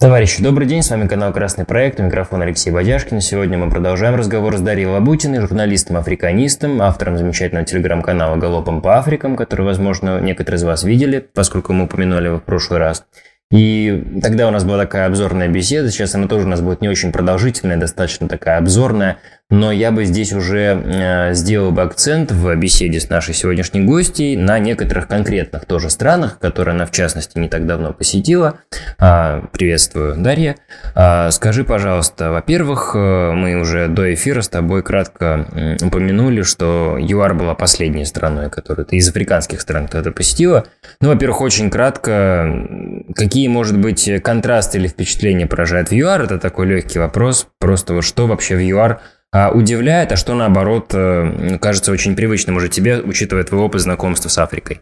Товарищи, 0.00 0.42
добрый 0.42 0.66
день, 0.66 0.82
с 0.82 0.88
вами 0.88 1.06
канал 1.06 1.30
Красный 1.30 1.66
проект, 1.66 2.00
у 2.00 2.02
микрофона 2.02 2.44
Алексей 2.44 2.70
Бадяшкин. 2.70 3.20
Сегодня 3.20 3.58
мы 3.58 3.68
продолжаем 3.68 4.14
разговор 4.14 4.56
с 4.56 4.60
Дарьей 4.62 4.86
Лабутиной, 4.86 5.40
журналистом-африканистом, 5.40 6.80
автором 6.80 7.18
замечательного 7.18 7.66
телеграм-канала 7.66 8.36
«Галопом 8.36 8.80
по 8.80 8.96
Африкам», 8.96 9.36
который, 9.36 9.66
возможно, 9.66 10.18
некоторые 10.18 10.56
из 10.56 10.62
вас 10.62 10.84
видели, 10.84 11.18
поскольку 11.34 11.74
мы 11.74 11.84
упомянули 11.84 12.28
его 12.28 12.38
в 12.38 12.44
прошлый 12.44 12.78
раз. 12.78 13.04
И 13.50 14.20
тогда 14.22 14.48
у 14.48 14.50
нас 14.50 14.64
была 14.64 14.78
такая 14.78 15.06
обзорная 15.06 15.48
беседа, 15.48 15.90
сейчас 15.90 16.14
она 16.14 16.28
тоже 16.28 16.46
у 16.46 16.48
нас 16.48 16.62
будет 16.62 16.80
не 16.80 16.88
очень 16.88 17.12
продолжительная, 17.12 17.76
достаточно 17.76 18.26
такая 18.26 18.56
обзорная, 18.56 19.18
но 19.50 19.72
я 19.72 19.90
бы 19.90 20.04
здесь 20.04 20.32
уже 20.32 20.80
э, 20.82 21.34
сделал 21.34 21.72
бы 21.72 21.82
акцент 21.82 22.30
в 22.30 22.54
беседе 22.54 23.00
с 23.00 23.10
нашей 23.10 23.34
сегодняшней 23.34 23.80
гостьей 23.80 24.36
на 24.36 24.58
некоторых 24.60 25.08
конкретных 25.08 25.66
тоже 25.66 25.90
странах, 25.90 26.38
которые 26.38 26.74
она 26.74 26.86
в 26.86 26.92
частности 26.92 27.36
не 27.38 27.48
так 27.48 27.66
давно 27.66 27.92
посетила. 27.92 28.60
А, 28.98 29.44
приветствую, 29.52 30.16
Дарья. 30.16 30.56
А, 30.94 31.30
скажи, 31.32 31.64
пожалуйста, 31.64 32.30
во-первых, 32.30 32.92
э, 32.94 33.32
мы 33.32 33.56
уже 33.56 33.88
до 33.88 34.14
эфира 34.14 34.40
с 34.40 34.48
тобой 34.48 34.82
кратко 34.82 35.46
упомянули, 35.82 36.42
что 36.42 36.96
ЮАР 37.00 37.34
была 37.34 37.54
последней 37.54 38.04
страной, 38.04 38.50
которую 38.50 38.86
ты 38.86 38.96
из 38.96 39.08
африканских 39.08 39.60
стран 39.60 39.88
кто-то 39.88 40.12
посетила. 40.12 40.66
Ну, 41.00 41.08
во-первых, 41.08 41.40
очень 41.40 41.70
кратко, 41.70 42.68
какие, 43.16 43.48
может 43.48 43.78
быть, 43.78 44.08
контрасты 44.22 44.78
или 44.78 44.86
впечатления 44.86 45.46
поражают 45.46 45.88
в 45.88 45.92
ЮАР? 45.92 46.22
Это 46.22 46.38
такой 46.38 46.66
легкий 46.66 47.00
вопрос. 47.00 47.48
Просто 47.58 47.94
вот 47.94 48.04
что 48.04 48.28
вообще 48.28 48.54
в 48.54 48.60
ЮАР 48.60 49.00
а 49.32 49.50
удивляет, 49.50 50.10
а 50.12 50.16
что 50.16 50.34
наоборот 50.34 50.92
э, 50.92 51.58
кажется 51.58 51.92
очень 51.92 52.16
привычным 52.16 52.56
уже 52.56 52.68
тебе, 52.68 53.00
учитывая 53.00 53.44
твой 53.44 53.60
опыт 53.60 53.80
знакомства 53.80 54.28
с 54.28 54.38
Африкой? 54.38 54.80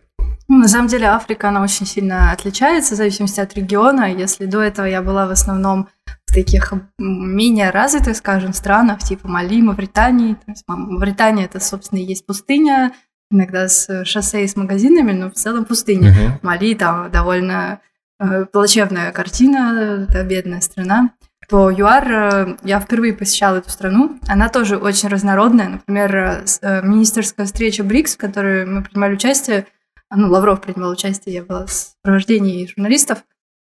На 0.49 0.67
самом 0.67 0.89
деле 0.89 1.09
Африка, 1.09 1.49
она 1.51 1.63
очень 1.63 1.85
сильно 1.85 2.33
отличается 2.33 2.95
в 2.95 2.97
зависимости 2.97 3.39
от 3.39 3.55
региона. 3.55 4.11
Если 4.11 4.47
до 4.47 4.63
этого 4.63 4.87
я 4.87 5.03
была 5.03 5.27
в 5.27 5.31
основном 5.31 5.89
в 6.27 6.33
таких 6.33 6.73
менее 6.99 7.69
развитых, 7.69 8.17
скажем, 8.17 8.55
странах, 8.55 9.01
типа 9.01 9.29
Мали, 9.29 9.61
Мавритании. 9.61 10.35
То 10.35 10.51
есть, 10.51 10.65
Мавритания 10.67 11.45
это, 11.45 11.61
собственно, 11.61 11.99
и 11.99 12.05
есть 12.05 12.25
пустыня, 12.25 12.93
иногда 13.31 13.69
с 13.69 14.07
шоссе 14.07 14.45
и 14.45 14.49
с 14.49 14.57
магазинами, 14.57 15.13
но 15.13 15.31
в 15.31 15.35
целом 15.35 15.67
пустыня. 15.67 16.11
Uh-huh. 16.11 16.39
Мали 16.41 16.75
там 16.75 17.11
довольно 17.11 17.81
э, 18.19 18.47
плачевная 18.51 19.13
картина, 19.13 20.07
это 20.09 20.25
бедная 20.25 20.63
страна 20.63 21.11
то 21.49 21.71
ЮАР, 21.71 22.13
э, 22.13 22.57
я 22.63 22.79
впервые 22.79 23.15
посещала 23.15 23.57
эту 23.57 23.71
страну. 23.71 24.19
Она 24.29 24.51
тоже 24.51 24.77
очень 24.77 25.09
разнородная. 25.09 25.69
Например, 25.69 26.17
э, 26.17 26.45
э, 26.61 26.83
министерская 26.83 27.47
встреча 27.47 27.83
БРИКС, 27.83 28.17
в 28.17 28.19
которой 28.19 28.67
мы 28.67 28.83
принимали 28.83 29.15
участие, 29.15 29.67
ну, 30.11 30.29
Лавров 30.29 30.61
принимал 30.61 30.91
участие, 30.91 31.37
я 31.37 31.43
была 31.43 31.67
в 31.67 31.73
сопровождении 31.73 32.67
журналистов, 32.67 33.25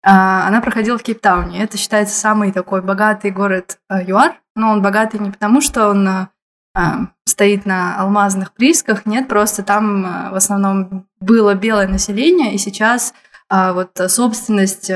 а, 0.04 0.46
она 0.46 0.60
проходила 0.60 0.98
в 0.98 1.02
Кейптауне. 1.02 1.62
Это 1.62 1.76
считается 1.76 2.18
самый 2.18 2.52
такой 2.52 2.82
богатый 2.82 3.30
город 3.30 3.78
ЮАР, 3.90 4.34
но 4.54 4.70
он 4.70 4.82
богатый 4.82 5.18
не 5.20 5.30
потому, 5.30 5.60
что 5.60 5.88
он 5.88 6.28
стоит 7.24 7.66
на 7.66 7.96
алмазных 8.00 8.52
приисках, 8.52 9.06
нет, 9.06 9.28
просто 9.28 9.62
там 9.62 10.02
в 10.32 10.34
основном 10.34 11.06
было 11.20 11.54
белое 11.54 11.86
население, 11.86 12.54
и 12.54 12.58
сейчас 12.58 13.14
а, 13.48 13.72
вот 13.72 13.92
собственность 14.08 14.90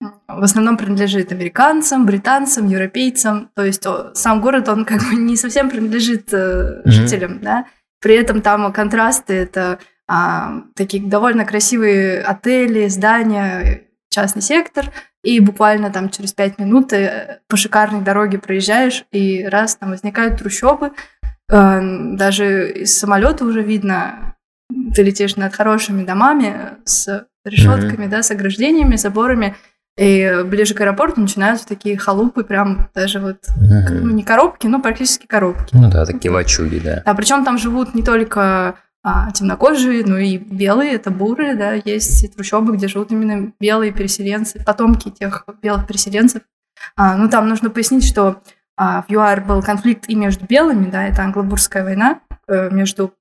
в 0.00 0.42
основном 0.42 0.76
принадлежит 0.76 1.32
американцам, 1.32 2.04
британцам, 2.04 2.68
европейцам. 2.68 3.50
То 3.54 3.64
есть 3.64 3.86
сам 4.14 4.40
город, 4.40 4.68
он 4.68 4.84
как 4.84 5.00
бы 5.02 5.14
не 5.16 5.36
совсем 5.36 5.70
принадлежит 5.70 6.32
э, 6.32 6.82
жителям, 6.84 7.32
mm-hmm. 7.32 7.42
да. 7.42 7.66
При 8.00 8.14
этом 8.14 8.42
там 8.42 8.72
контрасты, 8.72 9.34
это 9.34 9.78
а, 10.06 10.62
такие 10.74 11.02
довольно 11.02 11.44
красивые 11.44 12.20
отели, 12.20 12.88
здания, 12.88 13.82
частный 14.10 14.42
сектор, 14.42 14.92
и 15.24 15.40
буквально 15.40 15.90
там 15.90 16.10
через 16.10 16.32
пять 16.32 16.58
минут 16.58 16.92
э, 16.92 17.40
по 17.48 17.56
шикарной 17.56 18.02
дороге 18.02 18.38
проезжаешь, 18.38 19.04
и 19.12 19.44
раз 19.44 19.76
там 19.76 19.90
возникают 19.90 20.38
трущобы, 20.38 20.92
э, 21.50 21.80
даже 22.14 22.70
из 22.70 22.98
самолета 22.98 23.44
уже 23.44 23.62
видно, 23.62 24.36
ты 24.94 25.02
летишь 25.02 25.36
над 25.36 25.54
хорошими 25.54 26.04
домами 26.04 26.76
с 26.84 27.26
решетками, 27.44 28.06
mm-hmm. 28.06 28.10
да, 28.10 28.22
с 28.22 28.30
ограждениями, 28.30 28.96
заборами, 28.96 29.56
и 29.98 30.42
ближе 30.44 30.74
к 30.74 30.80
аэропорту 30.80 31.20
начинаются 31.20 31.66
такие 31.66 31.96
халупы, 31.96 32.44
прям 32.44 32.90
даже 32.94 33.18
вот, 33.18 33.38
ну, 33.56 34.10
не 34.10 34.22
коробки, 34.22 34.66
но 34.66 34.80
практически 34.80 35.26
коробки. 35.26 35.74
Ну 35.74 35.90
да, 35.90 36.04
такие 36.04 36.30
лачуги, 36.30 36.78
да. 36.78 37.02
А 37.04 37.14
причем 37.14 37.44
там 37.44 37.56
живут 37.56 37.94
не 37.94 38.02
только 38.02 38.76
а, 39.02 39.30
темнокожие, 39.30 40.04
но 40.04 40.18
и 40.18 40.36
белые, 40.36 40.94
это 40.94 41.10
бурые, 41.10 41.54
да, 41.54 41.72
есть 41.72 42.34
трущобы, 42.34 42.76
где 42.76 42.88
живут 42.88 43.12
именно 43.12 43.52
белые 43.58 43.92
переселенцы, 43.92 44.62
потомки 44.64 45.10
тех 45.10 45.46
белых 45.62 45.86
переселенцев. 45.86 46.42
А, 46.96 47.16
ну, 47.16 47.30
там 47.30 47.48
нужно 47.48 47.70
пояснить, 47.70 48.04
что 48.04 48.42
а, 48.76 49.02
в 49.02 49.10
ЮАР 49.10 49.44
был 49.44 49.62
конфликт 49.62 50.08
и 50.08 50.14
между 50.14 50.44
белыми, 50.44 50.90
да, 50.90 51.04
это 51.04 51.22
англобурская 51.22 51.84
война, 51.84 52.20
э, 52.48 52.68
между 52.70 53.14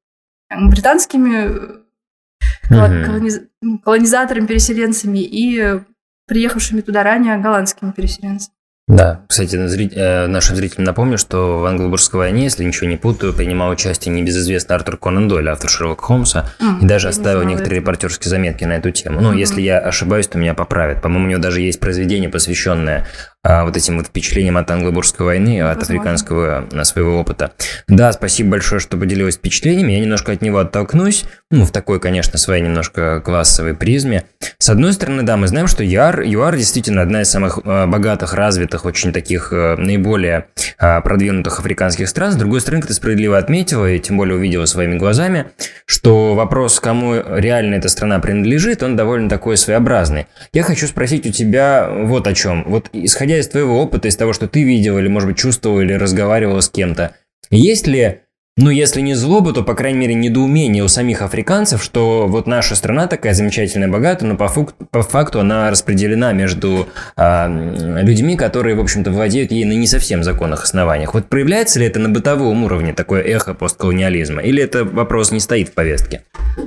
британскими 0.49 1.47
угу. 1.47 3.05
колониз... 3.05 3.41
колонизаторами, 3.83 4.47
переселенцами 4.47 5.19
и 5.19 5.81
приехавшими 6.27 6.81
туда 6.81 7.03
ранее 7.03 7.37
голландскими 7.37 7.91
переселенцами. 7.91 8.55
Да, 8.87 9.21
кстати, 9.27 9.55
э, 9.55 10.27
нашим 10.27 10.55
зрителям 10.55 10.83
напомню, 10.83 11.17
что 11.17 11.59
в 11.59 11.65
англо-бурской 11.65 12.19
войне, 12.19 12.43
если 12.43 12.63
ничего 12.63 12.87
не 12.87 12.97
путаю, 12.97 13.33
принимал 13.33 13.71
участие 13.71 14.13
небезызвестный 14.13 14.75
Артур 14.75 14.97
Конан 14.97 15.27
Дойль, 15.27 15.49
автор 15.49 15.71
Шерлока 15.71 16.03
Холмса, 16.03 16.51
mm, 16.59 16.83
и 16.83 16.85
даже 16.85 17.07
оставил 17.07 17.41
некоторые 17.41 17.79
это. 17.79 17.81
репортерские 17.81 18.29
заметки 18.29 18.63
на 18.63 18.73
эту 18.73 18.91
тему. 18.91 19.21
Ну, 19.21 19.33
mm-hmm. 19.33 19.39
если 19.39 19.61
я 19.61 19.79
ошибаюсь, 19.79 20.27
то 20.27 20.37
меня 20.37 20.53
поправят. 20.53 21.01
По-моему, 21.01 21.25
у 21.25 21.29
него 21.31 21.41
даже 21.41 21.61
есть 21.61 21.79
произведение, 21.79 22.29
посвященное 22.29 23.07
вот 23.45 23.77
этим 23.77 23.97
вот 23.97 24.07
впечатлением 24.07 24.57
от 24.57 24.69
англо-бурской 24.71 25.25
войны, 25.25 25.61
от 25.61 25.77
Возможно. 25.77 25.95
африканского 25.95 26.67
на 26.71 26.83
своего 26.83 27.19
опыта. 27.19 27.51
Да, 27.87 28.11
спасибо 28.11 28.51
большое, 28.51 28.79
что 28.79 28.97
поделилась 28.97 29.35
впечатлениями. 29.35 29.93
Я 29.93 29.99
немножко 29.99 30.31
от 30.31 30.41
него 30.41 30.59
оттолкнусь, 30.59 31.25
ну, 31.51 31.65
в 31.65 31.71
такой, 31.71 31.99
конечно, 31.99 32.37
своей 32.37 32.63
немножко 32.63 33.21
классовой 33.21 33.75
призме. 33.75 34.25
С 34.57 34.69
одной 34.69 34.93
стороны, 34.93 35.23
да, 35.23 35.37
мы 35.37 35.47
знаем, 35.47 35.67
что 35.67 35.83
ЮАР, 35.83 36.23
ЮАР 36.23 36.57
действительно 36.57 37.01
одна 37.01 37.21
из 37.21 37.29
самых 37.29 37.59
а, 37.63 37.85
богатых, 37.85 38.33
развитых, 38.33 38.85
очень 38.85 39.13
таких 39.13 39.49
а, 39.51 39.75
наиболее 39.77 40.47
а, 40.77 41.01
продвинутых 41.01 41.59
африканских 41.59 42.09
стран. 42.09 42.31
С 42.31 42.35
другой 42.35 42.61
стороны, 42.61 42.81
ты 42.81 42.93
справедливо 42.93 43.37
отметила, 43.37 43.89
и 43.89 43.99
тем 43.99 44.17
более 44.17 44.37
увидела 44.37 44.65
своими 44.65 44.97
глазами, 44.97 45.47
что 45.85 46.33
вопрос, 46.33 46.79
кому 46.79 47.15
реально 47.15 47.75
эта 47.75 47.89
страна 47.89 48.19
принадлежит, 48.19 48.81
он 48.81 48.95
довольно 48.95 49.29
такой 49.29 49.57
своеобразный. 49.57 50.27
Я 50.51 50.63
хочу 50.63 50.87
спросить 50.87 51.25
у 51.27 51.31
тебя 51.31 51.87
вот 51.89 52.27
о 52.27 52.33
чем. 52.33 52.63
Вот 52.65 52.89
исходя 52.91 53.34
исходя 53.35 53.39
из 53.39 53.47
твоего 53.47 53.81
опыта, 53.81 54.07
из 54.07 54.15
того, 54.15 54.33
что 54.33 54.47
ты 54.47 54.63
видел, 54.63 54.97
или, 54.97 55.07
может 55.07 55.29
быть, 55.29 55.37
чувствовал, 55.37 55.81
или 55.81 55.93
разговаривал 55.93 56.61
с 56.61 56.69
кем-то, 56.69 57.15
есть 57.49 57.87
ли, 57.87 58.21
ну, 58.57 58.69
если 58.69 59.01
не 59.01 59.15
злоба, 59.15 59.51
то, 59.51 59.63
по 59.63 59.75
крайней 59.75 59.99
мере, 59.99 60.13
недоумение 60.13 60.81
у 60.81 60.87
самих 60.87 61.21
африканцев, 61.21 61.83
что 61.83 62.25
вот 62.27 62.47
наша 62.47 62.75
страна 62.75 63.07
такая 63.07 63.33
замечательная, 63.33 63.89
богатая, 63.89 64.27
но 64.27 64.37
по, 64.37 64.47
факту, 64.47 64.85
по 64.91 65.01
факту 65.01 65.41
она 65.41 65.69
распределена 65.69 66.31
между 66.31 66.87
э, 67.17 68.01
людьми, 68.01 68.37
которые, 68.37 68.77
в 68.77 68.79
общем-то, 68.79 69.11
владеют 69.11 69.51
ей 69.51 69.65
на 69.65 69.73
не 69.73 69.87
совсем 69.87 70.23
законных 70.23 70.63
основаниях. 70.63 71.13
Вот 71.13 71.27
проявляется 71.27 71.79
ли 71.79 71.85
это 71.85 71.99
на 71.99 72.07
бытовом 72.07 72.63
уровне, 72.63 72.93
такое 72.93 73.21
эхо 73.23 73.53
постколониализма, 73.53 74.41
или 74.41 74.63
это 74.63 74.85
вопрос 74.85 75.31
не 75.31 75.41
стоит 75.41 75.69
в 75.69 75.73
повестке? 75.73 76.23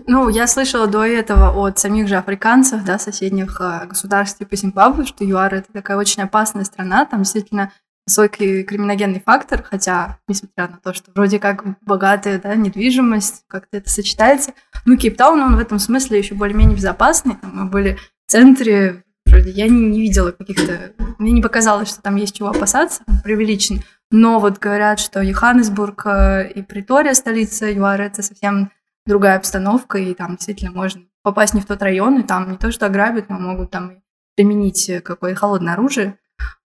Ну, 0.06 0.28
я 0.28 0.46
слышала 0.46 0.88
до 0.88 1.06
этого 1.06 1.66
от 1.66 1.78
самих 1.78 2.06
же 2.06 2.16
африканцев, 2.16 2.84
да, 2.84 2.98
соседних 2.98 3.62
э, 3.62 3.86
государств 3.86 4.38
типа 4.38 4.56
Зимбабве, 4.56 5.06
что 5.06 5.24
ЮАР 5.24 5.54
это 5.54 5.72
такая 5.72 5.96
очень 5.96 6.22
опасная 6.22 6.64
страна, 6.64 7.06
там 7.06 7.22
действительно 7.22 7.72
высокий 8.08 8.62
криминогенный 8.64 9.22
фактор, 9.24 9.62
хотя, 9.62 10.18
несмотря 10.26 10.68
на 10.68 10.78
то, 10.78 10.94
что 10.94 11.10
вроде 11.14 11.38
как 11.38 11.64
богатая 11.82 12.40
да, 12.40 12.54
недвижимость, 12.54 13.44
как-то 13.48 13.76
это 13.76 13.90
сочетается. 13.90 14.52
Ну, 14.86 14.96
Кейптаун, 14.96 15.40
он 15.40 15.56
в 15.56 15.58
этом 15.58 15.78
смысле 15.78 16.18
еще 16.18 16.34
более-менее 16.34 16.76
безопасный. 16.76 17.36
Там 17.36 17.52
мы 17.54 17.64
были 17.66 17.98
в 18.26 18.30
центре, 18.30 19.04
вроде 19.26 19.50
я 19.50 19.68
не, 19.68 19.88
не 19.88 20.00
видела 20.00 20.32
каких-то... 20.32 20.92
Мне 21.18 21.32
не 21.32 21.42
показалось, 21.42 21.90
что 21.90 22.00
там 22.00 22.16
есть 22.16 22.34
чего 22.34 22.48
опасаться, 22.48 23.02
преувеличен. 23.22 23.82
Но 24.10 24.40
вот 24.40 24.58
говорят, 24.58 25.00
что 25.00 25.20
Йоханнесбург 25.20 26.06
э, 26.06 26.50
и 26.54 26.62
Притория, 26.62 27.12
столица 27.12 27.70
ЮАР, 27.70 28.00
это 28.00 28.22
совсем 28.22 28.70
другая 29.04 29.36
обстановка, 29.36 29.98
и 29.98 30.14
там 30.14 30.36
действительно 30.36 30.72
можно 30.72 31.02
попасть 31.22 31.52
не 31.52 31.60
в 31.60 31.66
тот 31.66 31.82
район, 31.82 32.20
и 32.20 32.22
там 32.22 32.52
не 32.52 32.56
то, 32.56 32.72
что 32.72 32.86
ограбят, 32.86 33.28
но 33.28 33.38
могут 33.38 33.70
там 33.70 34.02
применить 34.34 34.90
какое-то 35.04 35.38
холодное 35.38 35.74
оружие. 35.74 36.16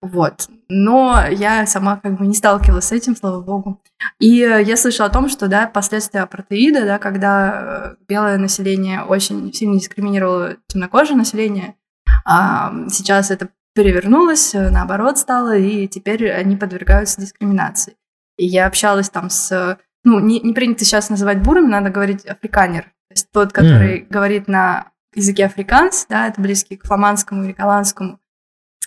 Вот. 0.02 0.50
Но 0.70 1.26
я 1.30 1.66
сама 1.66 1.98
как 1.98 2.18
бы 2.18 2.28
не 2.28 2.34
сталкивалась 2.34 2.86
с 2.86 2.92
этим, 2.92 3.16
слава 3.16 3.42
богу. 3.42 3.82
И 4.20 4.28
я 4.28 4.76
слышала 4.76 5.08
о 5.08 5.12
том, 5.12 5.30
что, 5.30 5.48
да, 5.48 5.68
последствия 5.68 6.22
апартеида, 6.22 6.86
да, 6.86 7.00
когда 7.00 7.96
э, 8.00 8.04
белое 8.08 8.38
население 8.38 9.04
очень 9.04 9.54
сильно 9.54 9.76
дискриминировало 9.76 10.58
темнокожее 10.68 11.16
население, 11.16 11.76
а 12.26 12.74
сейчас 12.90 13.32
это 13.32 13.50
перевернулось, 13.74 14.54
э, 14.54 14.70
наоборот 14.70 15.18
стало, 15.18 15.58
и 15.58 15.88
теперь 15.88 16.30
они 16.32 16.58
подвергаются 16.58 17.22
дискриминации. 17.22 17.96
И 18.38 18.46
я 18.46 18.68
общалась 18.68 19.10
там 19.10 19.30
с 19.30 19.78
ну, 20.04 20.20
не, 20.20 20.40
не 20.42 20.54
принято 20.54 20.84
сейчас 20.84 21.10
называть 21.10 21.42
бурами, 21.42 21.68
надо 21.68 21.90
говорить 21.90 22.26
африканер. 22.26 22.84
То 22.84 23.14
есть 23.14 23.32
тот, 23.32 23.54
который 23.54 24.02
mm. 24.02 24.08
говорит 24.10 24.48
на 24.48 24.92
языке 25.16 25.46
африканс, 25.46 26.06
да, 26.10 26.28
это 26.28 26.42
близкий 26.42 26.76
к 26.76 26.86
фламандскому 26.86 27.44
или 27.44 27.54
голландскому. 27.54 28.20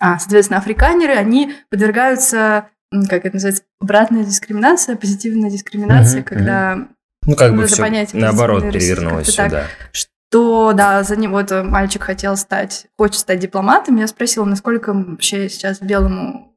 А, 0.01 0.19
соответственно, 0.19 0.59
африканеры, 0.59 1.15
они 1.15 1.55
подвергаются, 1.71 2.69
как 3.09 3.25
это 3.25 3.37
называется, 3.37 3.63
обратная 3.81 4.25
дискриминация, 4.25 4.97
позитивная 4.97 5.51
дискриминация, 5.51 6.21
угу, 6.21 6.29
когда... 6.29 6.77
Угу. 6.77 6.89
Ну, 7.29 7.35
как 7.35 7.57
бы 7.57 7.67
все 7.67 8.07
наоборот 8.13 8.71
перевернулось 8.71 9.29
все, 9.29 9.49
да. 9.49 9.65
Что, 9.91 10.73
да, 10.73 11.03
за 11.03 11.17
ним 11.17 11.33
вот 11.33 11.51
мальчик 11.51 12.03
хотел 12.03 12.37
стать, 12.37 12.87
хочет 12.97 13.17
стать 13.17 13.41
дипломатом. 13.41 13.97
Я 13.97 14.07
спросила, 14.07 14.45
насколько 14.45 14.93
вообще 14.93 15.49
сейчас 15.49 15.81
белому 15.81 16.57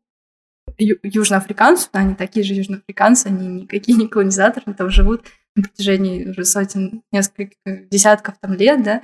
ю- 0.78 1.00
южноафриканцу, 1.02 1.90
да, 1.92 2.00
они 2.00 2.16
такие 2.16 2.46
же 2.46 2.54
южноафриканцы, 2.54 3.28
они 3.28 3.48
никакие 3.62 3.98
не 3.98 4.08
колонизаторы, 4.08 4.64
они 4.68 4.76
там 4.76 4.90
живут 4.90 5.26
на 5.60 5.68
протяжении 5.68 6.30
уже 6.30 6.44
сотен, 6.44 7.02
нескольких 7.12 7.56
десятков 7.90 8.36
там 8.42 8.54
лет, 8.54 8.84
да, 8.84 9.02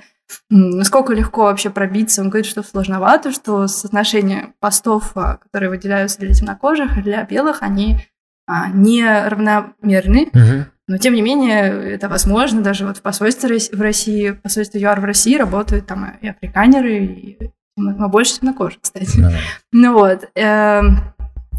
насколько 0.50 1.12
легко 1.12 1.42
вообще 1.42 1.70
пробиться. 1.70 2.22
Он 2.22 2.30
говорит, 2.30 2.46
что 2.46 2.62
сложновато, 2.62 3.32
что 3.32 3.66
соотношение 3.66 4.54
постов, 4.60 5.12
а, 5.14 5.36
которые 5.36 5.70
выделяются 5.70 6.18
для 6.18 6.32
темнокожих 6.32 6.98
и 6.98 7.02
для 7.02 7.22
белых, 7.24 7.62
они 7.62 7.98
а, 8.46 8.68
не 8.68 9.04
равномерны. 9.04 10.28
Угу. 10.32 10.66
Но, 10.88 10.98
тем 10.98 11.14
не 11.14 11.22
менее, 11.22 11.94
это 11.94 12.08
возможно. 12.08 12.60
Даже 12.60 12.86
вот 12.86 12.98
в 12.98 13.02
посольстве 13.02 13.58
в 13.72 13.80
России, 13.80 14.30
в 14.30 14.40
посольстве 14.40 14.80
ЮАР 14.80 15.00
в 15.00 15.04
России 15.04 15.36
работают 15.36 15.86
там 15.86 16.16
и 16.20 16.28
африканеры, 16.28 17.04
и 17.04 17.50
но 17.76 18.08
больше 18.08 18.38
темнокожих, 18.38 18.80
кстати. 18.80 19.20
Да. 19.20 19.32
Ну 19.72 19.92
вот. 19.92 20.30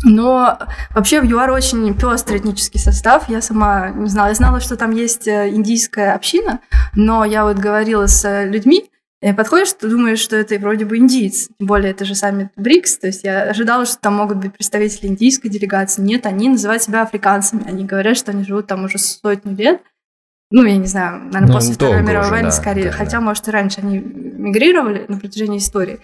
Но 0.03 0.59
вообще 0.91 1.21
в 1.21 1.25
ЮАР 1.25 1.51
очень 1.51 1.93
пестрый 1.95 2.39
этнический 2.39 2.79
состав. 2.79 3.29
Я 3.29 3.41
сама 3.41 3.89
не 3.89 4.09
знала. 4.09 4.27
Я 4.27 4.35
знала, 4.35 4.59
что 4.59 4.75
там 4.75 4.91
есть 4.91 5.27
э, 5.27 5.49
индийская 5.49 6.13
община, 6.13 6.59
но 6.93 7.25
я 7.25 7.43
вот 7.43 7.57
говорила 7.57 8.05
с 8.07 8.45
людьми, 8.45 8.89
и 9.19 9.33
подходишь, 9.33 9.73
ты 9.73 9.89
думаешь, 9.89 10.19
что 10.19 10.35
это 10.35 10.59
вроде 10.59 10.85
бы 10.85 10.97
индиец. 10.97 11.47
Тем 11.57 11.67
более, 11.67 11.91
это 11.91 12.05
же 12.05 12.13
саммит 12.13 12.49
БРИКС. 12.55 12.99
То 12.99 13.07
есть 13.07 13.23
я 13.23 13.43
ожидала, 13.43 13.85
что 13.85 13.97
там 13.97 14.15
могут 14.15 14.37
быть 14.37 14.53
представители 14.53 15.07
индийской 15.07 15.49
делегации. 15.49 16.03
Нет, 16.03 16.27
они 16.27 16.49
называют 16.49 16.83
себя 16.83 17.01
африканцами. 17.01 17.67
Они 17.67 17.83
говорят, 17.83 18.15
что 18.15 18.31
они 18.31 18.43
живут 18.43 18.67
там 18.67 18.85
уже 18.85 18.99
сотню 18.99 19.55
лет. 19.55 19.81
Ну, 20.51 20.63
я 20.63 20.77
не 20.77 20.85
знаю, 20.85 21.23
наверное, 21.23 21.47
ну, 21.47 21.53
после 21.53 21.73
Второй 21.73 22.03
мировой 22.03 22.29
войны 22.29 22.49
да, 22.49 22.51
скорее. 22.51 22.85
Да, 22.85 22.91
Хотя, 22.91 23.13
да. 23.13 23.21
может, 23.21 23.47
и 23.47 23.51
раньше 23.51 23.81
они 23.81 23.97
мигрировали 23.97 25.05
на 25.07 25.17
протяжении 25.19 25.57
истории. 25.57 25.99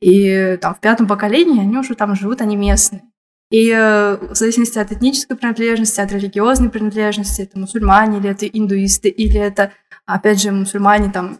И 0.00 0.58
там 0.60 0.74
в 0.74 0.80
пятом 0.80 1.06
поколении 1.06 1.62
они 1.62 1.78
уже 1.78 1.94
там 1.94 2.14
живут, 2.16 2.40
они 2.40 2.56
местные. 2.56 3.02
И 3.50 3.70
э, 3.70 4.16
в 4.16 4.34
зависимости 4.34 4.78
от 4.78 4.90
этнической 4.90 5.36
принадлежности, 5.36 6.00
от 6.00 6.10
религиозной 6.10 6.68
принадлежности, 6.68 7.42
это 7.42 7.58
мусульмане, 7.58 8.18
или 8.18 8.30
это 8.30 8.46
индуисты, 8.46 9.08
или 9.08 9.38
это, 9.38 9.72
опять 10.04 10.42
же, 10.42 10.50
мусульмане 10.50 11.10
там 11.12 11.38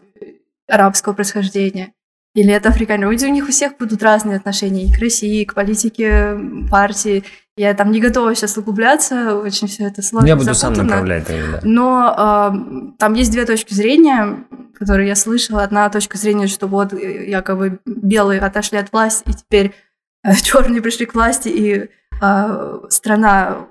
арабского 0.69 1.13
происхождения, 1.13 1.93
или 2.33 2.53
это 2.53 2.69
африканцы. 2.69 3.27
У 3.27 3.31
них 3.31 3.45
у 3.45 3.51
всех 3.51 3.77
будут 3.77 4.01
разные 4.03 4.37
отношения 4.37 4.85
и 4.85 4.93
к 4.93 4.99
России, 4.99 5.41
и 5.41 5.45
к 5.45 5.53
политике 5.53 6.37
партии. 6.69 7.23
Я 7.57 7.73
там 7.73 7.91
не 7.91 7.99
готова 7.99 8.35
сейчас 8.35 8.57
углубляться, 8.57 9.35
очень 9.35 9.67
все 9.67 9.87
это 9.87 10.03
сложно. 10.03 10.27
Я 10.27 10.35
буду 10.35 10.53
запутано. 10.53 10.75
сам 10.75 10.85
направлять. 10.87 11.27
Да. 11.27 11.59
Но 11.63 12.51
э, 12.53 12.97
там 12.99 13.15
есть 13.15 13.31
две 13.31 13.45
точки 13.45 13.73
зрения, 13.73 14.45
которые 14.77 15.07
я 15.07 15.15
слышала. 15.15 15.63
Одна 15.63 15.89
точка 15.89 16.17
зрения, 16.19 16.45
что 16.45 16.67
вот 16.67 16.93
э, 16.93 17.27
якобы 17.27 17.79
белые 17.85 18.39
отошли 18.39 18.77
от 18.77 18.91
власти, 18.91 19.23
и 19.27 19.33
теперь 19.33 19.67
э, 19.67 19.71
черные 20.43 20.81
пришли 20.81 21.05
к 21.05 21.13
власти, 21.13 21.49
и 21.49 21.89
э, 22.21 22.79
страна 22.89 23.67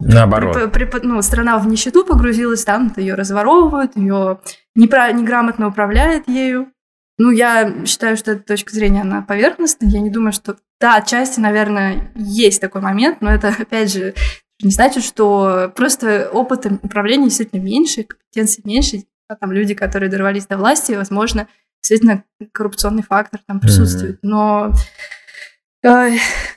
Наоборот. 0.00 0.72
При, 0.72 0.84
при, 0.86 1.00
ну, 1.06 1.20
страна 1.20 1.58
в 1.58 1.66
нищету 1.66 2.04
погрузилась, 2.04 2.64
там 2.64 2.92
ее 2.96 3.14
разворовывают, 3.14 3.96
ее 3.96 4.40
непра- 4.76 5.12
неграмотно 5.12 5.68
управляет 5.68 6.28
ею. 6.28 6.72
Ну, 7.18 7.30
я 7.30 7.84
считаю, 7.86 8.16
что 8.16 8.32
эта 8.32 8.42
точка 8.42 8.72
зрения, 8.74 9.02
она 9.02 9.22
поверхностная. 9.22 9.88
Я 9.88 10.00
не 10.00 10.10
думаю, 10.10 10.32
что... 10.32 10.56
Да, 10.80 10.96
отчасти, 10.96 11.40
наверное, 11.40 12.10
есть 12.16 12.60
такой 12.60 12.80
момент, 12.80 13.20
но 13.20 13.30
это, 13.30 13.48
опять 13.48 13.92
же, 13.92 14.14
не 14.62 14.70
значит, 14.70 15.04
что 15.04 15.72
просто 15.76 16.28
опыт 16.32 16.66
управления 16.82 17.24
действительно 17.24 17.60
меньше, 17.60 18.04
компетенции 18.04 18.62
меньше. 18.64 19.04
А 19.28 19.36
там 19.36 19.52
люди, 19.52 19.74
которые 19.74 20.10
дорвались 20.10 20.46
до 20.46 20.56
власти, 20.56 20.92
возможно, 20.92 21.48
действительно 21.82 22.24
коррупционный 22.52 23.02
фактор 23.02 23.40
там 23.46 23.60
присутствует. 23.60 24.16
Mm-hmm. 24.16 24.28
Но 24.28 24.72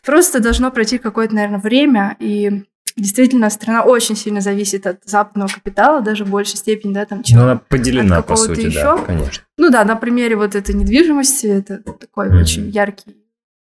просто 0.03 0.39
должно 0.39 0.71
пройти 0.71 0.97
какое-то, 0.97 1.35
наверное, 1.35 1.59
время, 1.59 2.15
и 2.19 2.63
действительно 2.95 3.50
страна 3.50 3.83
очень 3.83 4.15
сильно 4.15 4.41
зависит 4.41 4.88
от 4.88 5.03
западного 5.06 5.50
капитала, 5.50 6.01
даже 6.01 6.25
в 6.25 6.29
большей 6.29 6.57
степени, 6.57 6.94
да, 6.94 7.06
там, 7.06 7.24
чем 7.24 7.38
Но 7.38 7.44
она 7.44 7.57
поделена, 7.57 8.21
по 8.21 8.35
сути, 8.35 8.62
еще. 8.62 8.81
да, 8.81 8.97
конечно. 8.97 9.44
Ну 9.57 9.69
да, 9.69 9.83
на 9.85 9.95
примере 9.95 10.35
вот 10.35 10.56
этой 10.56 10.74
недвижимости, 10.75 11.47
это 11.47 11.77
такой 11.79 12.29
mm-hmm. 12.29 12.41
очень 12.41 12.69
яркий 12.69 13.15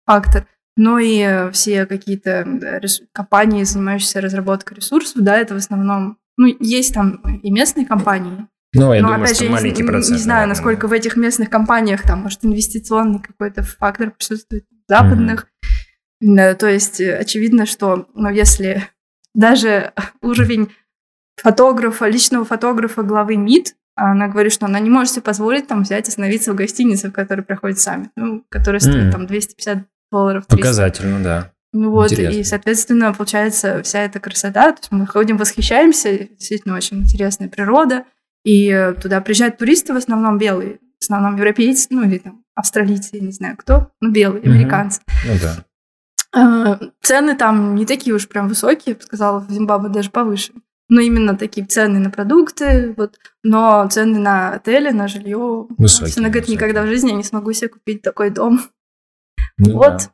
фактор. 0.07 0.47
Но 0.77 0.99
и 0.99 1.51
все 1.53 1.87
какие-то 1.87 2.81
компании, 3.13 3.63
занимающиеся 3.63 4.21
разработкой 4.21 4.79
ресурсов, 4.79 5.23
да, 5.23 5.37
это 5.37 5.55
в 5.55 5.59
основном, 5.59 6.19
ну, 6.37 6.47
есть 6.59 6.95
там 6.95 7.21
и 7.43 7.51
местные 7.51 7.87
компании, 7.87 8.49
ну, 8.75 8.93
я 8.93 9.03
но, 9.03 9.09
думаю, 9.09 9.25
опять 9.25 9.37
что 9.37 9.45
же, 9.45 9.51
маленький 9.53 9.83
не, 9.83 9.89
процент. 9.89 10.17
Не 10.17 10.23
знаю, 10.23 10.39
наверное. 10.41 10.49
насколько 10.49 10.89
в 10.89 10.93
этих 10.93 11.17
местных 11.17 11.49
компаниях 11.49 12.03
там, 12.03 12.23
может, 12.23 12.45
инвестиционный 12.45 13.21
какой-то 13.21 13.63
фактор 13.63 14.11
присутствует, 14.11 14.65
западных. 14.89 15.49
Mm-hmm. 16.23 16.55
То 16.55 16.69
есть 16.69 17.01
очевидно, 17.01 17.67
что, 17.67 18.09
ну, 18.15 18.31
если 18.31 18.89
даже 19.35 19.93
уровень 20.23 20.71
фотографа, 21.37 22.09
личного 22.09 22.45
фотографа 22.45 23.03
главы 23.03 23.37
МИД, 23.37 23.75
она 23.97 24.29
говорит, 24.29 24.53
что 24.53 24.67
она 24.67 24.81
не 24.81 24.91
может 24.91 25.13
себе 25.13 25.23
позволить 25.23 25.69
там 25.69 25.83
взять, 25.83 26.09
остановиться 26.09 26.53
в 26.53 26.57
гостинице, 26.57 27.11
в 27.11 27.13
которой 27.13 27.43
проходит 27.43 27.79
саммит, 27.79 28.11
ну, 28.17 28.45
которая 28.49 28.81
стоит 28.81 29.05
mm. 29.05 29.13
там 29.13 29.27
250 29.27 29.79
долларов. 30.11 30.47
300. 30.47 30.57
Показательно, 30.57 31.23
да. 31.23 31.53
Ну 31.73 31.91
вот, 31.91 32.13
Интересно. 32.13 32.39
и, 32.39 32.45
соответственно, 32.45 33.13
получается 33.13 33.83
вся 33.83 34.03
эта 34.03 34.21
красота, 34.21 34.73
то 34.73 34.79
есть 34.79 34.93
мы 34.93 35.07
ходим, 35.07 35.37
восхищаемся, 35.37 36.29
действительно 36.29 36.77
очень 36.77 36.99
интересная 36.99 37.49
природа, 37.49 38.05
и 38.45 38.95
туда 39.03 39.21
приезжают 39.21 39.59
туристы 39.59 39.93
в 39.93 39.97
основном 39.97 40.39
белые, 40.39 40.79
в 41.01 41.03
основном 41.03 41.37
европейцы, 41.37 41.89
ну 41.91 42.05
или 42.05 42.19
там 42.19 42.44
австралийцы, 42.55 43.11
я 43.17 43.21
не 43.21 43.33
знаю 43.33 43.57
кто, 43.57 43.91
ну 44.01 44.11
белые, 44.11 44.43
mm-hmm. 44.43 44.51
американцы. 44.51 45.01
Ну 45.27 45.35
да. 45.41 45.65
Э, 46.37 46.79
цены 47.01 47.37
там 47.37 47.75
не 47.75 47.87
такие 47.87 48.15
уж 48.15 48.29
прям 48.29 48.49
высокие, 48.49 48.93
я 48.93 48.95
бы 48.95 49.03
сказала, 49.03 49.41
в 49.41 49.51
Зимбабве 49.51 49.89
даже 49.89 50.11
повыше. 50.11 50.53
Но 50.89 51.01
именно 51.01 51.37
такие 51.37 51.67
цены 51.67 51.99
на 51.99 52.11
продукты, 52.11 52.95
вот, 52.97 53.17
но 53.43 53.89
цены 53.91 54.19
на 54.19 54.55
отели, 54.55 54.91
на 54.91 55.09
жилье. 55.09 55.67
Высокие. 55.79 56.15
Она 56.19 56.29
говорит, 56.29 56.49
никогда 56.49 56.83
в 56.83 56.87
жизни 56.87 57.11
я 57.11 57.17
не 57.17 57.23
смогу 57.23 57.53
себе 57.53 57.69
купить 57.69 58.03
такой 58.03 58.31
дом. 58.31 58.61
Ну, 59.57 59.75
вот. 59.75 60.11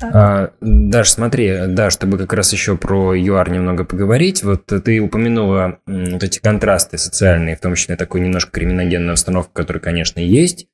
Да. 0.00 0.10
А, 0.12 0.52
Даш, 0.60 1.10
смотри, 1.10 1.66
да, 1.68 1.90
чтобы 1.90 2.18
как 2.18 2.32
раз 2.32 2.52
еще 2.52 2.76
про 2.76 3.14
ЮАР 3.14 3.50
немного 3.50 3.84
поговорить, 3.84 4.42
вот 4.44 4.66
ты 4.66 5.00
упомянула 5.00 5.80
вот 5.86 6.22
эти 6.22 6.38
контрасты 6.38 6.98
социальные, 6.98 7.56
в 7.56 7.60
том 7.60 7.74
числе 7.74 7.96
такую 7.96 8.22
немножко 8.22 8.52
криминогенную 8.52 9.14
установку, 9.14 9.52
которая, 9.54 9.80
конечно, 9.80 10.20
есть, 10.20 10.68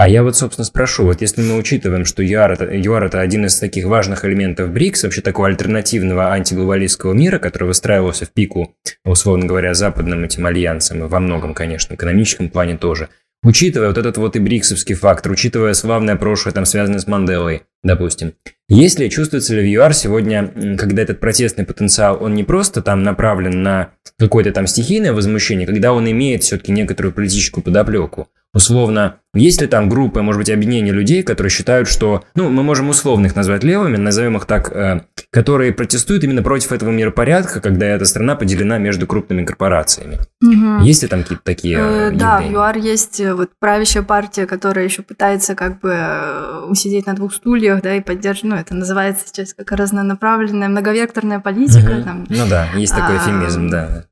а 0.00 0.08
я 0.08 0.22
вот, 0.22 0.34
собственно, 0.34 0.64
спрошу, 0.64 1.04
вот 1.04 1.20
если 1.20 1.42
мы 1.42 1.58
учитываем, 1.58 2.06
что 2.06 2.22
ЮАР 2.22 2.52
это, 2.52 2.74
ЮАР 2.74 3.04
это 3.04 3.20
один 3.20 3.44
из 3.44 3.58
таких 3.58 3.84
важных 3.84 4.24
элементов 4.24 4.70
БРИКС, 4.70 5.02
вообще 5.02 5.20
такого 5.20 5.48
альтернативного 5.48 6.30
антиглобалистского 6.30 7.12
мира, 7.12 7.38
который 7.38 7.64
выстраивался 7.64 8.24
в 8.24 8.30
пику, 8.30 8.74
условно 9.04 9.44
говоря, 9.44 9.74
западным 9.74 10.24
этим 10.24 10.46
альянсом, 10.46 11.04
и 11.04 11.06
во 11.06 11.20
многом, 11.20 11.52
конечно, 11.52 11.96
экономическом 11.96 12.48
плане 12.48 12.78
тоже, 12.78 13.10
учитывая 13.42 13.88
вот 13.88 13.98
этот 13.98 14.16
вот 14.16 14.36
и 14.36 14.38
бриксовский 14.38 14.94
фактор, 14.94 15.32
учитывая 15.32 15.74
славное 15.74 16.16
прошлое, 16.16 16.54
там, 16.54 16.64
связанное 16.64 17.00
с 17.00 17.06
Манделой, 17.06 17.64
допустим, 17.82 18.34
есть 18.68 18.98
ли, 18.98 19.10
чувствуется 19.10 19.54
ли 19.54 19.62
в 19.62 19.74
ЮАР 19.74 19.94
сегодня, 19.94 20.76
когда 20.78 21.02
этот 21.02 21.18
протестный 21.20 21.64
потенциал, 21.64 22.18
он 22.22 22.34
не 22.34 22.44
просто 22.44 22.82
там 22.82 23.02
направлен 23.02 23.62
на 23.62 23.90
какое-то 24.18 24.52
там 24.52 24.66
стихийное 24.66 25.12
возмущение, 25.12 25.66
когда 25.66 25.92
он 25.92 26.08
имеет 26.10 26.44
все-таки 26.44 26.72
некоторую 26.72 27.12
политическую 27.12 27.64
подоплеку, 27.64 28.28
Условно, 28.52 29.18
есть 29.32 29.60
ли 29.60 29.68
там 29.68 29.88
группы, 29.88 30.22
может 30.22 30.40
быть, 30.40 30.50
объединения 30.50 30.90
людей, 30.90 31.22
которые 31.22 31.52
считают, 31.52 31.88
что, 31.88 32.24
ну, 32.34 32.48
мы 32.48 32.64
можем 32.64 32.88
условно 32.88 33.26
их 33.26 33.36
назвать 33.36 33.62
левыми, 33.62 33.96
назовем 33.96 34.36
их 34.36 34.44
так, 34.44 34.72
э, 34.72 35.02
которые 35.30 35.72
протестуют 35.72 36.24
именно 36.24 36.42
против 36.42 36.72
этого 36.72 36.90
миропорядка, 36.90 37.60
когда 37.60 37.86
эта 37.86 38.06
страна 38.06 38.34
поделена 38.34 38.78
между 38.78 39.06
крупными 39.06 39.44
корпорациями. 39.44 40.18
Угу. 40.42 40.82
Есть 40.84 41.02
ли 41.02 41.08
там 41.08 41.22
какие-то 41.22 41.44
такие 41.44 41.78
э, 41.78 42.10
Да, 42.10 42.40
в 42.40 42.50
ЮАР 42.50 42.78
есть 42.78 43.20
э, 43.20 43.34
вот 43.34 43.50
правящая 43.60 44.02
партия, 44.02 44.46
которая 44.46 44.84
еще 44.84 45.02
пытается 45.02 45.54
как 45.54 45.78
бы 45.78 45.94
э, 45.96 46.64
усидеть 46.68 47.06
на 47.06 47.14
двух 47.14 47.32
стульях, 47.32 47.69
да, 47.78 47.96
и 47.96 48.00
поддерживать, 48.00 48.50
ну, 48.50 48.56
это 48.56 48.74
называется 48.74 49.26
сейчас 49.26 49.54
как 49.54 49.70
разнонаправленная 49.72 50.68
многовекторная 50.68 51.40
политика. 51.40 51.90
Угу. 51.90 52.02
Там, 52.02 52.26
ну 52.28 52.48
да, 52.48 52.68
есть 52.74 52.94
такой 52.94 53.16
а, 53.16 53.18
эфемизм, 53.18 53.68
да. 53.68 54.04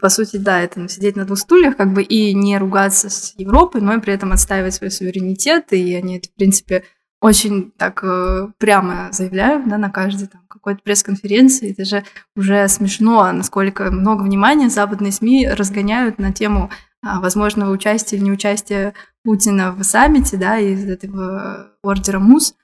По 0.00 0.08
сути, 0.08 0.36
да, 0.36 0.60
это 0.60 0.88
сидеть 0.88 1.16
на 1.16 1.24
двух 1.24 1.38
стульях, 1.38 1.76
как 1.76 1.92
бы 1.92 2.02
и 2.02 2.34
не 2.34 2.58
ругаться 2.58 3.08
с 3.08 3.34
Европой, 3.36 3.80
но 3.80 3.94
и 3.94 4.00
при 4.00 4.12
этом 4.12 4.32
отстаивать 4.32 4.74
свой 4.74 4.90
суверенитет, 4.90 5.72
и 5.72 5.94
они 5.94 6.18
это, 6.18 6.28
в 6.28 6.34
принципе, 6.34 6.84
очень 7.20 7.72
так 7.78 8.04
э, 8.04 8.48
прямо 8.58 9.08
заявляют, 9.10 9.66
да, 9.66 9.78
на 9.78 9.90
каждой 9.90 10.26
там 10.26 10.42
какой-то 10.46 10.82
пресс-конференции. 10.82 11.72
Это 11.72 11.84
же 11.84 12.04
уже 12.36 12.68
смешно, 12.68 13.32
насколько 13.32 13.90
много 13.90 14.24
внимания 14.24 14.68
западные 14.68 15.10
СМИ 15.10 15.48
разгоняют 15.48 16.18
на 16.18 16.32
тему 16.34 16.68
а, 16.68 16.74
возможного 17.20 17.70
участия 17.70 18.16
или 18.16 18.24
неучастия 18.24 18.94
Путина 19.24 19.72
в 19.72 19.82
саммите, 19.84 20.36
да, 20.36 20.58
из 20.58 20.84
этого 20.84 21.70
ордера 21.82 22.18
МУС. 22.18 22.54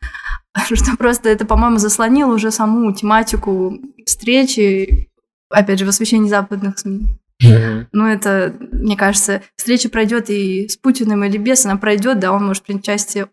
что 0.65 0.97
просто 0.97 1.29
это, 1.29 1.45
по-моему, 1.45 1.79
заслонило 1.79 2.35
уже 2.35 2.51
саму 2.51 2.93
тематику 2.93 3.79
встречи, 4.05 5.09
опять 5.51 5.79
же, 5.79 5.87
в 5.87 5.89
освещении 5.89 6.29
западных 6.29 6.79
СМИ. 6.79 7.17
Mm-hmm. 7.43 7.87
Ну, 7.93 8.07
это, 8.07 8.55
мне 8.73 8.97
кажется, 8.97 9.43
встреча 9.57 9.89
пройдет 9.89 10.29
и 10.29 10.69
с 10.69 10.77
Путиным 10.77 11.25
или 11.25 11.39
без, 11.39 11.65
она 11.65 11.77
пройдет, 11.77 12.19
да, 12.19 12.33
он 12.33 12.47
может 12.47 12.65
принять 12.65 12.83
участие 12.83 13.29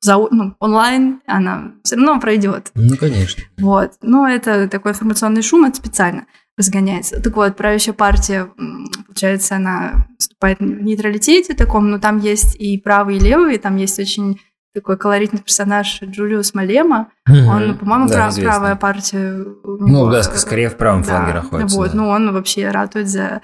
за, 0.00 0.16
ну, 0.16 0.54
онлайн, 0.58 1.20
она 1.26 1.72
все 1.84 1.96
равно 1.96 2.20
пройдет. 2.20 2.70
Ну, 2.74 2.96
конечно. 2.96 3.44
Вот. 3.58 3.92
Но 4.02 4.28
это 4.28 4.68
такой 4.68 4.92
информационный 4.92 5.42
шум, 5.42 5.64
это 5.64 5.76
специально 5.76 6.26
разгоняется. 6.58 7.22
Так 7.22 7.36
вот, 7.36 7.56
правящая 7.56 7.94
партия, 7.94 8.50
получается, 9.06 9.56
она 9.56 10.08
выступает 10.18 10.58
в 10.58 10.64
нейтралитете 10.64 11.54
таком, 11.54 11.90
но 11.90 11.98
там 11.98 12.18
есть 12.18 12.56
и 12.56 12.76
правые, 12.78 13.18
и 13.18 13.20
левые, 13.20 13.58
там 13.58 13.76
есть 13.76 13.98
очень 13.98 14.40
такой 14.74 14.98
колоритный 14.98 15.40
персонаж 15.40 16.02
Джулиус 16.02 16.54
Малема. 16.54 17.10
Mm-hmm. 17.28 17.46
Он, 17.46 17.78
по-моему, 17.78 18.08
да, 18.08 18.14
прав, 18.14 18.36
правая 18.36 18.76
партия. 18.76 19.38
Него, 19.38 19.56
ну 19.64 20.10
да, 20.10 20.22
скорее 20.22 20.68
в 20.68 20.76
правом 20.76 21.02
да, 21.02 21.08
фланге 21.08 21.34
находится. 21.34 21.76
Вот, 21.76 21.92
да. 21.92 21.96
ну 21.96 22.08
он 22.08 22.32
вообще 22.32 22.68
ратует 22.70 23.08
за 23.08 23.40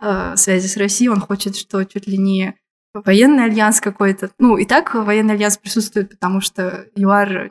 э, 0.00 0.36
связи 0.36 0.66
с 0.66 0.76
Россией, 0.76 1.10
он 1.10 1.20
хочет, 1.20 1.56
что 1.56 1.84
чуть 1.84 2.06
ли 2.06 2.16
не 2.16 2.54
военный 2.94 3.44
альянс 3.44 3.80
какой-то. 3.80 4.30
Ну 4.38 4.56
и 4.56 4.64
так 4.64 4.94
военный 4.94 5.34
альянс 5.34 5.58
присутствует, 5.58 6.10
потому 6.10 6.40
что 6.40 6.86
ЮАР 6.94 7.50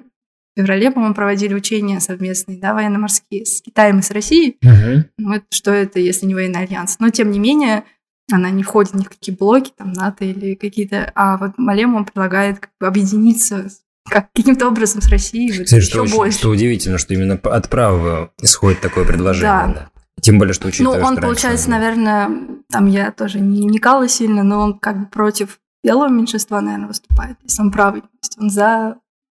в 0.57 0.59
феврале, 0.59 0.89
по-моему, 0.89 1.13
проводили 1.13 1.53
учения 1.53 1.99
совместные, 1.99 2.57
да, 2.57 2.73
военно-морские 2.73 3.45
с 3.45 3.61
Китаем 3.61 3.99
и 3.99 4.01
с 4.01 4.09
Россией. 4.09 4.57
Mm-hmm. 4.65 5.03
Ну, 5.19 5.33
это, 5.33 5.45
что 5.51 5.71
это, 5.71 5.99
если 5.99 6.25
не 6.25 6.33
военный 6.33 6.61
альянс? 6.61 6.97
Но 6.99 7.09
тем 7.09 7.29
не 7.29 7.37
менее, 7.37 7.83
она 8.31 8.49
не 8.49 8.63
входит 8.63 8.95
ни 8.95 9.03
в 9.03 9.09
какие 9.09 9.35
блоки, 9.35 9.71
там, 9.77 9.93
НАТО 9.93 10.25
или 10.25 10.55
какие-то... 10.55 11.11
А 11.13 11.37
вот 11.37 11.51
Малема, 11.57 11.95
он 11.95 12.05
предлагает 12.05 12.59
как 12.59 12.71
бы 12.79 12.87
объединиться 12.87 13.69
как, 14.09 14.31
каким-то 14.33 14.67
образом 14.67 15.01
с 15.01 15.09
Россией. 15.09 15.63
Кстати, 15.63 15.81
что, 15.81 16.01
очень, 16.01 16.15
больше. 16.15 16.37
что 16.39 16.49
удивительно, 16.49 16.97
что 16.97 17.13
именно 17.13 17.35
от 17.35 17.69
правого 17.69 18.31
исходит 18.41 18.81
такое 18.81 19.05
предложение. 19.05 19.51
Да. 19.51 19.67
да. 19.67 19.89
Тем 20.21 20.39
более, 20.39 20.53
что 20.53 20.69
учитывая, 20.69 20.99
Ну, 20.99 21.05
он, 21.05 21.17
получается, 21.17 21.69
наверное, 21.69 22.29
там 22.71 22.87
я 22.87 23.11
тоже 23.11 23.39
не 23.39 23.67
вникала 23.67 24.07
сильно, 24.07 24.43
но 24.43 24.59
он 24.61 24.79
как 24.79 24.99
бы 24.99 25.05
против 25.05 25.59
белого 25.83 26.09
меньшинства, 26.09 26.59
наверное, 26.59 26.87
выступает. 26.87 27.37
Если 27.43 27.61
он 27.61 27.71
правый, 27.71 28.01
то 28.01 28.07
есть 28.23 28.37
он 28.39 28.49
за 28.49 28.97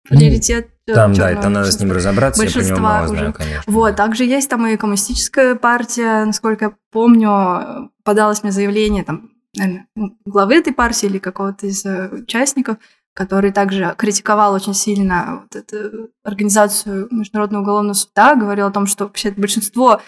приоритет 0.09 0.69
ну, 0.69 0.78
Там, 0.95 1.13
да, 1.13 1.31
это 1.31 1.49
надо 1.49 1.71
с 1.71 1.81
ним 1.81 1.93
разобраться, 1.93 2.45
я 2.45 2.51
про 2.51 2.63
него 2.63 2.79
мало 2.79 3.05
уже. 3.05 3.15
знаю, 3.15 3.33
конечно. 3.33 3.73
Вот, 3.73 3.97
также 3.97 4.25
есть 4.25 4.49
там 4.49 4.67
и 4.67 4.77
коммунистическая 4.77 5.55
партия, 5.55 6.25
насколько 6.25 6.67
я 6.67 6.73
помню, 6.91 7.91
подалось 8.05 8.43
мне 8.43 8.53
заявление 8.53 9.05
там, 9.05 9.31
наверное, 9.57 9.87
ну, 9.95 10.17
главы 10.25 10.57
этой 10.57 10.73
партии 10.73 11.07
или 11.07 11.19
какого-то 11.19 11.67
из 11.67 11.85
э, 11.85 12.09
участников, 12.11 12.79
который 13.15 13.51
также 13.51 13.95
критиковал 13.99 14.55
очень 14.55 14.75
сильно 14.75 15.43
вот 15.43 15.57
эту 15.57 16.11
организацию 16.23 17.09
Международного 17.11 17.63
уголовного 17.63 17.95
суда, 17.95 18.37
говорил 18.37 18.67
о 18.67 18.71
том, 18.71 18.87
что 18.87 19.05
вообще 19.05 19.33
большинство 19.33 20.01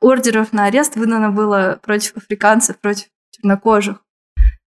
ордеров 0.00 0.52
на 0.52 0.64
арест 0.64 0.96
выдано 0.96 1.30
было 1.30 1.78
против 1.82 2.16
африканцев, 2.16 2.78
против 2.78 3.06
чернокожих. 3.30 3.98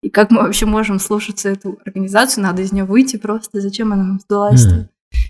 И 0.04 0.10
как 0.10 0.30
мы 0.30 0.44
вообще 0.44 0.68
можем 0.68 1.00
слушаться 1.00 1.50
эту 1.50 1.80
организацию? 1.86 2.44
Надо 2.44 2.62
из 2.62 2.72
нее 2.72 2.84
выйти 2.84 3.18
просто. 3.18 3.62
Зачем 3.62 3.92
она 3.94 4.04
нам 4.04 4.20
сдалась? 4.20 4.66
Mm. 4.68 4.88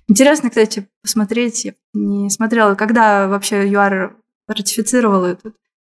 Интересно, 0.07 0.49
кстати, 0.49 0.87
посмотреть. 1.01 1.65
Я 1.65 1.73
не 1.93 2.29
смотрела, 2.29 2.75
когда 2.75 3.27
вообще 3.27 3.67
ЮАР 3.69 4.15
ратифицировал 4.47 5.25
этот 5.25 5.53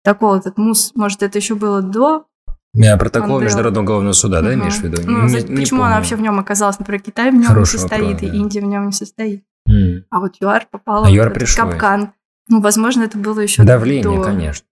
протокол, 0.04 0.36
этот 0.36 0.58
МУС. 0.58 0.94
Может, 0.96 1.24
это 1.24 1.38
еще 1.38 1.56
было 1.56 1.82
до 1.82 2.26
я 2.74 2.96
протокол 2.98 3.40
Международного 3.40 3.84
уголовного 3.84 4.14
суда, 4.14 4.38
угу. 4.40 4.48
да, 4.48 4.54
имеешь 4.54 4.76
в 4.76 4.84
виду? 4.84 5.02
Ну, 5.04 5.28
не, 5.28 5.38
почему 5.42 5.58
не 5.58 5.66
помню. 5.66 5.84
она 5.86 5.96
вообще 5.96 6.16
в 6.16 6.22
нем 6.22 6.40
оказалась? 6.40 6.78
Например, 6.78 7.02
Китай 7.02 7.32
в 7.32 7.34
нем 7.34 7.46
Хороший 7.46 7.76
не 7.76 7.80
состоит, 7.80 8.04
вопрос, 8.04 8.22
да. 8.22 8.28
и 8.28 8.40
Индия 8.40 8.62
в 8.62 8.66
нем 8.66 8.86
не 8.86 8.92
состоит. 8.92 9.44
Mm. 9.68 10.04
А 10.12 10.20
вот 10.20 10.36
ЮАР 10.40 10.68
попала 10.70 11.08
а 11.08 11.10
в 11.10 11.14
этот 11.14 11.56
капкан. 11.56 12.14
Ну, 12.50 12.62
возможно, 12.62 13.04
это 13.04 13.18
было 13.18 13.40
еще 13.40 13.64
Давление, 13.64 14.18
до... 14.20 14.24
конечно. 14.24 14.67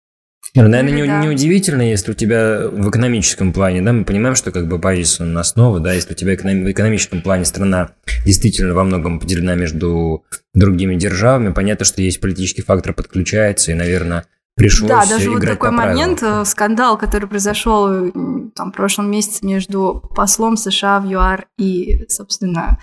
Ну, 0.54 0.68
наверное, 0.70 0.94
не, 0.94 1.06
да. 1.06 1.22
неудивительно, 1.22 1.82
если 1.82 2.12
у 2.12 2.14
тебя 2.14 2.70
в 2.70 2.90
экономическом 2.90 3.52
плане, 3.52 3.82
да, 3.82 3.92
мы 3.92 4.06
понимаем, 4.06 4.36
что 4.36 4.52
как 4.52 4.68
бы 4.68 4.78
базис 4.78 5.20
он 5.20 5.38
основа, 5.38 5.80
да, 5.80 5.94
если 5.94 6.14
у 6.14 6.16
тебя 6.16 6.36
эконом, 6.36 6.64
в 6.64 6.72
экономическом 6.72 7.22
плане 7.22 7.44
страна 7.46 7.90
действительно 8.26 8.74
во 8.74 8.84
многом 8.84 9.20
поделена 9.20 9.56
между 9.56 10.24
другими 10.54 10.96
державами, 10.96 11.52
понятно, 11.52 11.86
что 11.86 12.02
есть 12.02 12.22
политический 12.22 12.62
фактор 12.62 12.94
подключается, 12.94 13.72
и, 13.72 13.76
наверное, 13.76 14.26
пришлось 14.56 14.90
Да, 14.90 15.06
даже 15.06 15.30
вот 15.30 15.42
такой 15.42 15.72
момент, 15.72 16.24
э, 16.24 16.46
скандал, 16.46 16.98
который 16.98 17.28
произошел 17.28 18.12
там, 18.56 18.72
в 18.72 18.76
прошлом 18.76 19.12
месяце 19.12 19.46
между 19.46 20.02
послом 20.16 20.56
США 20.56 21.02
в 21.02 21.06
ЮАР 21.06 21.48
и, 21.58 22.06
собственно, 22.08 22.80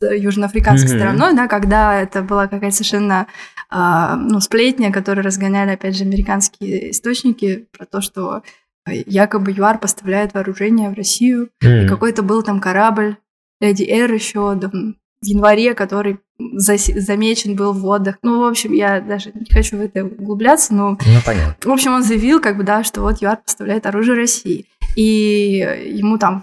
южноафриканской 0.00 0.90
mm-hmm. 0.90 0.96
стороной, 0.96 1.34
да, 1.34 1.48
когда 1.48 2.00
это 2.00 2.22
была 2.22 2.46
какая-то 2.46 2.76
совершенно 2.76 3.26
э, 3.70 4.14
ну, 4.16 4.40
сплетня, 4.40 4.92
которую 4.92 5.24
разгоняли, 5.24 5.70
опять 5.70 5.96
же, 5.96 6.04
американские 6.04 6.90
источники 6.90 7.66
про 7.76 7.86
то, 7.86 8.00
что 8.00 8.42
якобы 8.86 9.52
ЮАР 9.52 9.78
поставляет 9.78 10.34
вооружение 10.34 10.90
в 10.90 10.94
Россию, 10.94 11.50
mm-hmm. 11.62 11.84
и 11.84 11.88
какой-то 11.88 12.22
был 12.22 12.42
там 12.42 12.60
корабль 12.60 13.16
Леди 13.60 13.84
Эр 13.84 14.12
еще 14.12 14.58
там, 14.58 14.96
в 15.22 15.26
январе, 15.26 15.74
который 15.74 16.18
замечен 16.38 17.56
был 17.56 17.72
в 17.72 17.80
водах. 17.80 18.16
Ну, 18.22 18.40
в 18.40 18.44
общем, 18.44 18.72
я 18.72 19.00
даже 19.00 19.30
не 19.34 19.50
хочу 19.50 19.78
в 19.78 19.80
это 19.80 20.04
углубляться, 20.04 20.74
но... 20.74 20.90
Ну, 20.90 21.20
понятно. 21.24 21.56
В 21.62 21.72
общем, 21.72 21.94
он 21.94 22.02
заявил, 22.02 22.40
как 22.40 22.56
бы, 22.56 22.64
да, 22.64 22.84
что 22.84 23.00
вот 23.00 23.22
ЮАР 23.22 23.38
поставляет 23.38 23.86
оружие 23.86 24.16
России. 24.16 24.66
И 24.96 25.56
ему 25.86 26.18
там 26.18 26.42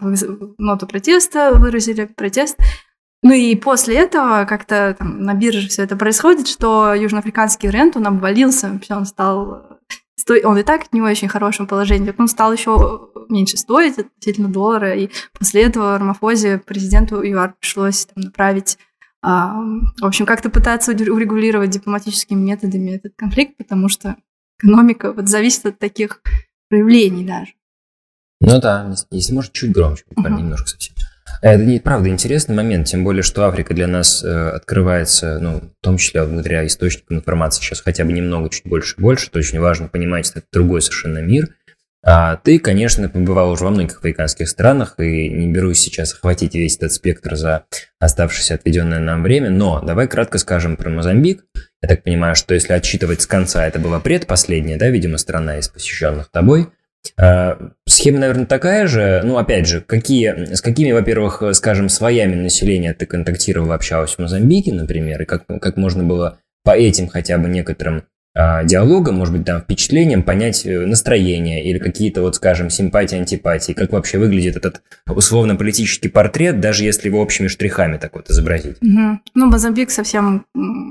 ноту 0.58 0.88
протеста 0.88 1.54
выразили, 1.54 2.06
протест. 2.06 2.58
Ну 3.24 3.34
и 3.34 3.56
после 3.56 3.98
этого 3.98 4.46
как-то 4.46 4.96
там, 4.98 5.22
на 5.24 5.34
бирже 5.34 5.70
все 5.70 5.84
это 5.84 5.96
происходит, 5.96 6.48
что 6.48 6.94
южноафриканский 6.94 7.70
рент, 7.70 7.96
он 7.96 8.08
обвалился, 8.08 8.70
вообще 8.70 8.96
он 8.96 9.06
стал... 9.06 9.80
Он 10.44 10.58
и 10.58 10.64
так 10.64 10.94
не 10.94 11.02
в 11.02 11.04
очень 11.04 11.28
хорошем 11.28 11.68
положении, 11.68 12.14
он 12.18 12.28
стал 12.28 12.54
еще 12.54 13.10
меньше 13.30 13.58
стоить 13.58 13.98
относительно 13.98 14.50
доллара, 14.50 14.96
и 14.96 15.10
после 15.38 15.64
этого 15.64 15.98
Рамафозе 15.98 16.60
президенту 16.60 17.24
ЮАР 17.24 17.56
пришлось 17.60 18.06
там, 18.06 18.24
направить 18.26 18.78
а, 19.24 19.54
в 20.00 20.06
общем, 20.06 20.26
как-то 20.26 20.50
пытаться 20.50 20.92
урегулировать 20.92 21.70
дипломатическими 21.70 22.40
методами 22.40 22.92
этот 22.92 23.14
конфликт, 23.16 23.56
потому 23.58 23.88
что 23.88 24.16
экономика 24.60 25.14
вот 25.14 25.28
зависит 25.28 25.66
от 25.66 25.80
таких 25.80 26.22
проявлений 26.70 27.26
даже. 27.26 27.54
Ну 28.40 28.60
да, 28.60 28.92
если 29.12 29.34
может, 29.34 29.54
чуть 29.54 29.72
громче, 29.72 30.04
буквально 30.10 30.38
uh-huh. 30.38 30.42
немножко 30.42 30.68
совсем. 30.68 30.96
Это 31.42 31.82
правда 31.84 32.10
интересный 32.10 32.56
момент, 32.56 32.88
тем 32.88 33.04
более, 33.04 33.24
что 33.24 33.46
Африка 33.46 33.74
для 33.74 33.88
нас 33.88 34.24
э, 34.24 34.50
открывается, 34.50 35.40
ну, 35.40 35.60
в 35.60 35.84
том 35.84 35.98
числе 35.98 36.24
благодаря 36.24 36.66
источникам 36.68 37.18
информации 37.18 37.64
сейчас 37.64 37.82
хотя 37.82 38.06
бы 38.06 38.14
немного, 38.14 38.50
чуть 38.50 38.68
больше 38.68 38.96
и 38.98 39.02
больше. 39.02 39.28
Это 39.28 39.40
очень 39.40 39.60
важно 39.60 39.88
понимать, 39.88 40.28
что 40.28 40.40
это 40.40 40.48
другой 40.54 40.84
совершенно 40.84 41.18
мир. 41.18 41.50
А 42.04 42.36
ты, 42.36 42.60
конечно, 42.60 43.10
побывал 43.10 43.52
уже 43.52 43.64
во 43.64 43.72
многих 43.72 43.98
африканских 43.98 44.50
странах, 44.50 45.00
и 45.00 45.30
не 45.30 45.52
берусь 45.52 45.80
сейчас 45.80 46.14
охватить 46.14 46.54
весь 46.54 46.78
этот 46.78 46.94
спектр 46.94 47.36
за 47.36 47.66
оставшееся 48.00 48.56
отведенное 48.56 49.00
нам 49.00 49.24
время, 49.24 49.50
но 49.50 49.82
давай 49.82 50.08
кратко 50.08 50.38
скажем 50.38 50.78
про 50.78 50.92
Мозамбик. 50.92 51.44
Я 51.82 51.90
так 51.90 52.04
понимаю, 52.04 52.36
что 52.36 52.54
если 52.54 52.74
отчитывать 52.74 53.22
с 53.22 53.28
конца, 53.28 53.66
это 53.66 53.80
была 53.80 54.00
предпоследняя, 54.00 54.78
да, 54.78 54.90
видимо, 54.90 55.18
страна 55.18 55.58
из 55.58 55.68
посещенных 55.70 56.30
тобой– 56.30 56.70
схема, 57.88 58.20
наверное, 58.20 58.46
такая 58.46 58.88
же. 58.88 59.22
Ну, 59.24 59.38
опять 59.38 59.68
же, 59.68 59.82
какие, 59.82 60.54
с 60.54 60.62
какими, 60.62 60.92
во-первых, 60.92 61.44
скажем, 61.54 61.90
слоями 61.90 62.36
населения 62.36 62.94
ты 62.94 63.06
контактировал, 63.06 63.72
общалась 63.72 64.16
в 64.16 64.20
Мозамбике, 64.20 64.74
например, 64.74 65.22
и 65.22 65.26
как, 65.26 65.46
как 65.46 65.78
можно 65.78 66.04
было 66.04 66.40
по 66.64 66.72
этим 66.72 67.08
хотя 67.08 67.38
бы 67.38 67.50
некоторым 67.50 68.04
а, 68.34 68.64
диалогам, 68.64 69.16
может 69.16 69.36
быть, 69.36 69.46
там, 69.46 69.62
впечатлениям 69.62 70.24
понять 70.24 70.66
э, 70.66 70.86
настроение 70.86 71.66
или 71.66 71.80
какие-то, 71.80 72.22
вот, 72.22 72.36
скажем, 72.36 72.70
симпатии, 72.70 73.18
антипатии, 73.18 73.74
как 73.74 73.92
вообще 73.92 74.20
выглядит 74.20 74.56
этот 74.56 74.82
условно-политический 75.06 76.08
портрет, 76.08 76.62
даже 76.62 76.86
если 76.86 77.10
его 77.10 77.20
общими 77.20 77.48
штрихами 77.48 77.98
так 77.98 78.16
вот 78.16 78.30
изобразить. 78.30 78.78
Угу. 78.82 79.20
Ну, 79.34 79.46
Мозамбик 79.48 79.92
совсем, 79.92 80.46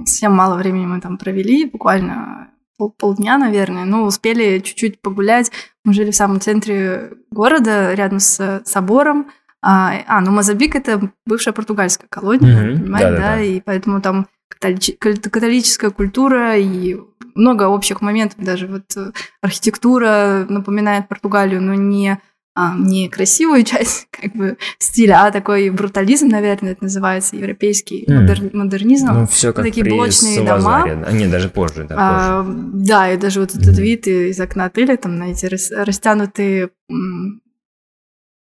совсем 0.05 0.33
мало 0.33 0.59
времени 0.59 0.85
мы 0.85 1.01
там 1.01 1.17
провели, 1.17 1.65
буквально 1.65 2.49
пол, 2.81 2.95
полдня, 2.97 3.37
наверное. 3.37 3.85
Ну, 3.85 4.05
успели 4.05 4.59
чуть-чуть 4.61 5.01
погулять. 5.03 5.53
Мы 5.85 5.93
жили 5.93 6.11
в 6.11 6.17
самом 6.17 6.41
центре 6.41 7.13
города, 7.31 7.93
рядом 7.95 8.21
с 8.21 8.63
собором. 8.65 9.31
А, 9.63 9.93
а 10.07 10.21
ну 10.23 10.31
Мозамбик 10.31 10.75
это 10.75 11.13
бывшая 11.27 11.53
португальская 11.53 12.09
колония, 12.09 12.63
mm-hmm. 12.63 12.81
понимаете, 12.81 13.11
да, 13.11 13.17
да, 13.17 13.37
да, 13.37 13.41
и 13.43 13.61
поэтому 13.61 14.01
там 14.01 14.27
католическая 14.59 15.91
культура 15.91 16.57
и 16.57 16.97
много 17.35 17.65
общих 17.65 18.01
моментов, 18.01 18.43
даже 18.43 18.67
вот 18.67 18.85
э, 18.97 19.13
архитектура 19.43 20.47
напоминает 20.49 21.09
Португалию, 21.09 21.61
но 21.61 21.75
не 21.75 22.19
а, 22.55 22.75
не 22.77 23.09
красивую 23.09 23.65
часть 23.65 24.09
как 24.11 24.35
бы 24.35 24.57
стиля, 24.79 25.25
а 25.25 25.31
такой 25.31 25.71
брутализм, 25.71 26.29
наверное, 26.29 26.73
это 26.73 26.85
называется, 26.85 27.37
европейский 27.37 28.05
mm. 28.05 28.15
модер, 28.15 28.51
модернизм. 28.53 29.07
Ну, 29.07 29.27
все 29.27 29.53
как 29.53 29.65
Такие 29.65 29.85
при 29.85 29.93
блочные 29.93 30.45
дома. 30.45 30.85
А, 30.85 31.29
даже 31.29 31.49
позже, 31.49 31.85
да, 31.85 31.95
а, 31.99 32.45
позже. 32.45 32.59
Да, 32.75 33.13
и 33.13 33.17
даже 33.17 33.41
вот 33.41 33.55
этот 33.55 33.79
mm. 33.79 33.83
вид 33.83 34.07
из 34.07 34.41
окна 34.41 34.67
отеля, 34.67 34.97
там 34.97 35.17
на 35.17 35.31
эти 35.31 35.47
растянутые 35.75 36.71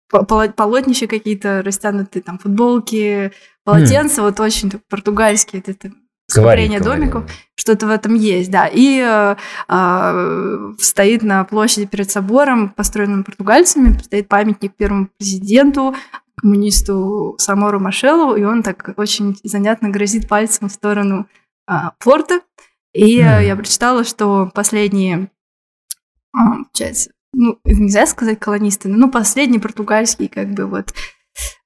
полотнища 0.10 1.07
какие-то 1.07 1.62
растянутые, 1.63 2.21
там 2.21 2.38
футболки, 2.38 3.31
полотенца, 3.63 4.21
mm. 4.21 4.24
вот 4.25 4.39
очень 4.39 4.71
португальские, 4.89 5.63
это 5.65 5.91
скопление 6.31 6.79
домиков, 6.79 7.29
что-то 7.55 7.88
в 7.88 7.89
этом 7.89 8.15
есть, 8.15 8.50
да. 8.50 8.67
И 8.67 9.00
э, 9.00 9.35
э, 9.67 10.73
стоит 10.79 11.23
на 11.23 11.43
площади 11.43 11.85
перед 11.85 12.09
собором, 12.09 12.69
построенным 12.69 13.23
португальцами, 13.23 13.97
стоит 14.00 14.27
памятник 14.27 14.75
первому 14.75 15.09
президенту, 15.17 15.95
коммунисту 16.38 17.35
Самору 17.38 17.79
Машелу, 17.79 18.35
и 18.35 18.43
он 18.43 18.63
так 18.63 18.93
очень 18.97 19.38
занятно 19.43 19.89
грозит 19.89 20.27
пальцем 20.27 20.69
в 20.69 20.71
сторону 20.71 21.27
э, 21.69 21.73
порта. 22.00 22.41
И 22.93 23.19
mm. 23.19 23.45
я 23.45 23.55
прочитала, 23.55 24.03
что 24.03 24.51
последние, 24.53 25.29
э, 26.33 26.38
получается, 26.38 27.11
ну, 27.33 27.59
нельзя 27.63 28.05
сказать 28.05 28.39
колонисты, 28.39 28.89
но 28.89 28.97
ну, 28.97 29.11
последние 29.11 29.61
португальские, 29.61 30.29
как 30.29 30.50
бы 30.50 30.65
вот 30.65 30.93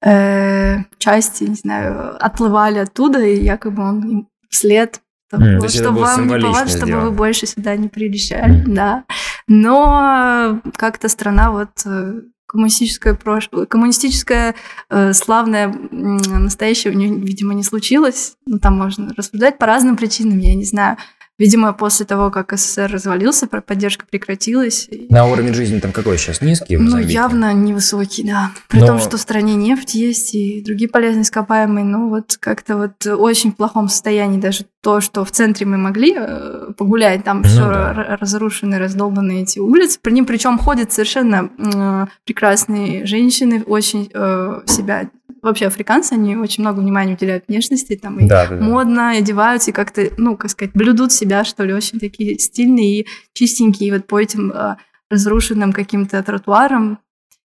э, 0.02 0.84
части, 0.98 1.46
не 1.46 1.56
знаю, 1.56 2.24
отплывали 2.24 2.80
оттуда, 2.80 3.24
и 3.24 3.42
якобы 3.44 3.82
он 3.82 4.10
им 4.10 4.28
вслед 4.56 5.02
Mm, 5.34 5.60
вот, 5.60 5.72
чтобы 5.72 6.02
вам 6.02 6.28
не 6.28 6.40
повадно, 6.40 6.70
чтобы 6.70 7.00
вы 7.02 7.12
больше 7.12 7.48
сюда 7.48 7.76
не 7.76 7.88
приезжали, 7.88 8.64
mm. 8.64 8.74
да. 8.74 9.06
Но 9.48 10.62
как-то 10.78 11.10
страна 11.10 11.52
вот 11.52 11.72
э, 11.86 12.22
коммунистическое 12.46 13.16
прошлое, 13.16 13.66
коммунистическое 13.66 14.56
э, 14.90 15.14
славное 15.14 15.68
настоящее 15.92 16.94
у 16.94 16.96
нее, 16.96 17.16
видимо, 17.16 17.54
не 17.54 17.64
случилось. 17.64 18.36
Ну, 18.46 18.60
там 18.60 18.78
можно 18.78 19.14
рассуждать 19.18 19.58
по 19.58 19.66
разным 19.66 19.98
причинам, 19.98 20.38
я 20.38 20.54
не 20.54 20.66
знаю. 20.66 20.98
Видимо, 21.38 21.74
после 21.74 22.06
того, 22.06 22.32
как 22.32 22.54
СССР 22.58 22.90
развалился, 22.92 23.48
поддержка 23.48 24.06
прекратилась. 24.10 24.88
На 25.10 25.26
уровень 25.26 25.54
жизни 25.54 25.80
там 25.80 25.92
какой 25.92 26.18
сейчас? 26.18 26.42
Низкий? 26.42 26.78
Ну, 26.78 26.98
явно 26.98 27.54
невысокий, 27.54 28.24
да. 28.24 28.52
При 28.70 28.80
Но... 28.80 28.88
том, 28.88 29.00
что 29.00 29.18
в 29.18 29.20
стране 29.20 29.56
нефть 29.56 29.96
есть 29.96 30.34
и 30.34 30.64
другие 30.66 30.90
полезные 30.90 31.24
ископаемые, 31.24 31.84
ну 31.86 32.10
вот 32.10 32.38
как-то 32.40 32.78
вот 32.78 33.06
в 33.06 33.22
очень 33.22 33.52
плохом 33.52 33.90
состоянии 33.90 34.40
даже 34.40 34.66
то, 34.82 35.02
что 35.02 35.26
в 35.26 35.32
центре 35.32 35.66
мы 35.66 35.78
могли 35.78 36.16
э, 36.16 36.68
погулять, 36.78 37.24
там 37.24 37.42
ну, 37.42 37.48
все 37.48 37.62
да. 37.62 38.18
разрушены, 38.22 38.78
раздолбаны 38.78 39.42
эти 39.42 39.60
улицы. 39.60 40.00
При 40.02 40.12
ним 40.12 40.26
причем 40.26 40.58
ходят 40.58 40.94
совершенно 40.94 41.50
э, 41.58 42.06
прекрасные 42.24 43.06
женщины, 43.06 43.64
очень 43.66 44.10
э, 44.14 44.62
себя 44.68 45.10
вообще 45.46 45.68
африканцы, 45.68 46.14
они 46.14 46.36
очень 46.36 46.64
много 46.64 46.80
внимания 46.80 47.14
уделяют 47.14 47.46
внешности, 47.48 47.96
там 47.96 48.20
и 48.20 48.28
да, 48.28 48.48
да, 48.48 48.56
модно 48.56 49.12
одеваются, 49.12 49.72
и 49.72 49.74
как-то, 49.74 50.10
ну, 50.18 50.36
как 50.36 50.52
сказать, 50.52 50.74
блюдут 50.74 51.12
себя, 51.12 51.44
что 51.44 51.64
ли, 51.64 51.74
очень 51.74 52.00
такие 52.00 52.38
стильные 52.38 53.02
и 53.02 53.08
чистенькие, 53.34 53.90
и 53.90 53.92
вот 53.92 54.08
по 54.08 54.20
этим 54.20 54.52
а, 54.54 54.78
разрушенным 55.10 55.74
каким-то 55.74 56.22
тротуарам 56.24 57.00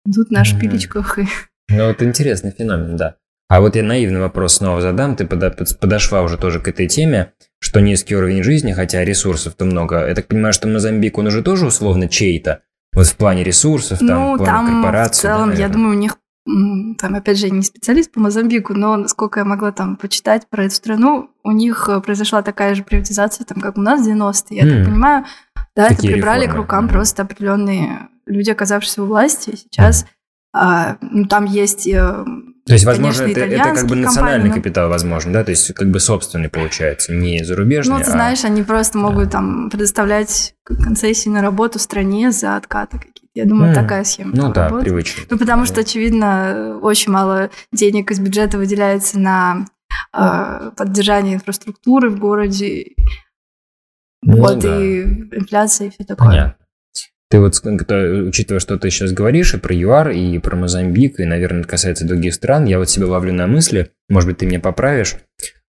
идут 0.06 0.30
на 0.30 0.44
шпилечках. 0.44 1.18
И... 1.18 1.26
Ну, 1.68 1.88
вот 1.88 2.02
интересный 2.02 2.52
феномен, 2.52 2.97
да. 2.97 3.16
А 3.49 3.61
вот 3.61 3.75
я 3.75 3.82
наивный 3.82 4.20
вопрос 4.20 4.54
снова 4.54 4.80
задам. 4.80 5.16
Ты 5.16 5.26
подошла 5.26 6.23
уже 6.23 6.38
тоже 6.38 6.61
к 6.61 6.68
этой 6.68 6.87
теме, 6.87 7.32
что 7.59 7.80
низкий 7.80 8.14
уровень 8.14 8.44
жизни, 8.44 8.73
хотя 8.73 9.04
ресурсов-то 9.04 9.64
много. 9.64 10.06
Я 10.06 10.14
так 10.14 10.28
понимаю, 10.28 10.52
что 10.52 10.68
Мозамбик, 10.68 11.18
он 11.18 11.26
уже 11.26 11.42
тоже 11.42 11.66
условно 11.66 12.09
чей-то? 12.09 12.62
Вот 12.92 13.06
в 13.06 13.16
плане 13.16 13.42
ресурсов, 13.42 13.99
там, 13.99 14.09
ну, 14.09 14.44
там 14.44 14.66
корпорации. 14.66 15.18
в 15.18 15.23
целом, 15.23 15.50
да, 15.50 15.56
я 15.56 15.68
думаю, 15.68 15.97
у 15.97 15.99
них 15.99 16.16
там, 16.47 17.14
опять 17.14 17.38
же, 17.38 17.50
не 17.50 17.62
специалист 17.62 18.11
по 18.11 18.20
Мозамбику, 18.20 18.75
но 18.75 18.97
насколько 18.97 19.40
я 19.40 19.44
могла 19.44 19.73
там 19.73 19.97
почитать 19.97 20.49
про 20.49 20.64
эту 20.64 20.75
страну, 20.75 21.30
у 21.44 21.52
них 21.52 21.88
э, 21.88 22.00
произошла 22.00 22.42
такая 22.42 22.75
же 22.75 22.82
приватизация, 22.82 23.44
там, 23.44 23.61
как 23.61 23.76
у 23.76 23.80
нас 23.80 24.00
в 24.00 24.09
90-е, 24.09 24.56
я 24.56 24.64
mm. 24.64 24.76
так 24.76 24.87
понимаю. 24.87 25.25
Да, 25.76 25.88
Такие 25.88 26.12
это 26.12 26.14
прибрали 26.14 26.44
реформы. 26.44 26.54
к 26.54 26.62
рукам 26.62 26.87
mm. 26.87 26.90
просто 26.90 27.23
определенные 27.23 28.09
люди, 28.26 28.50
оказавшиеся 28.50 29.02
у 29.02 29.06
власти. 29.06 29.54
Сейчас 29.56 30.04
mm. 30.04 30.06
а, 30.54 30.97
ну, 31.02 31.26
там 31.26 31.44
есть 31.44 31.87
э, 31.87 32.25
то 32.71 32.75
есть, 32.75 32.85
возможно, 32.85 33.25
Конечно, 33.25 33.41
это, 33.41 33.53
это 33.53 33.75
как 33.75 33.87
бы 33.89 33.97
национальный 33.97 34.43
компании, 34.43 34.62
капитал, 34.62 34.89
возможно, 34.89 35.33
да? 35.33 35.43
То 35.43 35.50
есть, 35.50 35.75
как 35.75 35.91
бы 35.91 35.99
собственный 35.99 36.49
получается, 36.49 37.12
не 37.12 37.43
зарубежный. 37.43 37.97
Ну, 37.97 37.99
ты 37.99 38.11
а... 38.11 38.12
знаешь, 38.12 38.45
они 38.45 38.62
просто 38.62 38.97
могут 38.97 39.25
да. 39.25 39.31
там 39.31 39.71
предоставлять 39.71 40.55
концессии 40.62 41.29
на 41.29 41.42
работу 41.42 41.81
в 41.81 41.83
стране 41.83 42.31
за 42.31 42.55
откаты 42.55 42.99
какие-то. 42.99 43.27
Я 43.35 43.44
думаю, 43.44 43.73
mm. 43.73 43.75
такая 43.75 44.05
схема. 44.05 44.31
Ну 44.37 44.53
да, 44.53 44.66
работает. 44.66 44.85
привычно. 44.85 45.25
Ну, 45.29 45.37
потому 45.37 45.64
что, 45.64 45.81
очевидно, 45.81 46.79
очень 46.81 47.11
мало 47.11 47.51
денег 47.73 48.12
из 48.12 48.21
бюджета 48.21 48.57
выделяется 48.57 49.18
на 49.18 49.66
э, 50.16 50.71
поддержание 50.77 51.35
инфраструктуры 51.35 52.09
в 52.09 52.21
городе. 52.21 52.94
Ну, 54.23 54.37
вот, 54.37 54.61
да. 54.61 54.81
и 54.81 55.03
инфляция, 55.33 55.88
и 55.88 55.90
все 55.90 56.05
такое. 56.05 56.29
Понятно. 56.29 56.66
Ты 57.31 57.38
вот, 57.38 57.61
учитывая, 57.64 58.59
что 58.59 58.77
ты 58.77 58.90
сейчас 58.90 59.12
говоришь 59.12 59.55
и 59.55 59.59
про 59.59 59.73
ЮАР, 59.73 60.11
и 60.11 60.38
про 60.38 60.57
Мозамбик, 60.57 61.21
и, 61.21 61.25
наверное, 61.25 61.62
касается 61.62 62.05
других 62.05 62.35
стран, 62.35 62.64
я 62.64 62.79
вот 62.79 62.90
себя 62.90 63.07
ловлю 63.07 63.33
на 63.33 63.47
мысли, 63.47 63.93
может 64.09 64.29
быть, 64.29 64.38
ты 64.38 64.47
меня 64.47 64.59
поправишь. 64.59 65.14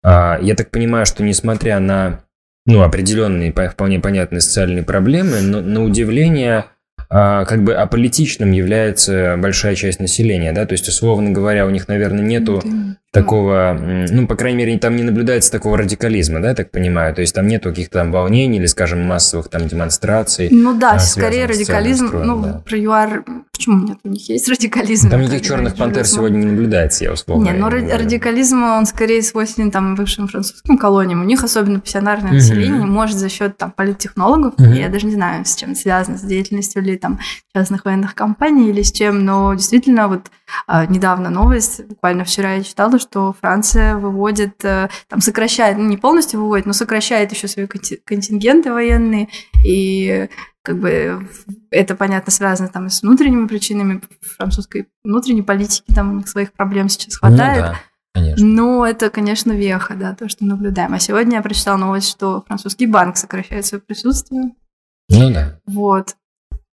А, 0.03 0.39
я 0.41 0.55
так 0.55 0.71
понимаю, 0.71 1.05
что 1.05 1.23
несмотря 1.23 1.79
на 1.79 2.23
ну, 2.65 2.81
определенные, 2.81 3.53
вполне 3.53 3.99
понятные 3.99 4.41
социальные 4.41 4.83
проблемы, 4.83 5.41
но 5.41 5.61
на 5.61 5.83
удивление 5.83 6.65
как 7.11 7.63
бы 7.63 7.73
аполитичным 7.73 8.53
является 8.53 9.35
большая 9.37 9.75
часть 9.75 9.99
населения, 9.99 10.53
да, 10.53 10.65
то 10.65 10.71
есть, 10.71 10.87
условно 10.87 11.31
говоря, 11.31 11.67
у 11.67 11.69
них, 11.69 11.89
наверное, 11.89 12.23
нету 12.23 12.61
да. 12.63 12.71
такого, 13.11 13.77
ну, 14.09 14.27
по 14.27 14.37
крайней 14.37 14.59
мере, 14.59 14.79
там 14.79 14.95
не 14.95 15.03
наблюдается 15.03 15.51
такого 15.51 15.77
радикализма, 15.77 16.41
да, 16.41 16.49
я 16.49 16.55
так 16.55 16.71
понимаю, 16.71 17.13
то 17.13 17.19
есть 17.19 17.35
там 17.35 17.47
нету 17.47 17.69
каких-то 17.71 17.99
там 17.99 18.13
волнений 18.13 18.59
или, 18.59 18.65
скажем, 18.65 19.01
массовых 19.01 19.49
там 19.49 19.67
демонстраций. 19.67 20.47
Ну 20.51 20.73
да, 20.79 20.93
а, 20.93 20.99
скорее 20.99 21.47
радикализм, 21.47 22.07
строем, 22.07 22.27
ну, 22.27 22.43
да. 22.43 22.61
про 22.65 22.77
ЮАР, 22.77 23.25
почему 23.51 23.85
нет, 23.85 23.97
у 24.05 24.07
них 24.07 24.29
есть 24.29 24.47
радикализм. 24.47 25.09
Там 25.09 25.19
никаких 25.19 25.41
черных 25.41 25.75
пантер 25.75 26.05
сегодня 26.05 26.37
не 26.37 26.45
наблюдается, 26.45 27.03
я 27.03 27.11
условно 27.11 27.43
Нет, 27.43 27.57
но 27.59 27.69
ну, 27.69 27.75
радикализм, 27.75 28.63
он 28.63 28.85
скорее 28.85 29.21
свойственен 29.21 29.69
там 29.69 29.95
бывшим 29.95 30.29
французским 30.29 30.77
колониям, 30.77 31.19
у 31.19 31.25
них 31.25 31.43
особенно 31.43 31.81
пассионарное 31.81 32.31
население, 32.31 32.85
может 32.85 33.17
за 33.17 33.27
счет 33.27 33.57
там 33.57 33.71
политтехнологов, 33.71 34.53
я 34.57 34.87
даже 34.87 35.07
не 35.07 35.13
знаю, 35.13 35.43
с 35.43 35.57
чем 35.57 35.75
связано, 35.75 36.17
с 36.17 36.21
деятельностью 36.21 36.81
ли 36.81 37.00
там 37.01 37.19
частных 37.53 37.83
военных 37.83 38.15
компаний 38.15 38.69
или 38.69 38.81
с 38.81 38.91
чем, 38.91 39.25
но 39.25 39.53
действительно 39.53 40.07
вот 40.07 40.27
а, 40.67 40.85
недавно 40.85 41.29
новость, 41.29 41.85
буквально 41.85 42.23
вчера 42.23 42.53
я 42.53 42.63
читала, 42.63 42.99
что 42.99 43.33
Франция 43.41 43.97
выводит, 43.97 44.63
а, 44.63 44.89
там 45.09 45.19
сокращает, 45.19 45.77
ну 45.77 45.83
не 45.83 45.97
полностью 45.97 46.39
выводит, 46.39 46.65
но 46.65 46.73
сокращает 46.73 47.31
еще 47.31 47.47
свои 47.47 47.67
контингенты 47.67 48.71
военные, 48.71 49.27
и 49.65 50.29
как 50.63 50.79
бы 50.79 51.27
это, 51.71 51.95
понятно, 51.95 52.31
связано 52.31 52.69
там 52.69 52.89
с 52.89 53.01
внутренними 53.01 53.47
причинами 53.47 54.01
французской 54.37 54.87
внутренней 55.03 55.41
политики, 55.41 55.93
там 55.93 56.11
у 56.11 56.15
них 56.17 56.27
своих 56.27 56.53
проблем 56.53 56.87
сейчас 56.87 57.15
ну 57.15 57.29
хватает. 57.29 57.57
Ну, 57.57 57.71
да. 57.71 57.79
Конечно. 58.13 58.45
Но 58.45 58.85
это, 58.85 59.09
конечно, 59.09 59.53
веха, 59.53 59.95
да, 59.95 60.13
то, 60.13 60.27
что 60.27 60.43
наблюдаем. 60.43 60.93
А 60.93 60.99
сегодня 60.99 61.37
я 61.37 61.41
прочитала 61.41 61.77
новость, 61.77 62.09
что 62.09 62.43
французский 62.45 62.85
банк 62.85 63.15
сокращает 63.15 63.65
свое 63.65 63.81
присутствие. 63.81 64.51
Ну 65.09 65.33
да. 65.33 65.59
Вот. 65.65 66.15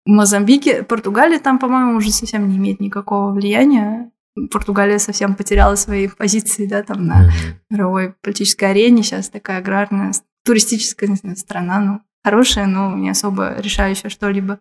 Мозамбике, 0.07 0.83
Португалия 0.83 1.39
там, 1.39 1.59
по-моему, 1.59 1.97
уже 1.97 2.11
совсем 2.11 2.49
не 2.49 2.57
имеет 2.57 2.81
никакого 2.81 3.33
влияния. 3.33 4.11
Португалия 4.53 4.99
совсем 4.99 5.35
потеряла 5.35 5.75
свои 5.75 6.09
позиции, 6.09 6.67
да, 6.67 6.83
там 6.83 7.07
на 7.07 7.27
mm-hmm. 7.27 7.55
мировой 7.71 8.15
политической 8.23 8.67
арене. 8.67 9.03
Сейчас 9.03 9.29
такая 9.29 9.59
аграрная, 9.59 10.13
туристическая 10.45 11.15
знаю, 11.15 11.37
страна, 11.37 11.81
ну, 11.81 12.01
хорошая, 12.25 12.67
но 12.67 12.95
не 12.97 13.11
особо 13.11 13.57
решающая 13.59 14.11
что-либо, 14.11 14.61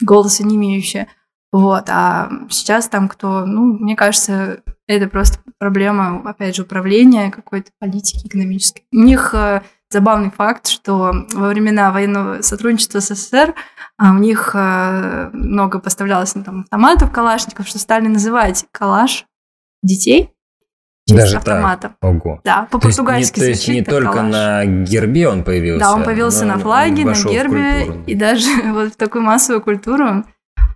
голоса 0.00 0.44
не 0.44 0.56
имеющая. 0.56 1.08
Вот, 1.52 1.84
а 1.88 2.30
сейчас 2.50 2.88
там 2.88 3.08
кто, 3.08 3.46
ну, 3.46 3.78
мне 3.78 3.96
кажется, 3.96 4.62
это 4.86 5.08
просто 5.08 5.38
проблема, 5.58 6.20
опять 6.28 6.54
же, 6.54 6.62
управления 6.62 7.30
какой-то 7.30 7.70
политики 7.78 8.26
экономической. 8.26 8.84
У 8.92 8.98
них 8.98 9.34
э, 9.34 9.62
забавный 9.90 10.30
факт, 10.30 10.66
что 10.66 11.26
во 11.32 11.48
времена 11.48 11.90
военного 11.92 12.42
сотрудничества 12.42 13.00
с 13.00 13.14
СССР 13.14 13.54
а 13.98 14.12
у 14.12 14.18
них 14.18 14.50
э, 14.54 15.30
много 15.32 15.78
поставлялось 15.78 16.34
ну, 16.34 16.44
там, 16.44 16.60
автоматов, 16.60 17.10
калашников, 17.12 17.66
что 17.66 17.78
стали 17.78 18.08
называть 18.08 18.66
калаш 18.72 19.26
детей 19.82 20.36
даже 21.06 21.36
автоматом. 21.36 21.94
Так? 22.00 22.10
Ого. 22.10 22.40
Да, 22.44 22.68
по-португальски 22.70 23.38
То 23.38 23.46
есть, 23.46 23.68
не, 23.68 23.74
то 23.74 23.78
есть 23.80 23.90
не 23.90 23.98
только 23.98 24.12
калаш. 24.12 24.32
на 24.32 24.64
гербе 24.64 25.28
он 25.28 25.44
появился. 25.44 25.80
Да, 25.80 25.94
он 25.94 26.04
появился 26.04 26.44
на 26.44 26.58
флаге, 26.58 27.04
на 27.04 27.12
гербе, 27.12 28.02
и 28.06 28.14
даже 28.14 28.50
вот 28.72 28.94
в 28.94 28.96
такую 28.96 29.22
массовую 29.22 29.62
культуру, 29.62 30.24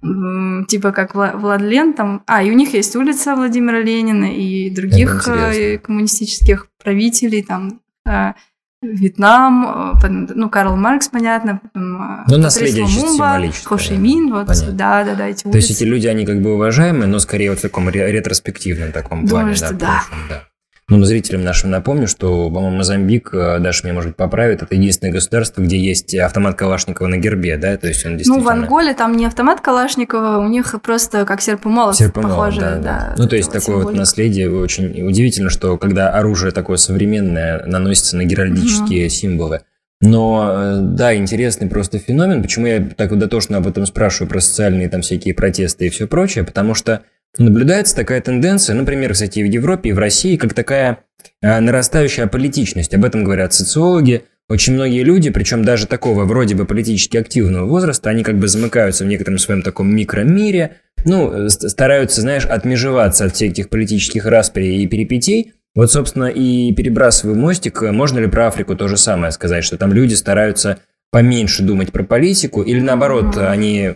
типа 0.02 0.92
как 0.92 1.14
Владлен 1.14 1.92
там... 1.94 2.22
А, 2.26 2.42
и 2.42 2.50
у 2.50 2.54
них 2.54 2.72
есть 2.74 2.94
улица 2.96 3.34
Владимира 3.34 3.80
Ленина 3.80 4.32
и 4.34 4.70
других 4.70 5.26
э, 5.28 5.78
коммунистических 5.78 6.68
правителей, 6.82 7.42
там 7.42 7.80
э, 8.06 8.32
Вьетнам, 8.82 9.98
э, 10.02 10.26
ну, 10.34 10.48
Карл 10.48 10.74
Маркс, 10.74 11.08
понятно, 11.08 11.60
потом 11.62 12.02
э, 12.02 12.24
ну, 12.28 12.38
наследие 12.38 12.84
Лумумба, 12.84 13.52
Хошимин, 13.64 14.32
вот, 14.32 14.46
да, 14.46 15.04
да, 15.04 15.14
да, 15.14 15.26
эти 15.26 15.44
улицы. 15.44 15.50
То 15.50 15.56
есть 15.58 15.70
эти 15.70 15.84
люди, 15.84 16.06
они 16.06 16.24
как 16.24 16.40
бы 16.40 16.54
уважаемые, 16.54 17.06
но 17.06 17.18
скорее 17.18 17.50
вот 17.50 17.58
в 17.58 17.62
таком 17.62 17.90
ретроспективном 17.90 18.92
таком 18.92 19.26
Думаю, 19.26 19.44
плане, 19.44 19.54
что 19.54 19.74
да, 19.74 19.78
да. 19.78 19.86
Прошлом, 19.86 20.18
да. 20.30 20.49
Ну, 20.90 21.04
зрителям 21.04 21.44
нашим 21.44 21.70
напомню, 21.70 22.08
что, 22.08 22.50
по-моему, 22.50 22.78
Мозамбик, 22.78 23.32
э, 23.32 23.60
Даша 23.60 23.84
меня, 23.84 23.94
может 23.94 24.10
быть, 24.10 24.16
поправит, 24.16 24.62
это 24.62 24.74
единственное 24.74 25.12
государство, 25.12 25.62
где 25.62 25.78
есть 25.78 26.14
автомат 26.16 26.56
Калашникова 26.56 27.06
на 27.06 27.16
гербе, 27.16 27.56
да? 27.56 27.76
То 27.76 27.86
есть 27.86 28.04
он 28.04 28.16
действительно... 28.16 28.54
Ну, 28.54 28.60
в 28.60 28.62
Анголе 28.64 28.92
там 28.92 29.16
не 29.16 29.24
автомат 29.24 29.60
Калашникова, 29.60 30.38
у 30.38 30.48
них 30.48 30.74
просто 30.82 31.24
как 31.24 31.42
серп 31.42 31.66
и 31.66 31.68
молот 31.68 31.96
Серп 31.96 32.18
и 32.18 32.20
молот, 32.20 32.36
похоже. 32.36 32.60
да, 32.60 32.74
да. 32.74 32.80
да, 32.82 33.14
Ну, 33.16 33.28
то 33.28 33.36
есть 33.36 33.54
вот 33.54 33.60
такое 33.60 33.76
вот 33.76 33.82
символика. 33.82 33.98
наследие 34.00 34.52
очень 34.52 35.02
удивительно, 35.06 35.48
что 35.48 35.78
когда 35.78 36.10
оружие 36.10 36.50
такое 36.50 36.76
современное 36.76 37.64
наносится 37.66 38.16
на 38.16 38.24
геральдические 38.24 39.08
символы. 39.08 39.60
Но, 40.00 40.50
э, 40.50 40.78
да, 40.80 41.14
интересный 41.14 41.68
просто 41.68 41.98
феномен. 41.98 42.42
Почему 42.42 42.66
я 42.66 42.80
так 42.80 43.16
дотошно 43.16 43.58
об 43.58 43.68
этом 43.68 43.86
спрашиваю, 43.86 44.28
про 44.28 44.40
социальные 44.40 44.88
там 44.88 45.02
всякие 45.02 45.34
протесты 45.34 45.86
и 45.86 45.90
все 45.90 46.08
прочее? 46.08 46.42
Потому 46.42 46.74
что 46.74 47.02
наблюдается 47.38 47.96
такая 47.96 48.20
тенденция, 48.20 48.74
например, 48.74 49.12
кстати, 49.12 49.40
в 49.40 49.46
Европе 49.46 49.90
и 49.90 49.92
в 49.92 49.98
России, 49.98 50.36
как 50.36 50.54
такая 50.54 51.04
э, 51.42 51.60
нарастающая 51.60 52.26
политичность. 52.26 52.94
Об 52.94 53.04
этом 53.04 53.24
говорят 53.24 53.52
социологи. 53.54 54.24
Очень 54.48 54.74
многие 54.74 55.04
люди, 55.04 55.30
причем 55.30 55.64
даже 55.64 55.86
такого 55.86 56.24
вроде 56.24 56.56
бы 56.56 56.64
политически 56.64 57.16
активного 57.16 57.66
возраста, 57.66 58.10
они 58.10 58.24
как 58.24 58.36
бы 58.36 58.48
замыкаются 58.48 59.04
в 59.04 59.06
некотором 59.06 59.38
своем 59.38 59.62
таком 59.62 59.94
микромире, 59.94 60.78
ну, 61.04 61.30
э, 61.32 61.48
ст- 61.48 61.70
стараются, 61.70 62.20
знаешь, 62.20 62.46
отмежеваться 62.46 63.26
от 63.26 63.34
всех 63.36 63.52
этих 63.52 63.68
политических 63.68 64.26
расприй 64.26 64.82
и 64.82 64.86
перипетий. 64.88 65.52
Вот, 65.76 65.92
собственно, 65.92 66.24
и 66.24 66.74
перебрасываю 66.74 67.38
мостик, 67.38 67.80
э, 67.84 67.92
можно 67.92 68.18
ли 68.18 68.26
про 68.26 68.48
Африку 68.48 68.74
то 68.74 68.88
же 68.88 68.96
самое 68.96 69.30
сказать, 69.30 69.62
что 69.62 69.78
там 69.78 69.92
люди 69.92 70.14
стараются 70.14 70.78
поменьше 71.12 71.62
думать 71.62 71.92
про 71.92 72.02
политику, 72.02 72.62
или 72.62 72.80
наоборот, 72.80 73.36
они 73.36 73.92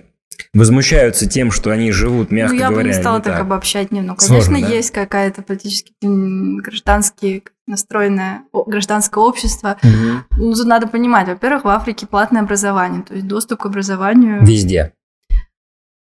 возмущаются 0.53 1.27
тем, 1.29 1.51
что 1.51 1.71
они 1.71 1.91
живут, 1.93 2.31
мягко 2.31 2.55
ну, 2.55 2.61
я 2.61 2.69
говоря, 2.69 2.83
бы 2.85 2.89
не 2.89 2.95
стала 2.95 3.17
не 3.17 3.23
так 3.23 3.33
так. 3.35 3.43
обобщать 3.43 3.91
немного. 3.93 4.21
Сложно, 4.21 4.53
Конечно, 4.55 4.69
да? 4.71 4.75
есть 4.77 4.91
какая-то 4.91 5.43
политически 5.43 5.93
м, 6.03 6.57
граждански 6.59 7.45
настроенное 7.67 8.43
гражданское 8.53 9.21
общество. 9.25 9.79
Мгм. 9.83 10.25
Ну, 10.37 10.55
тут 10.55 10.67
надо 10.67 10.87
понимать, 10.87 11.29
во-первых, 11.29 11.65
в 11.65 11.69
Африке 11.69 12.07
платное 12.07 12.43
образование, 12.43 13.03
то 13.03 13.15
есть 13.15 13.27
доступ 13.27 13.61
к 13.61 13.67
образованию. 13.67 14.45
Везде. 14.45 14.93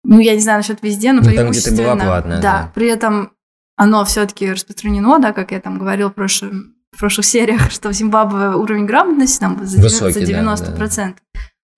Ну, 0.04 0.18
я 0.18 0.35
не 0.35 0.40
знаю 0.40 0.58
насчет 0.58 0.82
везде, 0.82 1.12
но 1.12 1.20
Ну, 1.22 1.32
там, 1.35 1.50
где 1.50 1.61
ты 1.61 1.70
была 1.70 1.94
преимущественно. 1.94 2.04
платная, 2.04 2.42
да, 2.42 2.52
да. 2.62 2.72
при 2.74 2.88
этом 2.88 3.32
оно 3.76 4.04
все-таки 4.04 4.50
распространено, 4.50 5.18
да, 5.18 5.32
как 5.32 5.52
я 5.52 5.61
там 5.61 5.78
говорил 5.78 6.11
в, 6.11 6.14
прошлом- 6.14 6.74
в 6.90 6.98
прошлых 6.98 7.24
сериях, 7.26 7.70
что 7.70 7.88
в 7.90 7.92
Зимбабве 7.92 8.56
уровень 8.56 8.87
грамотности 8.87 9.38
там 9.40 9.64
за 9.64 9.80
Высокий, 9.80 10.26
да, 10.26 10.42
90%. 10.42 11.14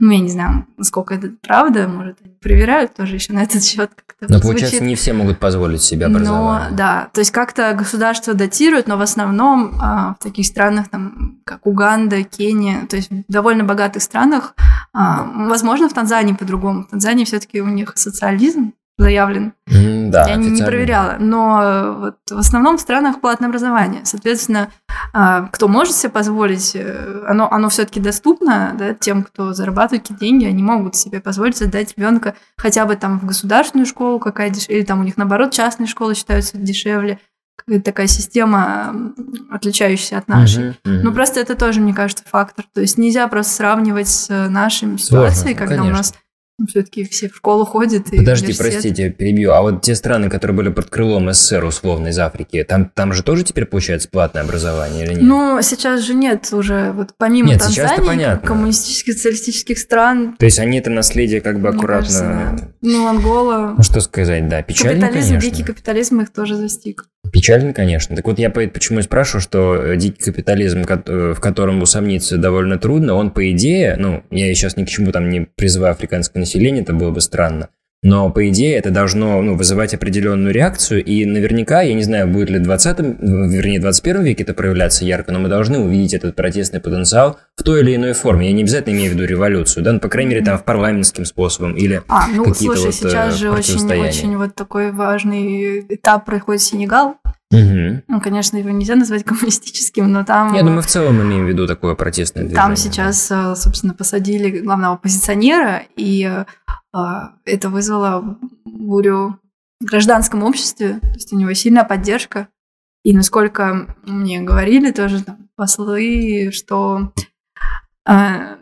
Ну, 0.00 0.10
я 0.10 0.18
не 0.18 0.28
знаю, 0.28 0.66
насколько 0.76 1.14
это 1.14 1.30
правда, 1.40 1.86
может, 1.86 2.18
они 2.24 2.34
проверяют 2.34 2.94
тоже 2.94 3.14
еще 3.14 3.32
на 3.32 3.42
этот 3.44 3.62
счет 3.62 3.90
как-то. 3.94 4.26
Но, 4.28 4.38
звучит. 4.38 4.42
получается, 4.42 4.84
не 4.84 4.96
все 4.96 5.12
могут 5.12 5.38
позволить 5.38 5.82
себе 5.82 6.06
образование. 6.06 6.70
Но, 6.70 6.76
да, 6.76 7.08
то 7.12 7.20
есть 7.20 7.30
как-то 7.30 7.72
государство 7.74 8.34
датирует, 8.34 8.88
но 8.88 8.96
в 8.96 9.02
основном 9.02 9.78
а, 9.80 10.16
в 10.18 10.22
таких 10.22 10.46
странах, 10.46 10.88
там, 10.88 11.38
как 11.44 11.64
Уганда, 11.66 12.24
Кения, 12.24 12.86
то 12.86 12.96
есть 12.96 13.10
в 13.10 13.22
довольно 13.28 13.62
богатых 13.62 14.02
странах, 14.02 14.54
а, 14.92 15.22
возможно, 15.48 15.88
в 15.88 15.92
Танзании 15.92 16.34
по-другому. 16.34 16.82
В 16.82 16.88
Танзании 16.88 17.24
все-таки 17.24 17.60
у 17.60 17.68
них 17.68 17.92
социализм 17.94 18.72
заявлен. 18.98 19.54
Да, 19.66 20.28
Я 20.28 20.36
не 20.36 20.62
проверяла, 20.62 21.16
но 21.18 21.60
э, 21.62 21.92
вот 21.98 22.16
в 22.30 22.38
основном 22.38 22.76
в 22.76 22.80
странах 22.80 23.20
платное 23.20 23.48
образование. 23.48 24.02
Соответственно, 24.04 24.70
а, 25.12 25.48
кто 25.48 25.66
может 25.66 25.96
себе 25.96 26.10
позволить, 26.10 26.76
э, 26.76 27.24
оно, 27.26 27.50
оно 27.50 27.68
все-таки 27.68 27.98
доступно 27.98 28.74
да, 28.78 28.94
тем, 28.94 29.24
кто 29.24 29.52
зарабатывает 29.52 30.02
какие-то 30.02 30.24
деньги, 30.24 30.44
они 30.44 30.62
могут 30.62 30.94
себе 30.94 31.20
позволить 31.20 31.60
отдать 31.60 31.94
ребенка 31.96 32.34
хотя 32.56 32.84
бы 32.84 32.94
там 32.94 33.18
в 33.18 33.26
государственную 33.26 33.86
школу, 33.86 34.20
какая 34.20 34.50
дешевле, 34.50 34.78
или 34.78 34.84
там 34.84 35.00
у 35.00 35.04
них 35.04 35.16
наоборот 35.16 35.52
частные 35.52 35.88
школы 35.88 36.14
считаются 36.14 36.56
дешевле. 36.56 37.18
Какая-то 37.56 37.84
такая 37.84 38.08
система, 38.08 39.14
отличающаяся 39.50 40.18
от 40.18 40.28
нашей. 40.28 40.76
Мгм. 40.84 41.02
Ну, 41.02 41.12
просто 41.12 41.38
это 41.38 41.54
тоже, 41.54 41.80
мне 41.80 41.94
кажется, 41.94 42.24
фактор. 42.26 42.64
То 42.74 42.80
есть 42.80 42.98
нельзя 42.98 43.26
просто 43.28 43.52
сравнивать 43.54 44.08
с 44.08 44.28
э, 44.28 44.48
нашими 44.48 44.96
Сложно, 44.96 45.30
ситуацией, 45.30 45.54
ну, 45.54 45.58
когда 45.58 45.76
конечно. 45.76 45.94
у 45.94 45.96
нас 45.96 46.14
все-таки 46.68 47.04
все 47.04 47.28
в 47.28 47.36
школу 47.36 47.64
ходят. 47.64 48.08
И 48.12 48.18
Подожди, 48.18 48.46
университет. 48.46 48.72
простите, 48.72 49.10
перебью. 49.10 49.52
А 49.52 49.62
вот 49.62 49.82
те 49.82 49.94
страны, 49.94 50.30
которые 50.30 50.56
были 50.56 50.68
под 50.68 50.88
крылом 50.88 51.32
СССР, 51.32 51.64
условно, 51.64 52.08
из 52.08 52.18
Африки, 52.18 52.64
там, 52.66 52.90
там 52.94 53.12
же 53.12 53.22
тоже 53.22 53.42
теперь 53.42 53.66
получается 53.66 54.08
платное 54.08 54.42
образование 54.42 55.04
или 55.04 55.14
нет? 55.14 55.22
Ну, 55.22 55.60
сейчас 55.62 56.02
же 56.02 56.14
нет 56.14 56.48
уже, 56.52 56.92
вот 56.92 57.10
помимо 57.18 57.48
Нет, 57.48 57.60
Танзании, 57.60 58.38
коммунистических, 58.44 59.14
социалистических 59.14 59.78
стран, 59.78 60.36
То 60.38 60.44
есть 60.44 60.58
они 60.58 60.78
это 60.78 60.90
наследие 60.90 61.40
как 61.40 61.60
бы 61.60 61.68
аккуратно... 61.70 62.06
кажется, 62.06 62.56
да. 62.58 62.68
ну, 62.82 63.06
Ангола, 63.08 63.74
Ну 63.76 63.82
что 63.82 64.00
сказать, 64.00 64.48
да, 64.48 64.62
печально, 64.62 65.06
капитализм, 65.06 65.28
конечно. 65.30 65.50
дикий 65.50 65.62
капитализм 65.64 66.20
их 66.20 66.32
тоже 66.32 66.56
застиг. 66.56 67.06
Печально, 67.32 67.72
конечно. 67.72 68.14
Так 68.14 68.26
вот 68.26 68.38
я 68.38 68.50
по- 68.50 68.66
почему 68.66 69.00
и 69.00 69.02
спрашиваю, 69.02 69.40
что 69.40 69.74
э, 69.74 69.96
дикий 69.96 70.22
капитализм, 70.22 70.82
э, 70.88 71.34
в 71.34 71.40
котором 71.40 71.82
усомниться 71.82 72.36
довольно 72.38 72.78
трудно, 72.78 73.14
он 73.14 73.30
по 73.30 73.50
идее, 73.50 73.96
ну, 73.98 74.22
я 74.30 74.52
сейчас 74.54 74.76
ни 74.76 74.84
к 74.84 74.88
чему 74.88 75.10
там 75.10 75.28
не 75.30 75.40
призываю 75.56 75.92
африканское 75.92 76.40
население, 76.40 76.82
это 76.82 76.92
было 76.92 77.10
бы 77.10 77.20
странно, 77.20 77.70
но 78.04 78.30
по 78.30 78.48
идее 78.50 78.76
это 78.76 78.90
должно 78.90 79.40
ну, 79.40 79.56
вызывать 79.56 79.94
определенную 79.94 80.52
реакцию, 80.52 81.02
и 81.02 81.24
наверняка, 81.24 81.80
я 81.80 81.94
не 81.94 82.02
знаю, 82.02 82.28
будет 82.28 82.50
ли 82.50 82.58
в 82.58 82.62
20 82.62 82.98
вернее, 82.98 83.80
21 83.80 84.22
веке 84.22 84.42
это 84.44 84.52
проявляться 84.52 85.06
ярко, 85.06 85.32
но 85.32 85.38
мы 85.38 85.48
должны 85.48 85.78
увидеть 85.78 86.12
этот 86.12 86.36
протестный 86.36 86.80
потенциал 86.80 87.38
в 87.56 87.62
той 87.62 87.80
или 87.80 87.96
иной 87.96 88.12
форме. 88.12 88.48
Я 88.48 88.52
не 88.52 88.62
обязательно 88.62 88.94
имею 88.94 89.10
в 89.10 89.14
виду 89.14 89.24
революцию, 89.24 89.82
да, 89.82 89.92
ну, 89.92 90.00
по 90.00 90.08
крайней 90.08 90.34
мере, 90.34 90.44
там 90.44 90.58
в 90.58 90.64
парламентским 90.64 91.24
способом 91.24 91.74
или 91.74 92.02
А, 92.08 92.28
ну, 92.28 92.44
какие-то 92.44 92.76
слушай, 92.76 92.86
вот, 92.86 92.94
сейчас 92.94 93.34
э, 93.34 93.38
же 93.38 93.50
очень, 93.50 93.90
очень 93.90 94.36
вот 94.36 94.54
такой 94.54 94.92
важный 94.92 95.80
этап 95.88 96.26
происходит 96.26 96.60
Сенегал. 96.60 97.16
Мгм. 97.54 98.02
Ну, 98.08 98.20
конечно, 98.20 98.56
его 98.56 98.70
нельзя 98.70 98.96
назвать 98.96 99.24
коммунистическим, 99.24 100.10
но 100.10 100.24
там... 100.24 100.54
Я 100.54 100.62
думаю, 100.62 100.82
в 100.82 100.86
целом 100.86 101.22
имеем 101.22 101.46
в 101.46 101.48
виду 101.48 101.66
такое 101.66 101.94
протестное 101.94 102.44
движение. 102.44 102.62
Там 102.62 102.76
сейчас, 102.76 103.30
э, 103.30 103.54
собственно, 103.54 103.94
посадили 103.94 104.60
главного 104.60 104.94
оппозиционера, 104.94 105.82
и 105.96 106.24
э, 106.24 107.20
это 107.44 107.68
вызвало 107.68 108.38
бурю 108.64 109.38
в 109.80 109.84
гражданском 109.84 110.42
обществе. 110.42 110.98
То 111.00 111.14
есть 111.14 111.32
у 111.32 111.36
него 111.36 111.52
сильная 111.54 111.84
поддержка. 111.84 112.48
И 113.04 113.14
насколько 113.14 113.94
мне 114.04 114.40
говорили 114.40 114.90
тоже 114.90 115.22
там, 115.22 115.48
послы, 115.56 116.50
что 116.52 117.12
э, 118.08 118.56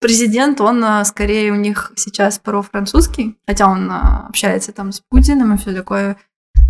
президент, 0.00 0.60
он 0.60 0.84
скорее 1.04 1.52
у 1.52 1.56
них 1.56 1.92
сейчас 1.96 2.38
про-французский, 2.38 3.38
хотя 3.46 3.68
он 3.68 3.90
общается 3.90 4.72
там 4.72 4.92
с 4.92 5.00
Путиным 5.00 5.54
и 5.54 5.56
все 5.56 5.72
такое, 5.72 6.16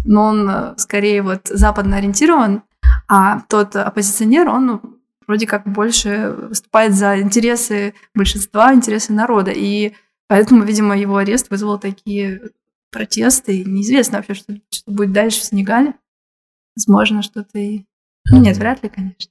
но 0.05 0.25
он 0.25 0.49
э, 0.49 0.75
скорее 0.77 1.23
вот 1.23 1.49
западно 1.49 1.97
ориентирован, 1.97 2.63
а 3.09 3.41
тот 3.49 3.77
оппозиционер, 3.77 4.49
он 4.49 4.67
ну, 4.67 4.83
вроде 5.27 5.47
как 5.47 5.67
больше 5.67 6.35
выступает 6.49 6.95
за 6.95 7.21
интересы 7.21 7.95
большинства, 8.15 8.73
интересы 8.75 9.13
народа. 9.13 9.53
И 9.55 9.93
поэтому, 10.29 10.65
видимо, 10.65 10.97
его 10.97 11.17
арест 11.17 11.51
вызвал 11.51 11.79
такие 11.79 12.41
протесты. 12.91 13.65
Неизвестно 13.65 14.19
вообще, 14.19 14.35
что, 14.35 14.55
что 14.71 14.91
будет 14.91 15.13
дальше 15.13 15.41
в 15.41 15.45
Сенегале. 15.45 15.95
Возможно, 16.77 17.23
что-то 17.23 17.59
и... 17.59 17.85
Ну, 18.31 18.41
нет, 18.41 18.57
вряд 18.57 18.83
ли, 18.83 18.89
конечно. 18.89 19.31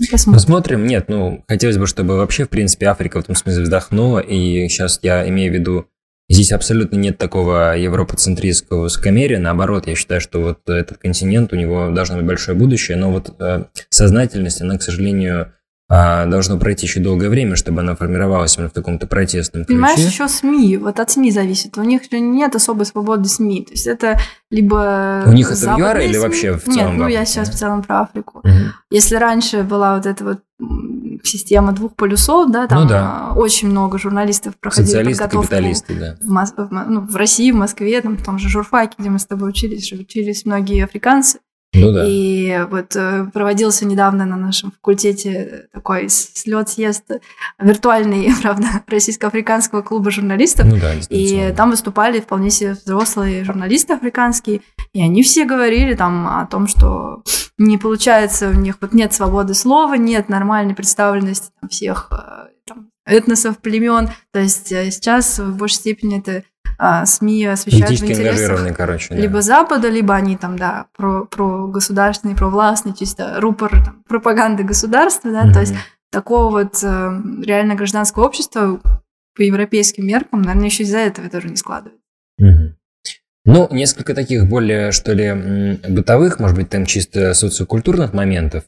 Ну, 0.00 0.06
Посмотрим. 0.10 0.38
Посмотрим. 0.38 0.86
Нет, 0.86 1.08
ну, 1.08 1.44
хотелось 1.48 1.78
бы, 1.78 1.86
чтобы 1.86 2.16
вообще, 2.16 2.44
в 2.44 2.48
принципе, 2.48 2.86
Африка 2.86 3.18
в 3.18 3.24
этом 3.24 3.34
смысле 3.34 3.62
вздохнула. 3.62 4.18
И 4.20 4.68
сейчас 4.68 4.98
я 5.02 5.28
имею 5.28 5.52
в 5.52 5.54
виду, 5.54 5.88
здесь 6.28 6.52
абсолютно 6.52 6.96
нет 6.96 7.18
такого 7.18 7.76
европоцентристского 7.76 8.82
высокомерия. 8.82 9.38
Наоборот, 9.38 9.86
я 9.86 9.94
считаю, 9.94 10.20
что 10.20 10.40
вот 10.40 10.68
этот 10.68 10.98
континент, 10.98 11.52
у 11.52 11.56
него 11.56 11.90
должно 11.90 12.16
быть 12.16 12.26
большое 12.26 12.56
будущее. 12.56 12.96
Но 12.96 13.10
вот 13.10 13.34
э, 13.38 13.64
сознательность, 13.90 14.60
она, 14.60 14.78
к 14.78 14.82
сожалению, 14.82 15.52
а, 15.86 16.24
должно 16.24 16.58
пройти 16.58 16.86
еще 16.86 17.00
долгое 17.00 17.28
время, 17.28 17.56
чтобы 17.56 17.80
она 17.80 17.94
формировалась 17.94 18.56
именно 18.56 18.70
в 18.70 18.72
каком-то 18.72 19.06
протестном 19.06 19.64
ключе. 19.64 19.76
Понимаешь, 19.76 19.98
еще 19.98 20.28
СМИ, 20.28 20.78
вот 20.78 20.98
от 20.98 21.10
СМИ 21.10 21.30
зависит. 21.30 21.76
У 21.76 21.82
них 21.82 22.02
же 22.10 22.20
нет 22.20 22.54
особой 22.54 22.86
свободы 22.86 23.28
СМИ. 23.28 23.66
То 23.66 23.72
есть 23.72 23.86
это 23.86 24.18
либо 24.50 25.24
У 25.26 25.32
них 25.32 25.50
это 25.50 25.74
в 25.74 25.78
ЮАР 25.78 26.00
или 26.00 26.16
вообще 26.16 26.54
в 26.54 26.66
Нет, 26.66 26.76
целом 26.76 26.96
в 26.96 26.98
ну 27.00 27.08
я 27.08 27.26
сейчас 27.26 27.50
в 27.50 27.54
целом 27.54 27.82
про 27.82 28.00
Африку. 28.00 28.40
Мгм. 28.44 28.72
Если 28.90 29.16
раньше 29.16 29.62
была 29.62 29.96
вот 29.96 30.06
эта 30.06 30.24
вот 30.24 30.40
система 31.22 31.72
двух 31.72 31.94
полюсов, 31.94 32.50
да, 32.50 32.66
там 32.66 32.82
Ну 32.82 32.88
да. 32.88 33.28
а, 33.30 33.34
очень 33.34 33.68
много 33.68 33.98
журналистов 33.98 34.54
проходили 34.58 34.86
Социалисты, 34.86 35.22
подготовку 35.22 35.50
капиталисты, 35.50 35.94
да. 35.94 36.16
в, 36.20 36.30
Мос- 36.30 36.54
в 36.56 36.90
ну, 36.90 37.00
в 37.00 37.16
России, 37.16 37.50
в 37.50 37.56
Москве, 37.56 38.00
там, 38.00 38.16
в 38.16 38.24
том 38.24 38.38
же 38.38 38.48
журфаке, 38.48 38.94
где 38.98 39.10
мы 39.10 39.18
с 39.18 39.26
тобой 39.26 39.50
учились, 39.50 39.92
учились 39.92 40.44
многие 40.44 40.84
африканцы. 40.84 41.38
Ну 41.74 41.92
да. 41.92 42.04
И 42.06 42.64
вот 42.70 42.94
э, 42.94 43.26
проводился 43.32 43.84
недавно 43.84 44.24
на 44.24 44.36
нашем 44.36 44.70
факультете 44.70 45.66
такой 45.72 46.08
слет 46.08 46.68
съезд 46.68 47.04
виртуальный, 47.58 48.32
правда, 48.42 48.66
российско-африканского 48.86 49.82
клуба 49.82 50.10
журналистов. 50.10 50.66
Ну 50.66 50.76
да, 50.78 50.94
И 51.10 51.52
там 51.56 51.70
выступали 51.70 52.20
вполне 52.20 52.50
себе 52.50 52.74
взрослые 52.74 53.44
журналисты 53.44 53.94
африканские, 53.94 54.62
и 54.94 55.02
они 55.02 55.22
все 55.22 55.44
говорили 55.44 55.94
там 55.94 56.26
о 56.28 56.46
том, 56.46 56.68
что 56.68 57.22
не 57.58 57.78
получается, 57.78 58.48
у 58.48 58.54
них 58.54 58.76
вот 58.80 58.94
нет 58.94 59.12
свободы 59.12 59.52
слова, 59.52 59.94
нет 59.94 60.28
нормальной 60.28 60.74
представленности 60.74 61.50
там, 61.60 61.68
всех 61.68 62.08
э, 62.12 62.48
там, 62.64 62.90
этносов, 63.04 63.58
племен. 63.58 64.10
То 64.32 64.38
есть 64.38 64.70
э, 64.70 64.90
сейчас 64.92 65.40
в 65.40 65.56
большей 65.56 65.76
степени 65.76 66.20
это 66.20 66.44
а, 66.78 67.06
СМИ 67.06 67.44
освещают 67.46 68.00
в 68.00 68.04
интересах 68.04 68.76
короче, 68.76 69.14
да. 69.14 69.20
либо 69.20 69.42
Запада, 69.42 69.88
либо 69.88 70.14
они 70.14 70.36
там, 70.36 70.56
да, 70.56 70.86
про, 70.96 71.24
про 71.24 71.66
государственный, 71.66 72.36
про 72.36 72.48
властный, 72.48 72.94
чисто 72.94 73.40
рупор 73.40 73.70
там, 73.70 74.02
пропаганды 74.08 74.64
государства, 74.64 75.30
да, 75.30 75.44
mm-hmm. 75.44 75.52
то 75.52 75.60
есть 75.60 75.74
такого 76.10 76.50
вот 76.50 76.82
э, 76.82 77.20
реально 77.42 77.74
гражданского 77.74 78.26
общества 78.26 78.80
по 79.36 79.42
европейским 79.42 80.06
меркам, 80.06 80.42
наверное, 80.42 80.66
еще 80.66 80.84
из-за 80.84 80.98
этого 80.98 81.28
тоже 81.28 81.48
не 81.48 81.56
складывается. 81.56 82.00
Mm-hmm. 82.40 82.74
Ну, 83.44 83.68
несколько 83.70 84.14
таких 84.14 84.46
более, 84.48 84.90
что 84.90 85.12
ли, 85.12 85.78
бытовых, 85.88 86.38
может 86.38 86.56
быть, 86.56 86.70
там 86.70 86.86
чисто 86.86 87.34
социокультурных 87.34 88.14
моментов. 88.14 88.64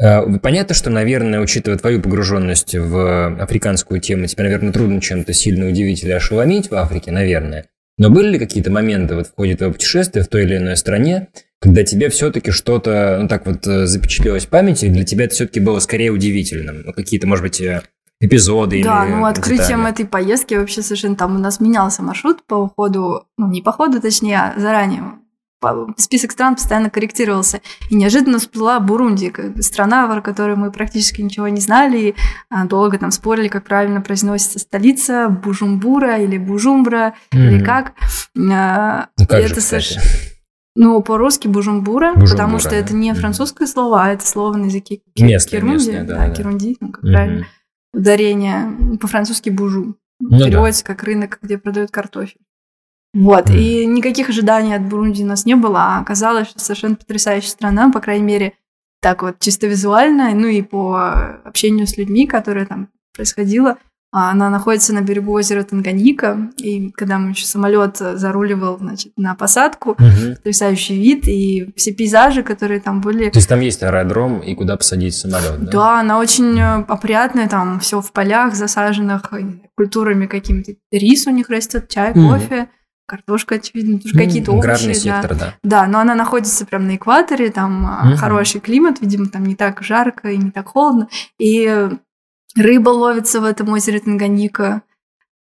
Э, 0.00 0.20
понятно, 0.38 0.74
что, 0.74 0.90
наверное, 0.90 1.40
учитывая 1.40 1.78
твою 1.78 2.02
погруженность 2.02 2.74
в 2.74 3.40
африканскую 3.42 4.00
тему, 4.00 4.26
тебе, 4.26 4.44
наверное, 4.44 4.72
трудно 4.72 5.00
чем-то 5.00 5.32
сильно 5.32 5.66
удивить 5.66 6.04
или 6.04 6.12
ошеломить 6.12 6.70
в 6.70 6.74
Африке, 6.74 7.10
наверное. 7.10 7.66
Но 7.96 8.10
были 8.10 8.32
ли 8.32 8.38
какие-то 8.38 8.70
моменты 8.70 9.16
вот 9.16 9.26
в 9.26 9.34
ходе 9.34 9.56
твоего 9.56 9.72
путешествия 9.72 10.22
в 10.22 10.28
той 10.28 10.44
или 10.44 10.56
иной 10.56 10.76
стране, 10.76 11.28
когда 11.60 11.82
тебе 11.82 12.08
все-таки 12.10 12.52
что-то, 12.52 13.18
ну 13.20 13.28
так 13.28 13.46
вот, 13.46 13.66
э, 13.66 13.86
запечатлелось 13.86 14.46
в 14.46 14.50
памяти, 14.50 14.86
для 14.86 15.04
тебя 15.04 15.24
это 15.24 15.34
все-таки 15.34 15.58
было 15.58 15.80
скорее 15.80 16.10
удивительным? 16.10 16.82
Ну, 16.84 16.92
какие-то, 16.92 17.26
может 17.26 17.42
быть, 17.42 17.60
э, 17.60 17.82
эпизоды 18.20 18.82
да, 18.82 19.06
или 19.06 19.14
ну 19.14 19.24
открытием 19.24 19.80
детали. 19.80 19.90
этой 19.90 20.06
поездки 20.06 20.54
вообще 20.54 20.82
совершенно 20.82 21.16
там 21.16 21.36
у 21.36 21.38
нас 21.38 21.60
менялся 21.60 22.02
маршрут 22.02 22.44
по 22.44 22.54
уходу, 22.54 23.26
ну 23.36 23.48
не 23.48 23.62
по 23.62 23.72
ходу, 23.72 24.00
точнее, 24.00 24.38
а 24.38 24.60
заранее 24.60 25.18
список 25.96 26.32
стран 26.32 26.54
постоянно 26.54 26.90
корректировался. 26.90 27.60
И 27.90 27.96
неожиданно 27.96 28.38
всплыла 28.38 28.78
Бурунди, 28.80 29.32
страна, 29.60 30.06
про 30.06 30.20
которую 30.20 30.56
мы 30.56 30.70
практически 30.70 31.20
ничего 31.20 31.48
не 31.48 31.60
знали. 31.60 31.98
И 31.98 32.14
а, 32.48 32.64
долго 32.66 32.98
там 32.98 33.10
спорили, 33.10 33.48
как 33.48 33.64
правильно 33.64 34.00
произносится 34.00 34.58
столица, 34.58 35.28
Бужумбура 35.28 36.18
или 36.18 36.38
Бужумбра, 36.38 37.14
mm-hmm. 37.32 37.38
или 37.38 37.64
как. 37.64 37.94
А, 38.52 39.08
ну, 39.18 39.26
как 39.26 39.40
это 39.40 39.80
же, 39.80 40.00
Ну, 40.76 41.02
по-русски 41.02 41.48
Бужумбура, 41.48 42.12
Бужумбура, 42.12 42.30
потому 42.30 42.58
что 42.60 42.74
это 42.74 42.94
не 42.94 43.12
французское 43.14 43.66
mm-hmm. 43.66 43.72
слово, 43.72 44.04
а 44.04 44.08
это 44.10 44.26
слово 44.26 44.56
на 44.56 44.66
языке 44.66 45.00
местное, 45.18 45.60
Кирунди. 45.60 45.74
Местное, 45.74 46.04
да, 46.04 46.14
да, 46.18 46.28
да, 46.28 46.34
Кирунди, 46.34 46.76
ну, 46.80 46.92
как 46.92 47.02
mm-hmm. 47.02 47.12
правильно. 47.12 47.46
Ударение 47.98 48.96
по-французски 48.98 49.50
бужу. 49.50 49.96
Ну, 50.20 50.38
переводится 50.38 50.84
да. 50.84 50.94
как 50.94 51.04
рынок, 51.04 51.38
где 51.42 51.58
продают 51.58 51.90
картофель. 51.90 52.40
Вот, 53.14 53.48
mm. 53.48 53.56
и 53.56 53.86
никаких 53.86 54.28
ожиданий 54.28 54.74
от 54.74 54.82
Бурунди 54.82 55.22
у 55.22 55.26
нас 55.26 55.46
не 55.46 55.54
было, 55.54 55.80
а 55.80 56.00
оказалось, 56.00 56.48
что 56.48 56.60
совершенно 56.60 56.96
потрясающая 56.96 57.50
страна, 57.50 57.90
по 57.90 58.00
крайней 58.00 58.24
мере, 58.24 58.52
так 59.00 59.22
вот 59.22 59.38
чисто 59.38 59.66
визуально, 59.66 60.34
ну 60.34 60.46
и 60.46 60.60
по 60.62 61.40
общению 61.44 61.86
с 61.86 61.96
людьми, 61.96 62.26
которое 62.26 62.66
там 62.66 62.90
происходило. 63.14 63.78
А 64.10 64.30
она 64.30 64.48
находится 64.48 64.94
на 64.94 65.02
берегу 65.02 65.32
озера 65.32 65.62
Танганьика, 65.64 66.50
и 66.56 66.90
когда 66.92 67.18
мы 67.18 67.30
еще 67.30 67.44
самолет 67.44 67.98
заруливал, 67.98 68.78
значит, 68.78 69.12
на 69.18 69.34
посадку, 69.34 69.90
угу. 69.90 70.34
потрясающий 70.36 70.96
вид 70.96 71.28
и 71.28 71.70
все 71.76 71.92
пейзажи, 71.92 72.42
которые 72.42 72.80
там 72.80 73.02
были. 73.02 73.28
То 73.28 73.38
есть 73.38 73.48
там 73.48 73.60
есть 73.60 73.82
аэродром 73.82 74.40
и 74.40 74.54
куда 74.54 74.78
посадить 74.78 75.14
самолет, 75.14 75.62
да? 75.64 75.70
Да, 75.70 76.00
она 76.00 76.18
очень 76.18 76.58
э, 76.58 76.84
опрятная, 76.88 77.48
там 77.48 77.80
все 77.80 78.00
в 78.00 78.12
полях 78.12 78.54
засаженных 78.54 79.30
культурами 79.76 80.26
какими-то. 80.26 80.72
Рис 80.90 81.26
у 81.26 81.30
них 81.30 81.50
растет, 81.50 81.88
чай, 81.88 82.12
угу. 82.12 82.30
кофе 82.30 82.68
картошка, 83.08 83.54
очевидно, 83.54 83.98
тоже 83.98 84.14
какие-то 84.14 84.52
овощи. 84.52 84.92
сектор, 84.92 85.34
да. 85.34 85.54
да. 85.62 85.86
но 85.86 86.00
она 86.00 86.14
находится 86.14 86.66
прямо 86.66 86.84
на 86.84 86.96
экваторе, 86.96 87.50
там 87.50 87.84
угу. 87.84 88.16
хороший 88.16 88.60
климат, 88.60 89.00
видимо, 89.00 89.28
там 89.28 89.44
не 89.44 89.54
так 89.54 89.82
жарко 89.82 90.30
и 90.30 90.36
не 90.36 90.50
так 90.50 90.68
холодно. 90.68 91.08
И 91.38 91.88
рыба 92.58 92.90
ловится 92.90 93.40
в 93.40 93.44
этом 93.44 93.70
озере 93.70 94.00
Танганьика. 94.00 94.82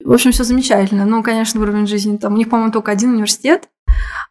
В 0.04 0.12
общем, 0.12 0.32
все 0.32 0.44
замечательно. 0.44 1.06
Ну, 1.06 1.24
конечно, 1.24 1.62
уровень 1.62 1.88
жизни 1.88 2.18
там. 2.18 2.34
У 2.34 2.38
них, 2.38 2.50
по-моему, 2.50 2.72
только 2.72 2.92
один 2.92 3.12
университет. 3.12 3.70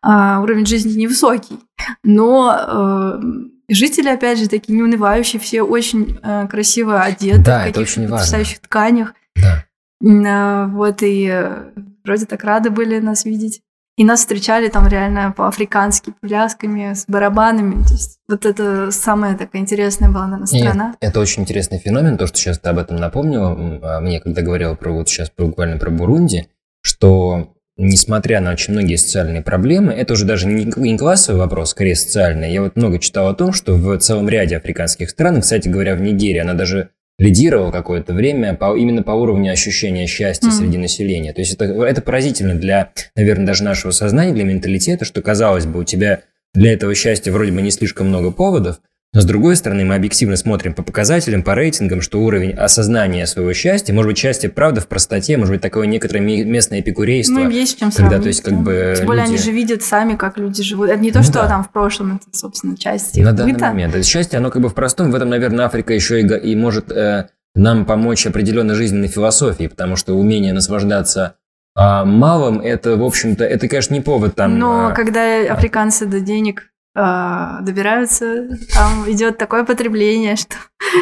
А, 0.02 0.40
уровень 0.40 0.66
жизни 0.66 1.00
невысокий. 1.00 1.58
Но 2.02 2.54
э, 2.54 3.20
жители, 3.68 4.08
опять 4.08 4.38
же, 4.38 4.48
такие 4.48 4.76
неунывающие, 4.78 5.40
все 5.40 5.62
очень 5.62 6.18
э, 6.22 6.46
красиво 6.48 7.00
одеты. 7.00 7.42
Да, 7.42 7.66
в 7.72 7.76
важно. 7.76 8.08
потрясающих 8.08 8.60
тканях. 8.60 9.14
Да. 9.36 9.64
Э, 10.02 10.66
вот 10.68 11.02
и 11.02 11.28
э, 11.30 11.70
вроде 12.04 12.26
так 12.26 12.44
рады 12.44 12.70
были 12.70 12.98
нас 12.98 13.24
видеть. 13.24 13.62
И 13.96 14.04
нас 14.04 14.20
встречали 14.20 14.68
там 14.68 14.88
реально 14.88 15.32
по-африкански, 15.36 16.12
плясками, 16.20 16.94
с 16.94 17.04
барабанами. 17.06 17.84
То 17.84 17.92
есть 17.92 18.18
вот 18.28 18.44
это 18.44 18.90
самая 18.90 19.36
такая 19.36 19.62
интересная 19.62 20.08
была, 20.08 20.26
наверное, 20.26 20.46
страна. 20.46 20.94
И 21.00 21.04
это 21.04 21.20
очень 21.20 21.42
интересный 21.42 21.78
феномен, 21.78 22.16
то, 22.16 22.26
что 22.26 22.36
сейчас 22.36 22.58
ты 22.58 22.70
об 22.70 22.78
этом 22.78 22.96
напомнила 22.96 23.80
а 23.82 24.00
мне, 24.00 24.20
когда 24.20 24.42
говорила 24.42 24.74
про 24.74 24.92
вот 24.92 25.08
сейчас 25.08 25.30
буквально 25.36 25.78
про 25.78 25.90
Бурунди, 25.90 26.48
что 26.80 27.54
несмотря 27.76 28.40
на 28.40 28.52
очень 28.52 28.72
многие 28.72 28.96
социальные 28.96 29.42
проблемы, 29.42 29.92
это 29.92 30.14
уже 30.14 30.24
даже 30.24 30.46
не 30.46 30.98
классовый 30.98 31.40
вопрос, 31.40 31.70
скорее 31.70 31.96
социальный. 31.96 32.52
Я 32.52 32.62
вот 32.62 32.76
много 32.76 32.98
читал 32.98 33.28
о 33.28 33.34
том, 33.34 33.52
что 33.52 33.74
в 33.74 33.96
целом 33.98 34.28
ряде 34.28 34.56
африканских 34.56 35.10
стран, 35.10 35.40
кстати 35.40 35.68
говоря, 35.68 35.94
в 35.94 36.00
Нигерии, 36.00 36.38
она 36.38 36.54
даже 36.54 36.90
лидировал 37.18 37.70
какое-то 37.70 38.12
время 38.12 38.54
по, 38.54 38.76
именно 38.76 39.02
по 39.02 39.12
уровню 39.12 39.52
ощущения 39.52 40.06
счастья 40.06 40.48
mm. 40.48 40.52
среди 40.52 40.78
населения. 40.78 41.32
То 41.32 41.40
есть 41.40 41.54
это, 41.54 41.64
это 41.64 42.02
поразительно 42.02 42.54
для, 42.54 42.92
наверное, 43.14 43.46
даже 43.46 43.62
нашего 43.62 43.92
сознания, 43.92 44.32
для 44.32 44.44
менталитета, 44.44 45.04
что, 45.04 45.22
казалось 45.22 45.66
бы, 45.66 45.80
у 45.80 45.84
тебя 45.84 46.22
для 46.54 46.72
этого 46.72 46.94
счастья 46.94 47.32
вроде 47.32 47.52
бы 47.52 47.62
не 47.62 47.70
слишком 47.70 48.08
много 48.08 48.30
поводов, 48.30 48.80
но 49.14 49.20
с 49.20 49.24
другой 49.24 49.54
стороны, 49.54 49.84
мы 49.84 49.94
объективно 49.94 50.36
смотрим 50.36 50.74
по 50.74 50.82
показателям, 50.82 51.44
по 51.44 51.54
рейтингам, 51.54 52.00
что 52.00 52.20
уровень 52.20 52.50
осознания 52.50 53.26
своего 53.26 53.52
счастья, 53.52 53.94
может 53.94 54.10
быть, 54.10 54.18
счастье 54.18 54.50
правда 54.50 54.80
в 54.80 54.88
простоте, 54.88 55.36
может 55.36 55.54
быть, 55.54 55.62
такое 55.62 55.86
некоторое 55.86 56.20
местное 56.20 56.80
эпикурейство. 56.80 57.34
Ну, 57.34 57.48
есть 57.48 57.78
чем 57.78 57.92
когда, 57.92 58.20
то 58.20 58.26
есть, 58.26 58.42
как 58.42 58.54
бы, 58.54 58.94
Тем 58.96 59.06
более 59.06 59.22
люди... 59.24 59.34
они 59.34 59.42
же 59.42 59.52
видят 59.52 59.82
сами, 59.84 60.16
как 60.16 60.36
люди 60.36 60.64
живут. 60.64 60.88
Это 60.88 60.98
не 60.98 61.12
то, 61.12 61.18
ну, 61.18 61.24
что 61.24 61.34
да. 61.34 61.48
там 61.48 61.64
в 61.64 61.70
прошлом, 61.70 62.16
это, 62.16 62.36
собственно, 62.36 62.76
часть 62.76 63.16
На 63.16 63.32
данный 63.32 63.56
момент. 63.56 63.94
Это 63.94 64.04
счастье, 64.04 64.38
оно 64.38 64.50
как 64.50 64.60
бы 64.60 64.68
в 64.68 64.74
простом. 64.74 65.12
В 65.12 65.14
этом, 65.14 65.30
наверное, 65.30 65.64
Африка 65.64 65.94
еще 65.94 66.20
и, 66.20 66.26
и 66.26 66.56
может 66.56 66.90
э, 66.90 67.28
нам 67.54 67.86
помочь 67.86 68.26
определенной 68.26 68.74
жизненной 68.74 69.08
философии, 69.08 69.68
потому 69.68 69.94
что 69.94 70.14
умение 70.14 70.52
наслаждаться 70.52 71.36
а 71.76 72.04
малым, 72.04 72.60
это, 72.60 72.96
в 72.96 73.02
общем-то, 73.02 73.44
это, 73.44 73.66
конечно, 73.66 73.94
не 73.94 74.00
повод 74.00 74.36
там... 74.36 74.58
Но 74.58 74.88
а... 74.88 74.92
когда 74.92 75.40
африканцы 75.52 76.06
до 76.06 76.20
денег 76.20 76.70
добираются, 76.94 78.48
там 78.72 79.10
идет 79.10 79.36
такое 79.36 79.64
потребление, 79.64 80.36
что 80.36 80.56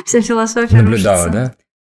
вся 0.07 0.23
философия 0.23 0.77
Наблюдала, 0.77 1.27
рушится. 1.27 1.31
да? 1.31 1.55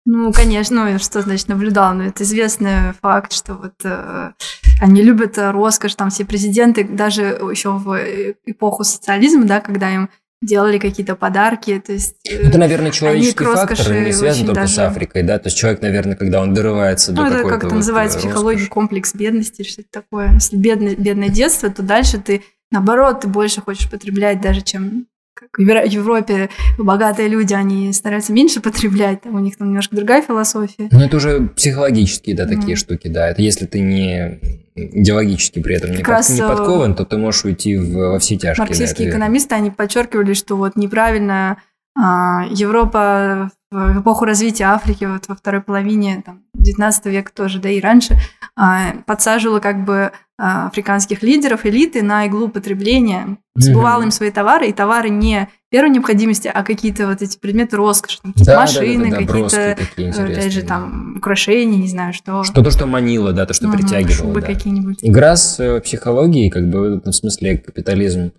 Ну, 0.10 0.32
конечно, 0.32 0.90
ну, 0.90 1.00
что 1.00 1.22
значит 1.22 1.50
наблюдал? 1.50 1.94
Ну, 1.94 2.04
это 2.04 2.24
известный 2.24 2.94
факт, 3.02 3.34
что 3.34 3.56
вот 3.56 3.74
э, 3.84 4.32
они 4.80 5.02
любят 5.02 5.38
роскошь, 5.38 5.96
там 5.96 6.12
все 6.12 6.24
президенты, 6.24 6.86
даже 6.86 7.24
еще 7.24 7.72
в 7.72 8.00
эпоху 8.46 8.86
социализма, 8.86 9.44
да, 9.44 9.60
когда 9.60 9.94
им 9.94 10.10
делали 10.42 10.78
какие-то 10.78 11.16
подарки, 11.16 11.82
то 11.86 11.92
есть... 11.92 12.16
Э, 12.26 12.48
это, 12.48 12.58
наверное, 12.58 12.92
человеческий 12.92 13.44
фактор, 13.44 13.92
не 13.92 14.14
связан 14.14 14.46
только 14.46 14.62
даже... 14.62 14.74
с 14.76 14.80
Африкой, 14.80 15.24
да? 15.24 15.40
То 15.40 15.48
есть 15.48 15.58
человек, 15.58 15.82
наверное, 15.82 16.16
когда 16.16 16.42
он 16.42 16.54
дорывается 16.54 17.12
ну, 17.12 17.24
до 17.24 17.28
это 17.28 17.44
как 17.44 17.58
это 17.58 17.68
вот 17.68 17.76
называется, 17.76 18.20
психология, 18.20 18.68
комплекс 18.68 19.14
бедности 19.14 19.64
что-то 19.64 19.90
такое. 19.92 20.34
Если 20.36 20.56
бедное, 20.56 20.96
бедное 20.96 21.30
детство, 21.30 21.70
то 21.70 21.82
дальше 21.82 22.20
ты 22.20 22.44
Наоборот, 22.72 23.22
ты 23.22 23.28
больше 23.28 23.62
хочешь 23.62 23.90
потреблять 23.90 24.42
даже, 24.42 24.62
чем 24.62 25.08
как 25.34 25.58
в 25.58 25.62
Европе 25.62 26.50
богатые 26.80 27.28
люди, 27.28 27.54
они 27.54 27.94
стараются 27.94 28.34
меньше 28.34 28.60
потреблять, 28.60 29.22
там 29.22 29.36
у 29.36 29.40
них 29.40 29.58
там 29.58 29.68
немножко 29.68 29.96
другая 29.96 30.24
философия. 30.24 30.90
Ну, 30.92 31.00
это 31.00 31.18
уже 31.18 31.48
психологические, 31.50 32.36
да, 32.36 32.48
такие 32.48 32.74
mm. 32.74 32.76
штуки, 32.76 33.08
да. 33.08 33.30
Это 33.30 33.42
если 33.42 33.68
ты 33.68 33.80
не 33.80 34.40
идеологически 34.76 35.62
при 35.62 35.76
этом 35.76 35.92
не, 35.92 36.04
под, 36.04 36.30
не 36.30 36.40
э, 36.40 36.48
подкован, 36.48 36.96
то 36.96 37.06
ты 37.06 37.18
можешь 37.18 37.46
уйти 37.46 37.78
в, 37.78 38.12
во 38.12 38.20
все 38.20 38.38
тяжкие. 38.38 38.66
Марксистские 38.66 39.08
да, 39.08 39.12
экономисты, 39.12 39.56
они 39.56 39.72
подчеркивали, 39.72 40.34
что 40.34 40.56
вот 40.56 40.76
неправильно 40.76 41.58
а, 41.96 42.46
Европа 42.52 43.52
в 43.72 44.02
эпоху 44.02 44.26
развития 44.26 44.66
Африки, 44.66 45.06
вот 45.06 45.28
во 45.28 45.36
второй 45.36 45.62
половине 45.62 46.22
там, 46.26 46.44
19 46.54 47.06
века 47.08 47.32
тоже, 47.34 47.60
да 47.60 47.70
и 47.70 47.82
раньше, 47.82 48.18
а, 48.56 48.94
подсаживала 49.06 49.60
как 49.60 49.84
бы 49.84 50.12
а, 50.38 50.68
африканских 50.68 51.22
лидеров, 51.22 51.66
элиты 51.66 52.02
на 52.02 52.28
иглу 52.28 52.48
потребления, 52.48 53.38
сбывала 53.56 54.04
им 54.04 54.12
свои 54.12 54.32
товары, 54.32 54.70
и 54.70 54.74
товары 54.74 55.10
не 55.10 55.50
первой 55.70 55.90
необходимости, 55.90 56.50
а 56.54 56.64
какие-то 56.64 57.08
вот 57.08 57.22
эти 57.22 57.38
предметы 57.38 57.76
роскоши, 57.76 58.20
там, 58.22 58.34
да, 58.38 58.62
машины, 58.62 59.12
да, 59.12 59.20
да, 59.20 59.26
да, 59.26 59.76
какие-то, 59.76 60.24
опять 60.24 60.54
же, 60.54 60.62
там, 60.62 61.18
украшения, 61.18 61.78
не 61.78 61.90
знаю, 61.90 62.14
что. 62.14 62.44
Что-то, 62.44 62.72
что 62.72 62.86
манило, 62.86 63.34
да, 63.34 63.46
то, 63.46 63.54
что 63.54 63.68
угу, 63.68 63.78
притягивало. 63.78 64.30
Шубы 64.30 64.42
да. 64.42 64.48
какие-нибудь. 64.48 65.00
Игра 65.02 65.36
с 65.36 65.60
э, 65.60 65.82
психологией, 65.82 66.50
как 66.50 66.70
бы 66.70 66.80
в 66.80 66.98
этом 67.00 67.12
смысле 67.12 67.58
капитализм 67.58 68.32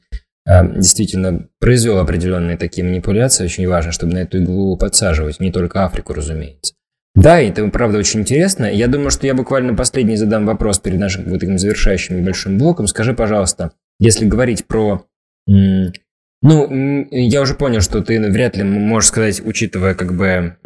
действительно 0.49 1.47
произвел 1.61 1.99
определенные 1.99 2.57
такие 2.57 2.83
манипуляции. 2.87 3.45
Очень 3.45 3.69
важно, 3.69 3.93
чтобы 3.93 4.15
на 4.15 4.19
эту 4.19 4.39
иглу 4.39 4.79
подсаживать. 4.79 5.41
Не 5.41 5.53
только 5.53 5.85
Африку, 5.85 6.15
разумеется. 6.15 6.75
Да, 7.15 7.41
это 7.41 7.67
правда 7.69 7.99
очень 7.99 8.21
интересно. 8.21 8.65
Я 8.67 8.87
думаю, 8.87 9.11
что 9.11 9.27
я 9.27 9.35
буквально 9.35 9.75
последний 9.75 10.17
задам 10.17 10.47
вопрос 10.47 10.79
перед 10.79 10.99
нашим 10.99 11.25
вот 11.25 11.41
таким 11.41 11.59
завершающим 11.59 12.21
небольшим 12.21 12.57
блоком. 12.59 12.87
Скажи, 12.87 13.13
пожалуйста, 13.13 13.73
если 13.99 14.25
говорить 14.25 14.67
про... 14.67 15.05
Ну, 15.47 17.09
я 17.11 17.43
уже 17.43 17.55
понял, 17.55 17.81
что 17.81 18.01
ты 18.01 18.21
вряд 18.31 18.57
ли 18.57 18.63
можешь 18.63 19.09
сказать, 19.09 19.43
учитывая 19.45 19.95
как 19.95 20.15
бы 20.17 20.57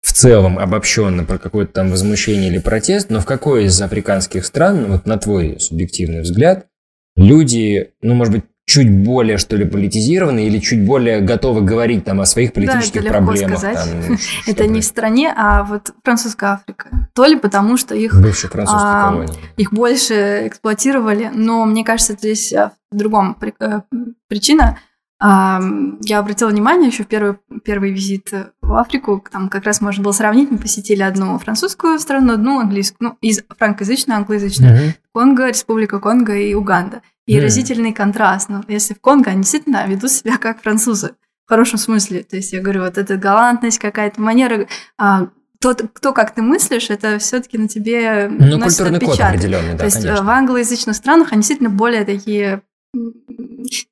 в 0.00 0.12
целом 0.12 0.58
обобщенно 0.58 1.24
про 1.24 1.38
какое-то 1.38 1.72
там 1.72 1.90
возмущение 1.90 2.50
или 2.50 2.58
протест, 2.58 3.08
но 3.08 3.20
в 3.20 3.24
какой 3.24 3.66
из 3.66 3.80
африканских 3.80 4.44
стран, 4.44 4.86
вот 4.86 5.06
на 5.06 5.16
твой 5.16 5.60
субъективный 5.60 6.22
взгляд, 6.22 6.66
люди, 7.14 7.92
ну, 8.02 8.14
может 8.14 8.34
быть, 8.34 8.44
чуть 8.72 8.90
более, 8.90 9.36
что 9.36 9.54
ли, 9.56 9.66
политизированы 9.66 10.46
или 10.46 10.58
чуть 10.58 10.86
более 10.86 11.20
готовы 11.20 11.60
говорить 11.60 12.06
там 12.06 12.22
о 12.22 12.24
своих 12.24 12.54
политических 12.54 13.02
да, 13.02 13.08
это 13.10 13.18
проблемах. 13.18 13.58
Сказать. 13.58 14.06
Там, 14.06 14.16
это 14.46 14.66
не 14.66 14.80
в 14.80 14.84
стране, 14.84 15.30
а 15.36 15.62
вот 15.62 15.92
французская 16.02 16.52
Африка. 16.54 16.88
То 17.12 17.26
ли 17.26 17.36
потому, 17.36 17.76
что 17.76 17.94
их, 17.94 18.14
а, 18.54 19.26
их 19.58 19.74
больше 19.74 20.46
эксплуатировали, 20.46 21.30
но 21.34 21.66
мне 21.66 21.84
кажется, 21.84 22.14
здесь 22.14 22.50
а, 22.54 22.72
в 22.90 22.96
другом 22.96 23.36
э, 23.60 23.80
причина– 24.26 24.78
я 25.22 26.18
обратила 26.18 26.48
внимание 26.48 26.88
еще 26.88 27.04
в 27.04 27.06
первый, 27.06 27.36
первый 27.62 27.92
визит 27.92 28.32
в 28.60 28.74
Африку, 28.74 29.24
там 29.30 29.48
как 29.48 29.64
раз 29.64 29.80
можно 29.80 30.02
было 30.02 30.10
сравнить, 30.10 30.50
мы 30.50 30.58
посетили 30.58 31.00
одну 31.02 31.38
французскую 31.38 32.00
страну, 32.00 32.32
одну 32.32 32.58
английскую, 32.58 33.10
ну, 33.10 33.18
из 33.20 33.40
франкоязычную, 33.56 34.16
англоязычную, 34.16 34.74
mm-hmm. 34.74 34.94
Конго, 35.12 35.48
Республика 35.48 36.00
Конго 36.00 36.34
и 36.34 36.54
Уганда. 36.54 37.02
И 37.26 37.36
mm-hmm. 37.36 37.42
разительный 37.42 37.92
контраст. 37.92 38.48
Ну, 38.48 38.62
если 38.68 38.94
в 38.94 39.00
Конго 39.00 39.30
они 39.30 39.42
действительно 39.42 39.86
ведут 39.86 40.10
себя 40.10 40.38
как 40.38 40.60
французы, 40.60 41.14
в 41.46 41.48
хорошем 41.48 41.78
смысле. 41.78 42.22
То 42.22 42.36
есть 42.36 42.52
я 42.52 42.60
говорю, 42.60 42.82
вот 42.82 42.98
эта 42.98 43.16
галантность 43.16 43.78
какая-то, 43.78 44.20
манера, 44.20 44.66
а, 44.98 45.28
тот, 45.60 45.82
кто 45.92 46.12
как 46.12 46.34
ты 46.34 46.42
мыслишь, 46.42 46.90
это 46.90 47.18
все-таки 47.18 47.56
на 47.56 47.68
тебе 47.68 48.28
ну, 48.28 48.60
культурный 48.60 48.96
отпечаток. 48.96 49.18
код 49.18 49.20
определенный, 49.20 49.72
да, 49.72 49.78
То 49.78 49.84
есть 49.84 50.02
конечно. 50.02 50.24
в 50.24 50.28
англоязычных 50.28 50.96
странах 50.96 51.28
они 51.32 51.40
действительно 51.40 51.70
более 51.70 52.04
такие 52.04 52.62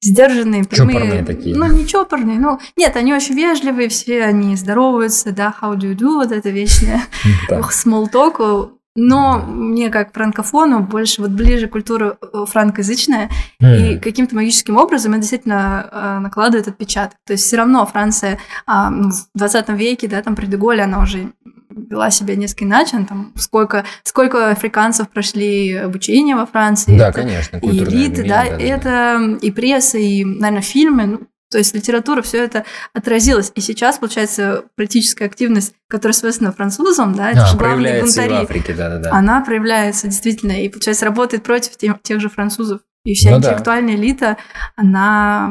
сдержанные, 0.03 0.64
прямые. 0.64 0.99
Чопорные 0.99 1.25
такие. 1.25 1.57
Ну, 1.57 1.66
не 1.66 1.87
чопорные, 1.87 2.38
ну, 2.38 2.61
нет, 2.77 2.97
они 2.97 3.14
очень 3.14 3.35
вежливые, 3.35 3.88
все 3.88 4.25
они 4.25 4.57
здороваются, 4.57 5.33
да, 5.33 5.55
how 5.61 5.75
do 5.75 5.93
you 5.93 5.97
do, 5.97 6.16
вот 6.16 6.33
это 6.33 6.51
вечное 6.51 7.03
small 7.49 8.11
talk. 8.11 8.73
Но 8.96 9.38
мне, 9.38 9.88
как 9.88 10.12
франкофону, 10.12 10.81
больше 10.81 11.22
вот 11.22 11.31
ближе 11.31 11.68
культура 11.68 12.18
э, 12.20 12.44
франкоязычная, 12.46 13.31
и 13.61 13.98
каким-то 13.98 14.35
магическим 14.35 14.76
образом 14.76 15.12
это 15.12 15.20
действительно 15.20 15.88
э, 15.90 16.18
накладывает 16.18 16.66
отпечаток. 16.66 17.16
То 17.24 17.35
есть 17.35 17.44
все 17.44 17.57
равно 17.57 17.87
Франция 17.87 18.38
а, 18.66 18.90
в 18.90 19.12
20 19.35 19.68
веке, 19.70 20.09
да, 20.09 20.22
там 20.22 20.35
при 20.35 20.46
Деголе 20.46 20.83
она 20.83 21.03
уже 21.03 21.33
вела 21.70 22.11
себя 22.11 22.37
несколько 22.37 22.64
иначе, 22.64 23.05
там 23.09 23.33
сколько, 23.37 23.85
сколько 24.03 24.50
африканцев 24.50 25.09
прошли 25.09 25.74
обучение 25.74 26.37
во 26.37 26.46
Франции. 26.46 26.98
Да, 26.98 27.09
это, 27.11 27.20
конечно. 27.20 27.57
И 27.59 27.79
элиты, 27.79 28.26
да, 28.26 28.44
да, 28.44 28.57
это 28.59 29.38
и 29.40 29.50
пресса, 29.50 29.98
и, 29.98 30.24
наверное, 30.24 30.62
фильмы, 30.62 31.07
ну, 31.07 31.20
то 31.51 31.59
есть 31.59 31.75
литература, 31.75 32.23
все 32.23 32.45
это 32.45 32.65
отразилось. 32.95 33.51
И 33.57 33.61
сейчас, 33.61 33.99
получается, 33.99 34.65
политическая 34.77 35.25
активность, 35.25 35.75
которая 35.89 36.15
свойственна 36.15 36.53
французам, 36.53 37.15
да, 37.15 37.31
это 37.31 37.43
а, 37.43 37.47
же 37.47 37.57
главные 37.57 38.03
бунтари, 38.03 38.33
Африке, 38.35 38.73
да, 38.73 38.89
да, 38.89 38.99
да. 38.99 39.11
она 39.13 39.41
проявляется 39.41 40.07
действительно, 40.07 40.53
и, 40.53 40.69
получается, 40.69 41.07
работает 41.07 41.43
против 41.43 41.77
тех, 41.77 42.01
тех 42.03 42.21
же 42.21 42.29
французов. 42.29 42.81
И 43.05 43.15
вся 43.15 43.31
ну, 43.31 43.39
интеллектуальная 43.39 43.97
да. 43.97 44.03
элита, 44.03 44.37
она 44.77 45.51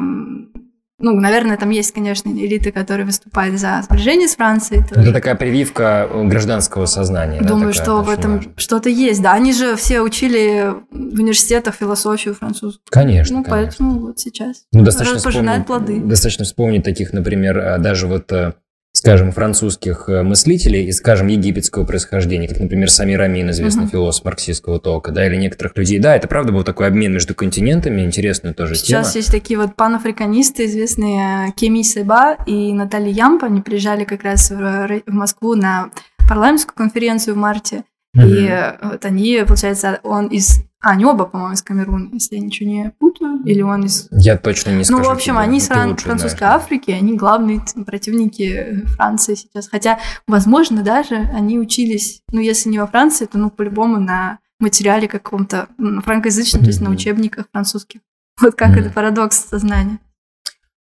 ну, 0.99 1.17
наверное, 1.19 1.57
там 1.57 1.69
есть, 1.69 1.93
конечно, 1.93 2.29
элиты, 2.29 2.71
которые 2.71 3.05
выступают 3.05 3.57
за 3.59 3.81
сближение 3.83 4.27
с 4.27 4.35
Францией. 4.35 4.83
Это 4.91 5.13
такая 5.13 5.35
прививка 5.35 6.09
гражданского 6.13 6.85
сознания. 6.85 7.41
Думаю, 7.41 7.73
да, 7.73 7.83
что 7.83 8.01
в 8.01 8.09
этом 8.09 8.41
что-то 8.57 8.89
есть. 8.89 9.21
Да, 9.21 9.33
они 9.33 9.53
же 9.53 9.75
все 9.75 10.01
учили 10.01 10.73
в 10.91 11.19
университетах 11.19 11.75
философию 11.75 12.35
французскую. 12.35 12.83
Конечно. 12.89 13.37
Ну, 13.37 13.43
конечно. 13.43 13.65
поэтому 13.65 13.99
вот 13.99 14.19
сейчас 14.19 14.63
ну, 14.73 14.83
достаточно 14.83 15.21
пожинают 15.21 15.65
плоды. 15.65 15.99
Достаточно 16.01 16.45
вспомнить 16.45 16.83
таких, 16.83 17.13
например, 17.13 17.57
а, 17.57 17.77
даже 17.77 18.07
вот 18.07 18.31
э, 18.31 18.53
скажем, 18.91 19.31
французских 19.31 20.09
э, 20.09 20.23
мыслителей 20.23 20.85
и, 20.85 20.91
скажем, 20.91 21.27
египетского 21.27 21.85
происхождения, 21.85 22.47
как, 22.47 22.59
например, 22.59 22.89
Самир 22.89 23.21
Амин, 23.21 23.49
известный 23.51 23.85
uh-huh. 23.85 23.91
философ 23.91 24.25
марксистского 24.25 24.79
толка, 24.79 25.11
да, 25.11 25.25
или 25.25 25.35
некоторых 25.35 25.77
людей. 25.77 25.99
Да, 25.99 26.15
это 26.15 26.27
правда 26.27 26.51
был 26.51 26.63
такой 26.63 26.87
обмен 26.87 27.13
между 27.13 27.35
континентами, 27.35 28.01
интересную 28.01 28.55
тоже 28.55 28.75
Сейчас 28.75 28.87
тема. 28.87 29.03
Сейчас 29.03 29.15
есть 29.15 29.31
такие 29.31 29.59
вот 29.59 29.75
панафриканисты, 29.75 30.65
известные 30.65 31.53
Кеми 31.55 31.83
Себа 31.83 32.35
и 32.45 32.73
Наталья 32.73 33.11
Ямпа, 33.11 33.47
они 33.47 33.61
приезжали 33.61 34.03
как 34.03 34.23
раз 34.23 34.49
в 34.49 35.01
Москву 35.07 35.55
на 35.55 35.91
парламентскую 36.27 36.75
конференцию 36.75 37.35
в 37.35 37.37
марте, 37.37 37.83
и 38.15 38.75
вот 38.81 39.05
они, 39.05 39.43
получается, 39.45 39.99
он 40.03 40.27
из 40.27 40.61
а, 40.81 40.91
они 40.91 41.03
оба, 41.03 41.25
по-моему, 41.25 41.53
из 41.53 41.61
Камеруна, 41.61 42.09
если 42.13 42.35
я 42.35 42.41
ничего 42.41 42.69
не 42.69 42.93
путаю. 42.99 43.41
Или 43.43 43.61
он 43.61 43.83
из... 43.83 44.07
Я 44.11 44.37
точно 44.37 44.71
не 44.71 44.85
скажу. 44.85 45.01
Ну, 45.01 45.09
в 45.09 45.11
общем, 45.11 45.33
тебе, 45.33 45.41
они 45.41 45.57
из 45.57 45.67
фран- 45.67 45.97
французской 45.97 46.37
знаешь. 46.37 46.61
Африки, 46.61 46.91
они 46.91 47.17
главные 47.17 47.61
противники 47.85 48.85
Франции 48.95 49.35
сейчас. 49.35 49.67
Хотя, 49.67 49.99
возможно, 50.25 50.81
даже 50.81 51.15
они 51.15 51.59
учились, 51.59 52.21
ну, 52.31 52.39
если 52.39 52.69
не 52.69 52.79
во 52.79 52.87
Франции, 52.87 53.25
то, 53.25 53.37
ну, 53.37 53.49
по-любому 53.49 53.99
на 53.99 54.39
материале 54.59 55.09
каком-то 55.09 55.67
ну, 55.77 56.01
франкоязычном, 56.01 56.61
mm-hmm. 56.61 56.65
то 56.65 56.69
есть 56.69 56.81
на 56.81 56.89
учебниках 56.91 57.47
французских. 57.51 57.99
Вот 58.39 58.55
как 58.55 58.71
mm-hmm. 58.71 58.79
это 58.79 58.89
парадокс 58.91 59.37
сознания. 59.49 59.99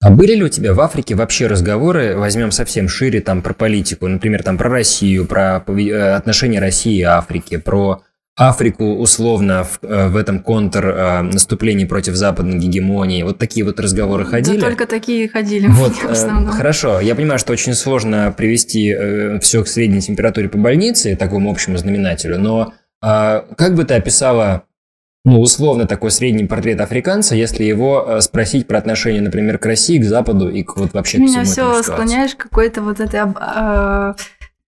А 0.02 0.10
были 0.10 0.34
ли 0.34 0.42
у 0.42 0.48
тебя 0.48 0.74
в 0.74 0.80
Африке 0.80 1.14
вообще 1.14 1.46
разговоры, 1.46 2.16
возьмем 2.16 2.50
совсем 2.50 2.88
шире, 2.88 3.20
там, 3.20 3.40
про 3.40 3.54
политику, 3.54 4.08
например, 4.08 4.42
там, 4.42 4.58
про 4.58 4.68
Россию, 4.68 5.26
про 5.26 5.62
э, 5.66 6.14
отношения 6.14 6.58
России 6.58 6.98
и 6.98 7.02
Африки, 7.02 7.56
про 7.56 8.02
Африку 8.34 8.94
условно 8.96 9.64
в, 9.64 9.78
э, 9.82 10.08
в 10.08 10.16
этом 10.16 10.40
контр 10.40 10.86
э, 10.88 11.22
наступлении 11.22 11.84
против 11.84 12.14
западной 12.14 12.58
гегемонии. 12.58 13.22
Вот 13.22 13.38
такие 13.38 13.64
вот 13.64 13.78
разговоры 13.78 14.24
ходили. 14.24 14.58
Да, 14.58 14.66
только 14.66 14.86
такие 14.86 15.28
ходили. 15.28 15.66
Вот, 15.68 15.92
в 15.92 16.10
основном. 16.10 16.48
Э, 16.48 16.56
хорошо. 16.56 16.98
Я 17.00 17.14
понимаю, 17.14 17.38
что 17.38 17.52
очень 17.52 17.74
сложно 17.74 18.34
привести 18.36 19.38
все 19.40 19.62
к 19.62 19.68
средней 19.68 20.00
температуре 20.00 20.48
по 20.48 20.56
больнице, 20.58 21.14
такому 21.14 21.50
общему 21.50 21.76
знаменателю, 21.76 22.38
но 22.38 22.72
как 23.00 23.74
бы 23.74 23.84
ты 23.84 23.94
описала 23.94 24.62
ну, 25.24 25.40
условно 25.40 25.87
такой 25.87 26.11
средний 26.11 26.44
портрет 26.44 26.80
африканца, 26.80 27.37
если 27.37 27.64
его 27.64 28.20
спросить 28.20 28.66
про 28.66 28.78
отношение, 28.78 29.22
например, 29.22 29.58
к 29.58 29.66
России, 29.66 29.98
к 29.98 30.04
Западу 30.04 30.48
и 30.48 30.62
к 30.62 30.76
вот 30.76 30.92
вообще 30.92 31.18
Меня 31.18 31.42
к 31.42 31.46
всему 31.46 31.72
все 31.72 31.82
склоняешь 31.82 32.35
к 32.35 32.38
какой-то 32.38 32.82
вот 32.82 33.00
этой 33.00 33.20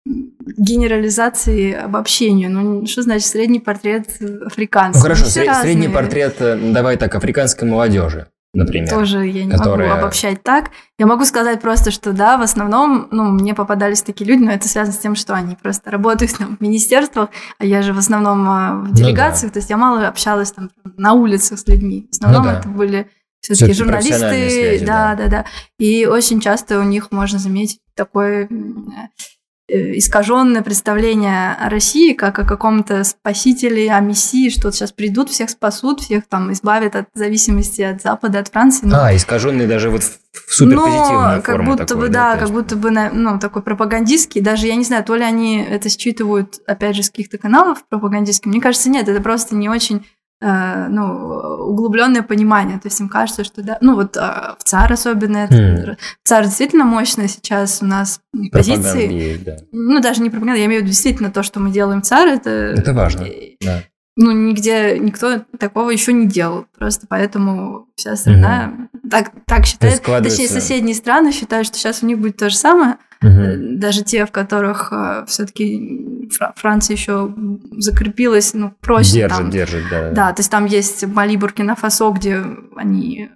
генерализации, 0.06 1.74
обобщению. 1.74 2.50
Ну, 2.50 2.86
что 2.86 3.04
значит 3.04 3.28
средний 3.28 3.60
портрет 3.60 4.08
африканца? 4.46 4.98
Ну, 4.98 5.04
хорошо, 5.04 5.26
сред, 5.26 5.56
средний 5.62 5.90
портрет, 5.90 6.36
э, 6.40 6.58
давай 6.74 6.98
так, 6.98 7.14
африканской 7.14 7.70
молодежи, 7.70 8.28
например. 8.54 8.90
Тоже 8.90 9.26
я 9.26 9.46
не 9.46 9.52
которая... 9.52 9.90
могу 9.90 10.02
обобщать 10.02 10.44
так. 10.44 10.72
Я 10.98 11.06
могу 11.06 11.26
сказать 11.26 11.62
просто, 11.62 11.92
что 11.92 12.12
да, 12.12 12.38
в 12.38 12.42
основном, 12.42 13.08
ну, 13.12 13.32
мне 13.32 13.54
попадались 13.54 14.02
такие 14.02 14.30
люди, 14.30 14.44
но 14.44 14.52
это 14.52 14.68
связано 14.68 14.96
с 14.96 15.00
тем, 15.00 15.16
что 15.16 15.34
они 15.34 15.56
просто 15.56 15.90
работают 15.92 16.38
там, 16.38 16.58
в 16.58 16.62
министерствах, 16.62 17.30
а 17.58 17.66
я 17.66 17.82
же 17.82 17.94
в 17.94 17.98
основном 17.98 18.48
а, 18.48 18.76
в 18.76 18.94
делегациях, 18.94 19.44
ну, 19.44 19.48
да. 19.50 19.54
то 19.54 19.60
есть 19.60 19.70
я 19.70 19.78
мало 19.78 20.08
общалась 20.08 20.52
там 20.52 20.70
на 20.98 21.14
улицах 21.14 21.60
с 21.60 21.68
людьми. 21.68 22.08
В 22.12 22.16
основном 22.16 22.44
ну, 22.44 22.52
да. 22.52 22.60
это 22.60 22.70
были 22.70 23.10
все-таки 23.40 23.74
журналисты, 23.74 24.18
связи, 24.18 24.86
да, 24.86 25.16
да, 25.16 25.24
да, 25.24 25.30
да. 25.30 25.46
И 25.80 26.06
очень 26.06 26.40
часто 26.40 26.80
у 26.80 26.84
них 26.84 27.12
можно 27.12 27.40
заметить 27.40 27.80
такой 27.96 28.48
искаженное 29.72 30.62
представление 30.62 31.54
о 31.54 31.70
России 31.70 32.14
как 32.14 32.40
о 32.40 32.46
каком-то 32.46 33.04
спасителе, 33.04 33.92
о 33.92 34.00
мессии, 34.00 34.50
что 34.50 34.68
вот 34.68 34.76
сейчас 34.76 34.92
придут, 34.92 35.30
всех 35.30 35.50
спасут, 35.50 36.02
всех 36.02 36.28
там 36.28 36.52
избавят 36.52 36.96
от 36.96 37.08
зависимости 37.14 37.82
от 37.82 38.02
Запада, 38.02 38.40
от 38.40 38.50
Франции. 38.50 38.86
Но... 38.86 39.04
А, 39.04 39.16
искаженный 39.16 39.68
даже 39.68 39.90
вот 39.90 40.04
в 40.04 40.54
суперпозитивную 40.54 41.38
Но 41.38 41.42
как 41.42 41.64
будто 41.64 41.86
такой, 41.86 42.08
бы, 42.08 42.14
да, 42.14 42.34
да 42.34 42.40
как 42.40 42.52
будто 42.52 42.76
бы, 42.76 42.92
ну, 42.92 43.40
такой 43.40 43.62
пропагандистский, 43.62 44.42
даже, 44.42 44.68
я 44.68 44.76
не 44.76 44.84
знаю, 44.84 45.04
то 45.04 45.16
ли 45.16 45.24
они 45.24 45.62
это 45.62 45.90
считывают, 45.90 46.60
опять 46.68 46.96
же, 46.96 47.04
с 47.04 47.10
каких-то 47.10 47.38
каналов 47.38 47.86
пропагандистских, 47.90 48.48
мне 48.48 48.62
кажется, 48.62 48.90
нет, 48.90 49.08
это 49.08 49.22
просто 49.22 49.56
не 49.56 49.70
очень 49.70 50.06
Э, 50.21 50.21
ну, 50.42 51.04
углубленное 51.68 52.24
понимание. 52.24 52.80
То 52.80 52.88
есть 52.88 53.00
им 53.00 53.10
кажется, 53.10 53.44
что 53.44 53.62
да, 53.62 53.78
ну 53.80 53.96
вот 53.96 54.18
а, 54.18 54.56
в 54.58 54.64
ЦАР 54.64 54.94
особенно, 54.94 55.38
это, 55.38 55.56
mm. 55.56 55.98
ЦАР 56.24 56.46
действительно 56.46 56.86
мощно 56.86 57.28
сейчас 57.28 57.82
у 57.82 57.86
нас 57.86 58.22
позиции. 58.52 59.38
Да. 59.38 59.58
Ну, 59.72 60.02
даже 60.02 60.22
не 60.22 60.30
пропаганда, 60.30 60.60
я 60.60 60.66
имею 60.66 60.82
в 60.82 60.84
виду 60.84 60.92
действительно 60.92 61.32
то, 61.32 61.44
что 61.44 61.60
мы 61.60 61.72
делаем 61.72 62.02
в 62.02 62.06
ЦАР, 62.06 62.28
это... 62.28 62.50
Это 62.50 62.94
важно, 62.94 63.28
да. 63.62 63.84
Ну, 64.22 64.32
нигде 64.32 65.00
никто 65.00 65.44
такого 65.58 65.90
еще 65.90 66.14
не 66.14 66.28
делал. 66.28 66.66
Просто 66.78 67.08
поэтому 67.10 67.88
вся 67.96 68.16
страна 68.16 68.74
mm 68.76 68.88
так, 69.10 69.32
так 69.46 69.66
считает. 69.66 70.02
Точнее, 70.02 70.48
соседние 70.48 70.96
страны 70.96 71.32
считают, 71.32 71.68
что 71.68 71.78
сейчас 71.78 72.02
у 72.02 72.06
них 72.06 72.18
будет 72.20 72.38
то 72.38 72.50
же 72.50 72.56
самое. 72.56 72.98
Угу. 73.22 73.78
Даже 73.78 74.04
те, 74.04 74.26
в 74.26 74.32
которых 74.32 74.92
э, 74.92 75.26
все-таки 75.28 76.30
Франция 76.56 76.96
еще 76.96 77.34
закрепилась, 77.78 78.54
ну, 78.54 78.74
проще. 78.80 79.14
Держит, 79.14 79.38
там. 79.38 79.50
держит, 79.52 79.84
да. 79.92 80.12
Да, 80.12 80.34
то 80.34 80.40
есть 80.40 80.50
там 80.50 80.66
есть 80.66 81.06
Мали, 81.06 81.36
Буркина 81.36 81.76
Фасо, 81.76 82.10
где 82.12 82.44
они 82.76 83.30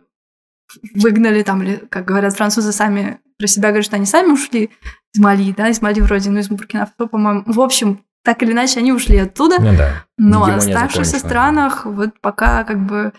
выгнали 0.95 1.43
там, 1.43 1.61
или, 1.61 1.83
как 1.89 2.05
говорят 2.05 2.35
французы 2.35 2.71
сами, 2.71 3.19
про 3.37 3.47
себя 3.47 3.69
говорят, 3.69 3.85
что 3.85 3.97
они 3.97 4.05
сами 4.05 4.31
ушли 4.31 4.71
из 5.13 5.19
Мали, 5.19 5.53
да, 5.55 5.69
из 5.69 5.81
Мали 5.81 5.99
вроде, 5.99 6.31
ну, 6.31 6.39
из 6.39 6.49
Буркина 6.49 6.85
Фасо, 6.87 7.07
по-моему. 7.07 7.43
В 7.45 7.61
общем, 7.61 7.99
так 8.25 8.41
или 8.41 8.51
иначе, 8.51 8.79
они 8.79 8.91
ушли 8.91 9.17
оттуда. 9.17 9.61
Ну 9.61 9.77
да. 9.77 10.03
Но 10.17 10.43
в 10.43 10.49
оставшихся 10.49 11.19
странах, 11.19 11.85
вот 11.85 12.19
пока 12.19 12.63
как 12.63 12.85
бы... 12.85 13.13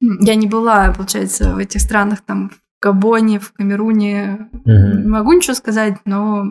Я 0.00 0.34
не 0.34 0.48
была, 0.48 0.92
получается, 0.92 1.54
в 1.54 1.58
этих 1.58 1.80
странах 1.80 2.20
там 2.22 2.50
Габоне, 2.82 3.38
в 3.38 3.52
Камеруне. 3.52 4.48
Угу. 4.52 4.70
Не 4.70 5.08
могу 5.08 5.32
ничего 5.32 5.54
сказать, 5.54 5.98
но 6.04 6.44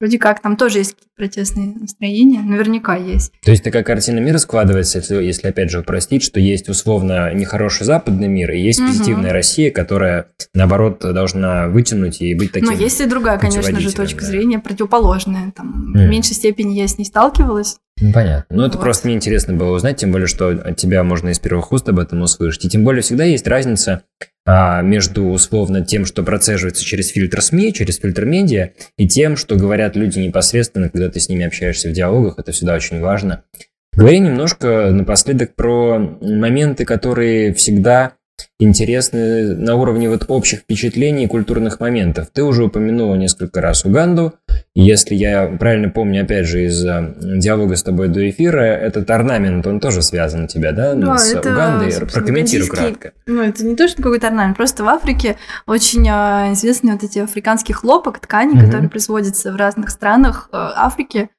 Вроде 0.00 0.18
как, 0.18 0.40
там 0.40 0.56
тоже 0.56 0.78
есть 0.78 0.92
какие-то 0.94 1.14
протестные 1.16 1.74
настроения, 1.74 2.40
наверняка 2.40 2.94
есть. 2.94 3.32
То 3.42 3.50
есть 3.50 3.64
такая 3.64 3.82
картина 3.82 4.20
мира 4.20 4.38
складывается, 4.38 4.98
если, 4.98 5.16
если 5.16 5.48
опять 5.48 5.70
же 5.70 5.80
упростить, 5.80 6.22
что 6.22 6.38
есть 6.38 6.68
условно 6.68 7.34
нехороший 7.34 7.84
западный 7.84 8.28
мир, 8.28 8.52
и 8.52 8.60
есть 8.60 8.78
Мгм. 8.78 8.88
позитивная 8.88 9.32
Россия, 9.32 9.72
которая, 9.72 10.26
наоборот, 10.54 11.00
должна 11.00 11.66
вытянуть 11.68 12.20
и 12.20 12.34
быть 12.34 12.52
таким... 12.52 12.68
Но 12.68 12.74
есть 12.74 13.00
и 13.00 13.06
другая, 13.06 13.38
конечно 13.38 13.80
же, 13.80 13.92
точка 13.92 14.20
да. 14.20 14.26
зрения, 14.26 14.60
противоположная. 14.60 15.52
Там, 15.56 15.88
Мгм. 15.88 16.06
В 16.06 16.08
меньшей 16.08 16.34
степени 16.34 16.74
я 16.78 16.86
с 16.86 16.96
ней 16.96 17.04
сталкивалась. 17.04 17.78
Ну, 18.00 18.12
понятно. 18.12 18.56
Ну, 18.56 18.64
это 18.64 18.76
Вот. 18.76 18.82
просто 18.82 19.06
мне 19.06 19.16
интересно 19.16 19.54
было 19.54 19.74
узнать, 19.74 19.96
тем 19.96 20.12
более, 20.12 20.28
что 20.28 20.48
от 20.48 20.76
тебя 20.76 21.02
можно 21.02 21.30
из 21.30 21.38
первых 21.38 21.72
уст 21.72 21.88
об 21.88 21.98
этом 21.98 22.22
услышать. 22.22 22.64
И 22.64 22.68
тем 22.68 22.84
более 22.84 23.02
всегда 23.02 23.24
есть 23.24 23.46
разница 23.46 24.02
а, 24.46 24.82
между, 24.82 25.26
условно, 25.26 25.84
тем, 25.84 26.04
что 26.06 26.22
процеживается 26.22 26.84
через 26.84 27.08
фильтр 27.08 27.42
СМИ, 27.42 27.74
через 27.74 27.98
фильтр 27.98 28.24
медиа, 28.24 28.70
и 28.96 29.06
тем, 29.06 29.36
что 29.36 29.56
говорят 29.56 29.96
люди 29.96 30.18
непосредственно, 30.20 30.88
когда 30.88 31.10
ты 31.10 31.20
с 31.20 31.28
ними 31.28 31.46
общаешься 31.46 31.88
в 31.88 31.92
диалогах. 31.92 32.38
Это 32.38 32.52
всегда 32.52 32.74
очень 32.74 33.00
важно. 33.00 33.44
Говори 33.92 34.20
немножко 34.20 34.90
напоследок 34.92 35.54
про 35.56 35.98
моменты, 35.98 36.84
которые 36.84 37.52
всегда 37.52 38.12
интересны 38.60 39.54
на 39.54 39.76
уровне 39.76 40.08
вот 40.08 40.24
общих 40.28 40.60
впечатлений 40.60 41.24
и 41.24 41.28
культурных 41.28 41.78
моментов. 41.80 42.28
Ты 42.32 42.42
уже 42.42 42.64
упомянула 42.64 43.14
несколько 43.14 43.60
раз 43.60 43.84
Уганду. 43.84 44.34
Если 44.74 45.14
я 45.14 45.46
правильно 45.46 45.88
помню, 45.90 46.22
опять 46.24 46.46
же, 46.46 46.64
из 46.64 46.84
э, 46.84 47.14
диалога 47.20 47.76
с 47.76 47.82
тобой 47.84 48.08
до 48.08 48.28
эфира, 48.28 48.60
этот 48.60 49.08
орнамент, 49.10 49.66
он 49.66 49.78
тоже 49.80 50.02
связан 50.02 50.44
у 50.44 50.46
тебя, 50.48 50.72
да, 50.72 50.94
Да, 50.94 51.18
с 51.18 51.32
это, 51.32 51.52
Угандой? 51.52 51.92
Прокомментируй 52.12 52.66
угандийский- 52.68 52.98
кратко. 53.00 53.12
Ну, 53.26 53.42
это 53.42 53.64
не 53.64 53.76
то, 53.76 53.86
что 53.88 54.02
какой-то 54.02 54.26
орнамент, 54.28 54.56
просто 54.56 54.82
в 54.84 54.88
Африке 54.88 55.36
очень 55.66 56.06
а, 56.10 56.52
известны 56.52 56.92
вот 56.92 57.04
эти 57.04 57.20
африканские 57.20 57.74
хлопок, 57.76 58.18
ткани, 58.18 58.54
Мгм. 58.54 58.64
которые 58.66 58.88
производятся 58.90 59.52
в 59.52 59.56
разных 59.56 59.90
странах 59.90 60.48
э, 60.52 60.56
Африки 60.56 61.30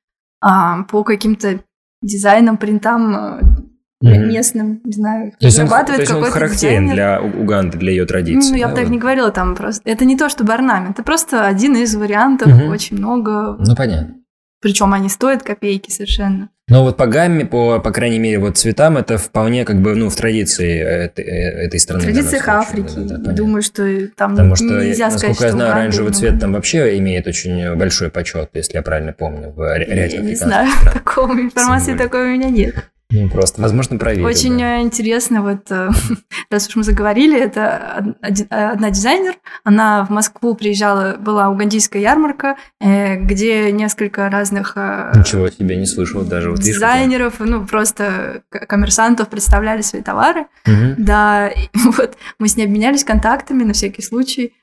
а, 0.42 0.84
по 0.84 1.04
каким-то 1.04 1.60
дизайнам, 2.02 2.58
принтам 2.58 3.59
местным, 4.02 4.82
не 4.84 4.92
знаю, 4.94 5.32
То 5.40 5.46
есть 5.46 5.60
он, 5.60 5.68
то 5.68 5.72
разрабатывает 5.74 6.00
есть 6.02 6.12
он 6.12 6.18
какой-то 6.18 6.34
характерен 6.34 6.84
дизайнер. 6.90 6.94
для 6.94 7.22
Уганды, 7.22 7.78
для 7.78 7.92
ее 7.92 8.06
традиций. 8.06 8.52
Ну, 8.52 8.58
я 8.58 8.66
да, 8.68 8.72
бы 8.72 8.76
так 8.78 8.86
вот? 8.86 8.92
не 8.94 9.00
говорила, 9.00 9.32
там 9.32 9.56
просто... 9.56 9.82
Это 9.90 10.06
не 10.06 10.18
то, 10.18 10.30
чтобы 10.30 10.54
орнамент, 10.54 10.92
это 10.92 11.04
просто 11.04 11.46
один 11.46 11.76
из 11.76 11.94
вариантов, 11.96 12.48
Мгм. 12.48 12.70
очень 12.70 12.98
много. 12.98 13.58
Ну, 13.60 13.76
понятно. 13.76 14.16
Причем 14.62 14.94
они 14.94 15.08
стоят 15.10 15.42
копейки 15.44 15.90
совершенно. 15.90 16.50
Но 16.68 16.84
вот 16.84 16.98
по 16.98 17.08
гамме, 17.08 17.46
по, 17.46 17.80
по 17.80 17.92
крайней 17.92 18.20
мере, 18.20 18.40
вот 18.40 18.58
цветам, 18.58 18.98
это 18.98 19.18
вполне 19.18 19.64
как 19.66 19.82
бы, 19.82 19.96
ну, 19.96 20.10
в 20.10 20.16
традиции 20.16 20.80
этой, 20.80 21.24
э, 21.26 21.66
этой 21.66 21.80
страны. 21.80 22.02
в 22.02 22.04
традициях 22.04 22.44
случае, 22.44 22.60
Африки. 22.60 22.94
да, 22.96 23.02
да, 23.02 23.08
понятно. 23.16 23.34
Думаю, 23.34 23.62
что 23.64 24.08
там 24.18 24.32
Потому 24.32 24.56
что, 24.56 24.66
нельзя 24.66 25.06
насколько 25.06 25.34
сказать, 25.34 25.42
я 25.42 25.48
что 25.50 25.58
знаю, 25.58 25.72
оранжевый 25.74 26.12
цвет 26.14 26.40
там 26.40 26.54
вообще 26.54 26.98
имеет 27.00 27.26
очень 27.26 27.76
большой 27.76 28.12
почет, 28.12 28.50
если 28.54 28.74
я 28.76 28.82
правильно 28.84 29.14
помню, 29.14 29.50
в 29.52 29.60
ря- 29.62 29.86
ряде 29.94 30.18
Я 30.18 30.22
не 30.24 30.36
знаю, 30.36 30.70
стран. 30.70 30.94
такого 30.94 31.32
информации 31.40 31.86
Символика. 31.92 32.04
такой 32.04 32.26
у 32.26 32.34
меня 32.38 32.50
нет. 32.50 32.76
Ну, 33.12 33.28
просто, 33.28 33.60
возможно, 33.62 33.98
проверю. 33.98 34.28
Очень 34.28 34.60
да. 34.60 34.78
э, 34.78 34.82
интересно, 34.82 35.42
вот 35.42 35.72
э, 35.72 35.90
раз 36.52 36.68
уж 36.68 36.76
мы 36.76 36.84
заговорили, 36.84 37.40
это 37.40 38.16
э, 38.22 38.44
одна 38.54 38.92
дизайнер, 38.92 39.36
она 39.64 40.06
в 40.06 40.12
Москву 40.12 40.54
приезжала, 40.54 41.18
была 41.18 41.50
угандийская 41.50 42.02
ярмарка, 42.02 42.58
где 42.80 43.72
несколько 43.72 44.30
разных 44.30 44.76
Ничего 44.76 45.50
себе, 45.50 45.76
не 45.76 45.88
слышал 45.88 46.24
даже. 46.24 46.52
Вот 46.52 46.60
дизайнеров, 46.60 47.40
ну 47.40 47.66
просто 47.66 48.44
коммерсантов 48.50 49.28
представляли 49.30 49.82
свои 49.82 50.04
товары. 50.04 50.46
Мгм. 50.68 50.96
Да, 51.00 51.48
и 51.48 51.68
вот 51.98 52.16
мы 52.38 52.48
с 52.48 52.58
ней 52.58 52.66
обменялись 52.66 53.04
контактами 53.04 53.64
на 53.64 53.74
всякий 53.74 54.04
случай. 54.04 54.54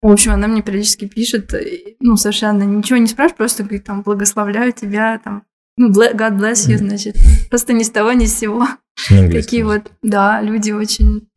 В 0.00 0.12
общем, 0.12 0.32
она 0.32 0.46
мне 0.46 0.62
периодически 0.62 1.06
пишет, 1.06 1.52
ну, 1.98 2.16
совершенно 2.16 2.62
ничего 2.62 2.98
не 2.98 3.08
спрашивает, 3.08 3.38
просто 3.38 3.64
говорит, 3.64 3.84
там, 3.84 4.02
благословляю 4.02 4.72
тебя, 4.72 5.18
там, 5.24 5.42
God 5.78 6.38
bless 6.38 6.68
you, 6.68 6.78
значит. 6.78 7.16
Просто 7.50 7.72
ни 7.72 7.82
с 7.82 7.90
того, 7.90 8.12
ни 8.12 8.26
с 8.26 8.38
сего. 8.38 8.66
Такие 9.08 9.64
вот, 9.64 9.90
да, 10.02 10.40
люди 10.40 10.70
очень... 10.72 11.28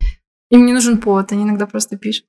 Им 0.50 0.66
не 0.66 0.72
нужен 0.72 0.98
повод, 0.98 1.30
они 1.32 1.44
иногда 1.44 1.66
просто 1.66 1.96
пишут. 1.96 2.24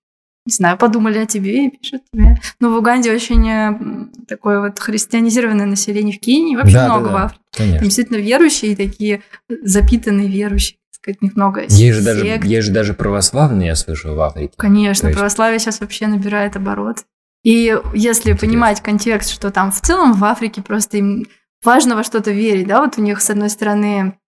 Не 0.46 0.54
знаю, 0.54 0.78
подумали 0.78 1.20
о 1.20 1.26
тебе 1.26 1.68
и 1.68 1.70
пишут 1.70 2.02
тебе. 2.12 2.38
Но 2.60 2.72
в 2.72 2.78
Уганде 2.78 3.12
очень 3.14 3.48
э, 3.48 4.08
такое 4.28 4.60
вот 4.60 4.80
христианизированное 4.80 5.66
население 5.68 6.18
в 6.18 6.20
Кении, 6.20 6.56
вообще 6.56 6.74
Да, 6.74 6.86
много 6.88 7.08
да. 7.10 7.14
в 7.14 7.16
Африке. 7.18 7.42
Там 7.56 7.66
Конечно. 7.68 7.86
действительно 7.86 8.18
верующие, 8.18 8.76
такие 8.76 9.22
запитанные 9.64 10.28
верующие, 10.28 10.78
сказать, 10.92 11.22
них 11.22 11.36
много 11.36 11.62
Есть 11.62 11.80
же, 11.98 12.02
даже, 12.04 12.22
сект. 12.22 12.44
есть 12.46 12.68
же 12.68 12.74
даже 12.74 12.94
православные, 12.96 13.68
я 13.68 13.76
слышал, 13.76 14.16
в 14.16 14.20
Африке. 14.22 14.54
Конечно, 14.58 15.02
То 15.04 15.08
есть- 15.10 15.18
православие 15.20 15.60
сейчас 15.60 15.80
вообще 15.80 16.08
набирает 16.08 16.56
оборот. 16.56 17.06
И 17.44 17.76
если 17.94 18.32
Интересно. 18.32 18.48
понимать 18.48 18.82
контекст, 18.82 19.30
что 19.32 19.50
там 19.52 19.72
в 19.72 19.80
целом 19.82 20.14
в 20.14 20.24
Африке 20.26 20.62
просто 20.62 20.98
им 20.98 21.26
важно 21.64 21.96
во 21.96 22.04
что-то 22.04 22.32
верить, 22.32 22.68
да, 22.68 22.82
вот 22.82 22.98
у 22.98 23.02
них, 23.02 23.22
с 23.22 23.30
одной 23.30 23.50
стороны, 23.50 24.20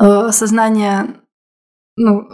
э, 0.00 0.30
сознание, 0.32 1.14
ну, 1.96 2.28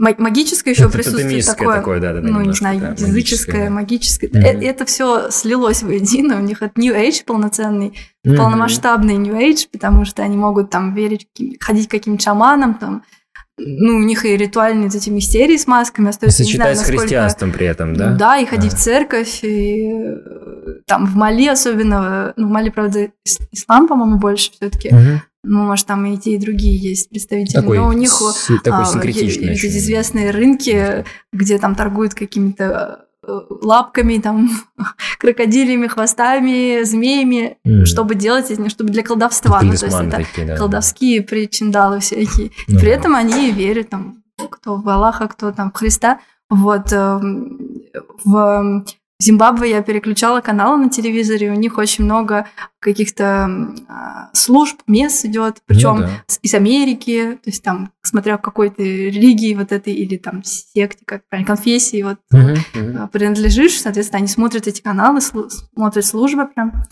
магическое 0.00 0.70
еще 0.70 0.84
Это 0.84 0.92
присутствует 0.92 1.46
такое, 1.46 1.76
такое, 1.76 2.00
да, 2.00 2.14
да, 2.14 2.20
ну, 2.20 2.28
не 2.28 2.38
немножко, 2.38 2.58
знаю, 2.58 2.80
да, 2.80 2.88
языческое, 2.90 3.70
магическое, 3.70 4.28
магическое. 4.32 4.68
Э, 4.68 4.70
Это 4.70 4.84
все 4.86 5.30
слилось 5.30 5.82
воедино, 5.82 6.36
у 6.38 6.40
них 6.40 6.62
это 6.62 6.80
New 6.80 6.94
Age 6.94 7.24
полноценный. 7.24 7.94
Мгм. 8.24 8.36
полномасштабный 8.36 9.16
New 9.16 9.34
Age, 9.34 9.68
потому 9.72 10.04
что 10.04 10.22
они 10.22 10.36
могут 10.36 10.70
там 10.70 10.94
верить, 10.94 11.26
ходить 11.60 11.88
к 11.88 11.90
каким-то 11.90 12.22
шаманам, 12.22 12.74
там, 12.74 13.02
ну, 13.62 13.96
у 13.96 14.00
них 14.02 14.24
и 14.24 14.36
ритуальные 14.36 14.86
вот 14.86 14.94
эти 14.94 15.10
мистерии 15.10 15.56
с 15.56 15.66
масками 15.66 16.08
остаются, 16.08 16.44
сочетать 16.44 16.76
с 16.76 16.80
насколько... 16.80 17.00
христианством 17.02 17.52
при 17.52 17.66
этом, 17.66 17.94
да? 17.94 18.14
Да, 18.14 18.38
и 18.38 18.46
ходить 18.46 18.72
А. 18.72 18.76
в 18.76 18.78
церковь, 18.78 19.40
и 19.42 19.90
э, 19.92 20.16
там 20.86 21.06
в 21.06 21.14
Мали 21.16 21.46
особенно, 21.46 22.32
ну, 22.36 22.48
в 22.48 22.50
Мали, 22.50 22.70
правда, 22.70 23.04
ис- 23.04 23.42
ислам, 23.52 23.86
по-моему, 23.88 24.18
больше 24.18 24.50
все 24.52 24.70
таки 24.70 24.88
Мгм. 24.94 25.22
ну, 25.44 25.64
может, 25.64 25.86
там 25.86 26.04
и 26.06 26.16
те, 26.18 26.32
и 26.32 26.38
другие 26.38 26.76
есть 26.76 27.10
представители, 27.10 27.54
Такой, 27.54 27.78
но 27.78 27.88
у 27.88 27.92
них 27.92 28.10
си- 28.10 28.58
такой 28.64 28.82
а, 28.82 28.84
синкретичный. 28.86 29.46
е- 29.48 29.52
эти 29.52 29.66
очень. 29.66 29.78
известные 29.78 30.30
рынки, 30.30 31.04
где 31.32 31.58
там 31.58 31.74
торгуют 31.74 32.14
какими-то 32.14 32.64
э, 32.64 33.04
лапками, 33.22 34.18
там, 34.18 34.48
крокодилями, 35.18 35.86
хвостами, 35.86 36.82
змеями, 36.84 37.58
Мгм. 37.64 37.86
чтобы 37.86 38.14
делать 38.14 38.50
из 38.50 38.58
них, 38.58 38.70
чтобы 38.70 38.90
для 38.90 39.02
колдовства. 39.02 39.60
Ну, 39.62 39.68
то 39.76 39.84
есть 39.86 39.96
это 39.96 40.10
такие, 40.10 40.46
да. 40.46 40.56
колдовские 40.56 41.22
причиндалы 41.22 42.00
всякие. 42.00 42.50
Ну 42.68 42.78
При 42.80 42.88
этом 42.90 43.14
они 43.14 43.50
верят 43.50 43.90
там, 43.90 44.22
кто 44.50 44.76
в 44.76 44.88
Аллаха, 44.88 45.28
кто 45.28 45.52
там 45.52 45.70
в 45.70 45.76
Христа. 45.76 46.20
Вот 46.48 46.92
эм, 46.92 47.58
в 49.20 49.22
Зимбабве 49.22 49.68
я 49.68 49.82
переключала 49.82 50.40
каналы 50.40 50.82
на 50.84 50.88
телевизоре, 50.88 51.50
у 51.50 51.54
них 51.54 51.76
очень 51.76 52.04
много 52.04 52.46
каких-то 52.78 53.50
а, 53.86 54.30
служб, 54.32 54.80
мест 54.86 55.26
идет, 55.26 55.58
причем 55.66 55.96
Ну 55.96 56.02
да. 56.04 56.24
из 56.40 56.54
Америки, 56.54 57.38
то 57.44 57.50
есть 57.50 57.62
там, 57.62 57.92
смотря 58.00 58.38
в 58.38 58.40
какой-то 58.40 58.82
религии 58.82 59.54
вот 59.54 59.72
этой 59.72 59.92
или 59.92 60.16
там 60.16 60.42
секте, 60.42 61.04
как 61.04 61.28
правильно, 61.28 61.46
конфессии, 61.46 62.02
вот 62.02 62.16
а, 62.32 63.06
принадлежишь, 63.08 63.78
соответственно, 63.78 64.20
они 64.20 64.26
смотрят 64.28 64.66
эти 64.66 64.80
каналы, 64.80 65.18
слу- 65.18 65.50
смотрят 65.74 66.06
службы 66.06 66.46
прям. 66.46 66.84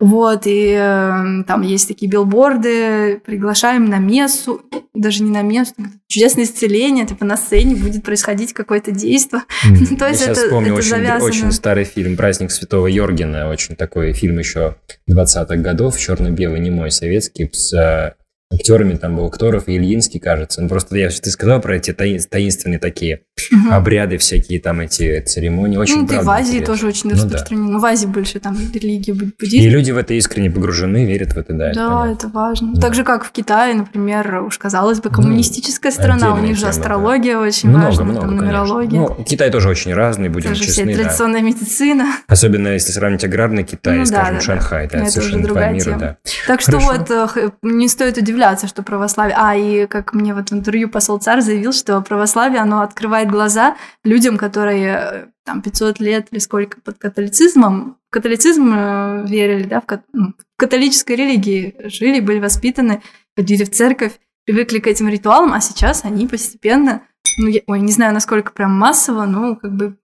Вот, 0.00 0.42
и 0.46 0.72
э, 0.72 1.42
там 1.46 1.62
есть 1.62 1.88
такие 1.88 2.10
билборды, 2.10 3.20
приглашаем 3.24 3.86
на 3.86 3.98
мессу, 3.98 4.62
даже 4.94 5.22
не 5.22 5.30
на 5.30 5.42
мессу, 5.42 5.74
чудесное 6.08 6.44
исцеление, 6.44 7.06
типа 7.06 7.24
на 7.24 7.36
сцене 7.36 7.74
будет 7.76 8.02
происходить 8.04 8.52
какое-то 8.52 8.90
действие. 8.90 9.42
М, 9.64 9.96
то 9.96 10.08
есть 10.08 10.20
Я 10.20 10.26
сейчас 10.26 10.38
это- 10.38 10.46
вспомнил 10.46 10.72
это 10.74 10.80
очень, 10.80 10.90
завязано. 10.90 11.24
очень 11.24 11.52
старый 11.52 11.84
фильм 11.84 12.16
«Праздник 12.16 12.50
Святого 12.50 12.86
Йоргена», 12.86 13.48
очень 13.48 13.76
такой 13.76 14.12
фильм 14.12 14.38
еще 14.38 14.76
20-х 15.10 15.56
годов, 15.56 15.98
черно-белый, 15.98 16.60
немой, 16.60 16.90
советский, 16.90 17.48
с 17.52 17.72
э, 17.72 18.14
актерами, 18.52 18.94
там 18.94 19.16
был 19.16 19.28
Кторов 19.30 19.68
и 19.68 19.76
Ильинский, 19.76 20.20
кажется. 20.20 20.62
Ну, 20.62 20.68
просто 20.68 20.96
я, 20.96 21.08
ты 21.10 21.30
сказал 21.30 21.60
про 21.60 21.76
эти 21.76 21.92
таин- 21.92 22.20
таинственные 22.28 22.78
такие 22.78 23.20
Мгм. 23.50 23.72
обряды, 23.72 24.18
всякие 24.18 24.60
там 24.60 24.80
эти 24.80 25.20
церемонии, 25.22 25.76
очень 25.76 26.00
Ну, 26.02 26.06
да 26.06 26.20
и 26.20 26.22
в 26.24 26.30
Азии 26.30 26.48
интересно. 26.56 26.66
тоже 26.74 26.86
очень 26.88 27.10
Ну 27.10 27.16
да. 27.16 27.22
распространено. 27.22 27.70
Ну, 27.70 27.78
в 27.78 27.84
Азии 27.84 28.06
больше 28.06 28.40
там 28.40 28.56
религия 28.74 29.12
буд- 29.12 29.28
И 29.28 29.34
буддизм. 29.44 29.68
люди 29.70 29.90
в 29.92 29.96
это 29.98 30.14
искренне 30.14 30.50
погружены, 30.50 31.04
верят 31.06 31.32
в 31.34 31.36
это, 31.38 31.52
да. 31.52 31.70
это 31.70 31.74
Да, 31.80 31.88
понятно. 31.88 32.12
это 32.12 32.28
важно. 32.28 32.74
Да. 32.74 32.80
Так 32.80 32.94
же, 32.94 33.04
как 33.04 33.24
в 33.24 33.30
Китае, 33.32 33.74
например, 33.74 34.42
уж 34.46 34.58
казалось 34.58 35.00
бы, 35.00 35.08
Ну, 35.10 35.16
коммунистическая 35.16 35.90
страна, 35.92 36.34
у 36.34 36.38
них 36.38 36.54
же 36.56 36.60
тема, 36.62 36.72
да. 36.72 36.78
астрология 36.78 37.38
очень 37.38 37.68
много, 37.70 37.84
важна, 37.86 38.04
много, 38.04 38.20
там 38.20 38.36
нумерология. 38.36 39.00
Ну, 39.00 39.24
Китай 39.24 39.50
тоже 39.50 39.68
очень 39.68 39.94
разный, 39.94 40.28
будем 40.28 40.50
Тоже 40.50 40.64
честны, 40.64 40.94
да. 40.96 41.02
традиционная 41.02 41.42
медицина. 41.42 42.06
Особенно 42.26 42.68
если 42.68 42.92
сравнить 42.92 43.24
аграрный 43.24 43.64
Китай, 43.64 43.98
Ну 43.98 44.04
да, 44.04 44.06
скажем, 44.06 44.26
да, 44.34 44.34
да. 44.34 44.40
Шанхай, 44.40 44.88
да, 44.88 44.98
Это 44.98 45.10
совершенно 45.10 45.42
по 45.42 45.46
другая 45.48 45.72
миру, 45.72 45.84
тема. 45.84 45.98
да. 45.98 46.16
Так 46.46 46.60
что 46.60 46.72
Хорошо. 46.80 46.92
вот 46.98 47.10
э, 47.36 47.50
не 47.62 47.88
стоит 47.88 48.16
удивляться, 48.18 48.66
что 48.66 48.82
православие... 48.82 49.36
А, 49.38 49.54
и 49.54 49.86
как 49.86 50.14
мне 50.14 50.34
вот 50.34 50.50
в 50.50 50.52
интервью 50.54 50.88
посол 50.88 51.18
царь 51.18 51.40
заявил, 51.40 51.72
что 51.72 52.00
православие, 52.00 52.60
оно 52.60 52.82
открывает 52.82 53.27
глаза 53.28 53.76
людям, 54.04 54.36
которые 54.36 54.86
э, 54.86 55.26
там 55.44 55.62
500 55.62 56.00
лет 56.00 56.28
или 56.30 56.38
сколько 56.38 56.80
под 56.80 56.98
католицизмом, 56.98 57.98
в 58.08 58.12
католицизм 58.12 58.72
э, 58.74 59.26
верили, 59.26 59.64
да, 59.64 59.80
в, 59.80 59.86
кат- 59.86 60.06
ну, 60.12 60.34
в 60.38 60.58
католической 60.58 61.12
религии 61.12 61.74
жили, 61.84 62.20
были 62.20 62.38
воспитаны, 62.38 63.02
ходили 63.36 63.64
в 63.64 63.70
церковь, 63.70 64.18
привыкли 64.44 64.78
к 64.78 64.86
этим 64.86 65.08
ритуалам, 65.08 65.52
а 65.52 65.60
сейчас 65.60 66.04
они 66.04 66.26
постепенно, 66.26 67.02
ну, 67.38 67.48
я, 67.48 67.60
ой, 67.66 67.80
не 67.80 67.92
знаю, 67.92 68.14
насколько 68.14 68.52
прям 68.52 68.74
массово, 68.74 69.26
но 69.26 69.56
как 69.56 69.74
бы 69.74 69.96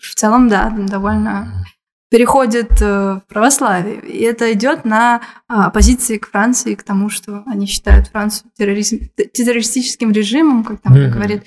в 0.00 0.14
целом, 0.14 0.48
да, 0.48 0.70
довольно 0.70 1.64
переходит 2.10 2.80
в 2.80 3.22
православие. 3.28 4.00
И 4.00 4.22
это 4.22 4.52
идет 4.52 4.84
на 4.84 5.22
оппозиции 5.46 6.18
к 6.18 6.28
Франции, 6.28 6.74
к 6.74 6.82
тому, 6.82 7.08
что 7.08 7.44
они 7.46 7.66
считают 7.66 8.08
Францию 8.08 8.50
терроризм, 8.58 9.08
террористическим 9.32 10.10
режимом, 10.10 10.64
как 10.64 10.80
там 10.80 10.94
mm-hmm. 10.94 11.10
говорит. 11.10 11.44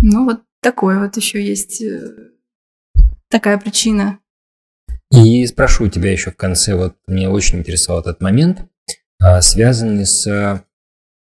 Ну, 0.00 0.24
вот 0.24 0.42
такое 0.66 0.98
вот 0.98 1.16
еще 1.16 1.40
есть 1.40 1.80
такая 3.30 3.56
причина. 3.56 4.18
И 5.12 5.46
спрошу 5.46 5.86
тебя 5.86 6.10
еще 6.10 6.32
в 6.32 6.36
конце, 6.36 6.74
вот 6.74 6.96
мне 7.06 7.28
очень 7.28 7.60
интересовал 7.60 8.00
этот 8.00 8.20
момент, 8.20 8.62
связанный 9.42 10.06
с 10.06 10.64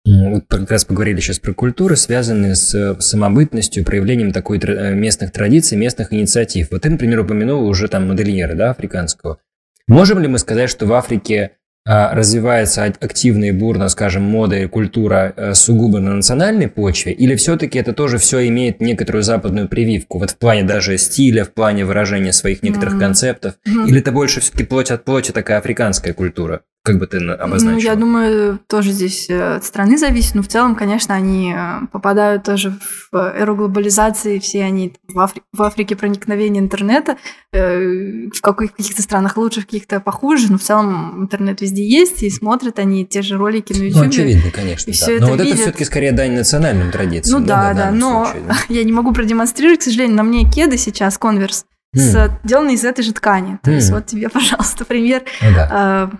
вот 0.04 0.44
как 0.48 0.70
раз 0.70 0.84
поговорили 0.84 1.20
сейчас 1.20 1.38
про 1.38 1.52
культуру, 1.52 1.94
связанные 1.94 2.56
с 2.56 2.96
самобытностью, 3.00 3.84
проявлением 3.84 4.32
такой 4.32 4.58
э, 4.58 4.94
местных 4.94 5.30
традиций, 5.30 5.76
местных 5.76 6.12
инициатив. 6.12 6.70
Вот 6.70 6.82
ты, 6.82 6.90
например, 6.90 7.20
упомянул 7.20 7.68
уже 7.68 7.86
там 7.86 8.08
модельера, 8.08 8.54
да, 8.54 8.70
африканского. 8.70 9.38
Можем 9.86 10.18
ли 10.18 10.26
мы 10.26 10.38
сказать, 10.38 10.70
что 10.70 10.86
в 10.86 10.92
Африке 10.94 11.52
а, 11.52 11.59
развивается 11.86 12.84
активно 12.84 13.46
и 13.46 13.52
бурно, 13.52 13.88
скажем, 13.88 14.22
мода 14.22 14.56
и 14.56 14.66
культура 14.66 15.32
а, 15.36 15.54
сугубо 15.54 15.98
на 15.98 16.14
национальной 16.14 16.68
почве, 16.68 17.12
или 17.12 17.34
все-таки 17.36 17.78
это 17.78 17.92
тоже 17.92 18.18
все 18.18 18.46
имеет 18.48 18.80
некоторую 18.80 19.22
западную 19.22 19.68
прививку, 19.68 20.18
вот 20.18 20.30
в 20.30 20.36
плане 20.36 20.64
даже 20.64 20.98
стиля, 20.98 21.44
в 21.44 21.52
плане 21.52 21.84
выражения 21.84 22.32
своих 22.32 22.62
некоторых 22.62 22.94
mm-hmm. 22.94 23.00
концептов, 23.00 23.54
mm-hmm. 23.66 23.88
или 23.88 24.00
это 24.00 24.12
больше 24.12 24.40
все-таки 24.40 24.64
плоть 24.64 24.90
от 24.90 25.04
плоти 25.04 25.32
такая 25.32 25.58
африканская 25.58 26.12
культура? 26.12 26.62
Как 26.82 26.98
бы 26.98 27.06
ты 27.06 27.18
обозначил? 27.18 27.76
Ну, 27.76 27.78
я 27.78 27.94
думаю, 27.94 28.58
тоже 28.66 28.92
здесь 28.92 29.28
э, 29.28 29.56
от 29.56 29.64
страны 29.64 29.98
зависит, 29.98 30.34
но 30.34 30.42
в 30.42 30.48
целом, 30.48 30.74
конечно, 30.74 31.14
они 31.14 31.52
э, 31.54 31.86
попадают 31.92 32.44
тоже 32.44 32.72
в 33.12 33.16
эру 33.16 33.54
глобализации, 33.54 34.38
все 34.38 34.64
они 34.64 34.94
в, 35.12 35.20
Афри... 35.20 35.42
в 35.52 35.62
Африке 35.62 35.94
проникновение 35.94 36.62
интернета, 36.62 37.18
э, 37.52 38.28
в 38.34 38.40
каких-то 38.40 39.02
странах 39.02 39.36
лучше, 39.36 39.60
в 39.60 39.66
каких-то 39.66 40.00
похуже, 40.00 40.50
но 40.50 40.56
в 40.56 40.62
целом 40.62 41.24
интернет 41.24 41.60
везде 41.60 41.86
есть, 41.86 42.22
и 42.22 42.30
смотрят 42.30 42.78
они 42.78 43.04
те 43.04 43.20
же 43.20 43.36
ролики 43.36 43.74
на 43.74 43.82
YouTube. 43.82 44.02
Ну, 44.02 44.08
очевидно, 44.08 44.50
конечно, 44.50 44.90
да. 44.90 45.06
Но 45.06 45.12
это 45.12 45.26
вот 45.26 45.40
видят. 45.40 45.54
это 45.54 45.62
все-таки 45.62 45.84
скорее 45.84 46.12
дань 46.12 46.32
национальным 46.32 46.90
традициям. 46.90 47.42
Ну 47.42 47.46
да, 47.46 47.74
да, 47.74 47.74
да 47.74 47.90
но 47.90 48.24
случае, 48.24 48.42
да. 48.48 48.54
я 48.74 48.84
не 48.84 48.92
могу 48.92 49.12
продемонстрировать, 49.12 49.80
к 49.80 49.82
сожалению, 49.82 50.16
на 50.16 50.22
мне 50.22 50.50
кеды 50.50 50.78
сейчас, 50.78 51.18
конверс, 51.18 51.66
mm. 51.94 52.30
сделаны 52.42 52.72
из 52.72 52.86
этой 52.86 53.02
же 53.02 53.12
ткани. 53.12 53.58
То 53.62 53.70
mm. 53.70 53.74
есть 53.74 53.90
вот 53.90 54.06
тебе, 54.06 54.28
пожалуйста, 54.30 54.86
пример. 54.86 55.24
Ну, 55.42 55.54
да 55.54 56.10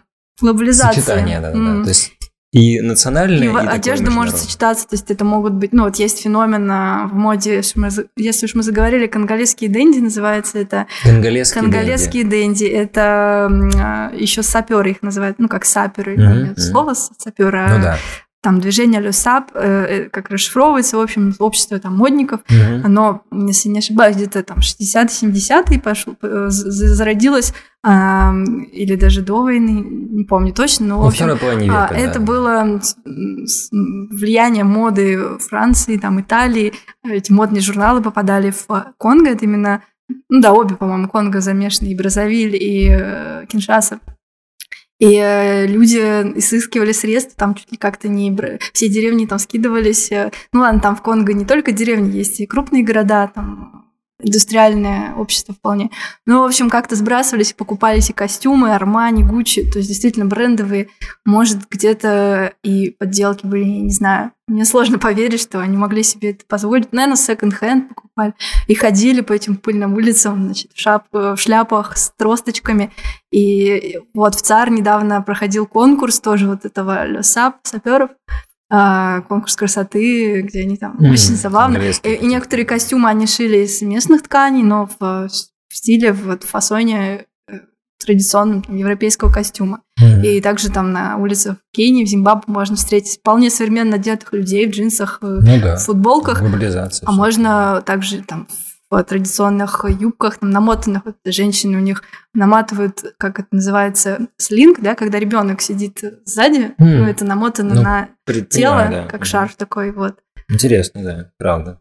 глобализация. 0.41 1.03
Сочетание, 1.03 1.41
да, 1.41 1.53
mm. 1.53 1.79
да. 1.79 1.83
То 1.85 1.89
есть 1.89 2.13
и 2.53 2.81
национальные, 2.81 3.49
и, 3.49 3.53
и 3.53 3.67
одежда 3.69 4.11
может 4.11 4.37
сочетаться, 4.37 4.89
то 4.89 4.95
есть 4.95 5.09
это 5.09 5.25
могут 5.25 5.53
быть, 5.53 5.73
ну 5.73 5.85
вот 5.85 5.97
есть 5.97 6.21
феномен 6.21 6.69
а, 6.69 7.07
в 7.07 7.15
моде, 7.15 7.63
если 8.17 8.47
уж 8.47 8.55
мы 8.57 8.65
заговорили, 8.65 9.07
конголезские 9.07 9.71
дэнди 9.71 10.01
называется 10.01 10.59
это. 10.59 10.89
Конголезские, 11.05 11.63
конголезские 11.63 12.25
дэнди. 12.25 12.65
дэнди. 12.65 12.73
Это 12.73 13.49
а, 13.81 14.13
еще 14.17 14.43
саперы 14.43 14.91
их 14.91 15.03
называют, 15.03 15.39
ну 15.39 15.49
как 15.49 15.65
саперы, 15.65 16.17
mm-hmm. 16.17 16.59
слово 16.59 16.95
сапера. 16.95 17.69
Ну 17.71 17.83
да 17.83 17.99
там 18.43 18.61
движение 18.61 19.01
Люсап, 19.01 19.51
э, 19.55 20.05
э, 20.05 20.09
как 20.09 20.31
расшифровывается, 20.31 20.97
в 20.97 21.01
общем, 21.01 21.35
общество 21.39 21.79
там 21.79 21.97
модников, 21.97 22.41
угу. 22.49 22.85
оно, 22.85 23.23
если 23.31 23.69
не 23.69 23.81
ошибаюсь, 23.81 24.17
где-то 24.17 24.43
там 24.43 24.59
60-70-е 24.59 25.79
пошло, 25.81 26.15
э, 26.23 26.47
зародилось, 26.49 27.53
э, 27.85 27.91
или 28.73 28.97
даже 28.97 29.21
до 29.21 29.43
войны, 29.43 29.85
не 30.11 30.25
помню 30.25 30.55
точно, 30.55 30.87
но, 30.87 31.03
в 31.03 31.07
общем, 31.07 31.27
ну, 31.27 31.35
века, 31.35 31.89
а, 31.91 31.95
это 31.95 32.19
было 32.19 32.81
влияние 33.05 34.65
моды 34.65 35.39
Франции, 35.39 35.99
там, 35.99 36.21
Италии, 36.21 36.73
эти 37.05 37.31
модные 37.31 37.61
журналы 37.61 38.03
попадали 38.03 38.53
в 38.53 38.95
Конго, 38.97 39.31
это 39.31 39.45
именно, 39.45 39.83
ну 40.31 40.41
да, 40.41 40.55
обе, 40.55 40.77
по-моему, 40.77 41.09
Конго 41.09 41.41
замешаны, 41.41 41.89
и 41.89 41.95
Бразовиль, 41.95 42.57
и 42.57 42.89
э, 42.91 43.45
Киншаса. 43.51 44.01
И 45.01 45.17
э, 45.17 45.67
люди 45.67 45.97
изыскивали 45.97 46.93
средства, 46.93 47.35
там 47.37 47.55
чуть 47.55 47.73
ли 47.73 47.79
как-то 47.79 48.09
не... 48.09 48.31
Все 48.73 48.89
деревни 48.89 49.27
там 49.27 49.39
скидывались. 49.39 50.13
Э, 50.13 50.31
ну 50.53 50.61
ладно, 50.61 50.81
там 50.81 50.95
в 50.95 51.03
Конго 51.03 51.33
не 51.33 51.45
только 51.45 51.73
деревни, 51.73 52.17
есть 52.17 52.39
и 52.39 52.47
крупные 52.47 52.85
города, 52.85 53.33
там 53.35 53.90
индустриальное 54.23 55.15
общество 55.15 55.55
вполне. 55.55 55.91
Ну, 56.27 56.43
в 56.43 56.47
общем, 56.47 56.71
как-то 56.71 56.97
сбрасывались 56.97 57.53
и 57.53 57.55
покупались 57.55 58.11
и 58.11 58.13
костюмы, 58.13 58.75
Армани, 58.75 59.23
Гуччи, 59.23 59.69
то 59.71 59.79
есть 59.79 59.89
действительно 59.89 60.27
брендовые. 60.27 60.89
Может, 61.25 61.69
где-то 61.69 62.55
и 62.63 62.91
подделки 62.91 63.47
были, 63.47 63.65
я 63.65 63.81
не 63.81 63.93
знаю. 63.93 64.33
Мне 64.47 64.65
сложно 64.65 64.99
поверить, 65.01 65.41
что 65.41 65.61
они 65.61 65.77
могли 65.77 66.03
себе 66.03 66.31
это 66.31 66.45
позволить. 66.47 66.93
Наверное, 66.93 67.17
секонд-хенд 67.17 67.89
покупали. 67.89 68.35
И 68.67 68.75
ходили 68.75 69.21
по 69.21 69.33
этим 69.33 69.57
пыльным 69.57 69.95
улицам, 69.95 70.45
значит, 70.45 70.73
в, 70.75 70.81
шап... 70.81 71.05
в 71.13 71.37
шляпах 71.37 71.97
с 71.97 72.13
тросточками. 72.17 72.93
И 73.33 74.01
вот 74.13 74.35
в 74.35 74.43
ЦАР 74.43 74.71
недавно 74.71 75.23
проходил 75.23 75.67
конкурс 75.67 76.21
тоже 76.21 76.49
вот 76.49 76.65
этого 76.65 77.07
Лесап, 77.07 77.59
саперов. 77.63 78.11
А, 78.73 79.23
конкурс 79.23 79.57
красоты, 79.57 80.43
где 80.43 80.61
они 80.61 80.77
там 80.77 80.97
mm, 80.97 81.11
очень 81.11 81.35
забавно. 81.35 81.79
И, 81.79 82.09
и 82.09 82.25
некоторые 82.25 82.65
костюмы 82.65 83.09
они 83.09 83.27
шили 83.27 83.65
из 83.65 83.83
местных 83.83 84.23
тканей, 84.23 84.63
но 84.63 84.89
в, 84.99 85.01
в 85.01 85.77
стиле, 85.77 86.13
вот, 86.13 86.45
в 86.45 86.47
фасоне 86.47 87.27
э, 87.49 87.59
традиционном 87.99 88.63
там, 88.63 88.77
европейского 88.77 89.33
костюма. 89.33 89.81
Mm. 90.01 90.25
И 90.25 90.41
также 90.41 90.71
там 90.71 90.93
на 90.93 91.17
улицах 91.17 91.57
Кении, 91.73 92.05
в 92.05 92.09
Зимбабве 92.09 92.45
можно 92.47 92.77
встретить 92.77 93.19
вполне 93.19 93.51
современно 93.51 93.97
одетых 93.97 94.33
людей 94.33 94.69
в 94.69 94.71
джинсах, 94.71 95.19
э, 95.21 95.27
ну, 95.27 95.61
да. 95.61 95.77
в 95.77 95.81
футболках. 95.81 96.41
А 97.09 97.13
можно 97.13 97.83
также 97.85 98.23
там 98.23 98.47
в 98.47 98.70
традиционных 98.91 99.85
юбках, 99.89 100.39
там, 100.39 100.51
намотанных, 100.51 101.05
вот, 101.05 101.17
женщины 101.25 101.79
у 101.79 101.81
них 101.81 102.03
наматывают, 102.35 103.05
как 103.19 103.39
это 103.39 103.49
называется, 103.53 104.29
слинг, 104.37 104.81
да, 104.81 104.95
когда 104.95 105.19
ребенок 105.19 105.61
сидит 105.61 106.03
сзади, 106.25 106.61
mm. 106.61 106.75
ну, 106.79 107.05
это 107.05 107.25
намотано 107.25 107.75
ну, 107.75 107.83
на 107.83 108.09
тело, 108.27 108.89
да. 108.91 109.07
как 109.07 109.23
mm. 109.23 109.25
шарф 109.25 109.57
такой, 109.57 109.93
вот. 109.93 110.17
Интересно, 110.49 111.03
да, 111.03 111.31
правда. 111.39 111.81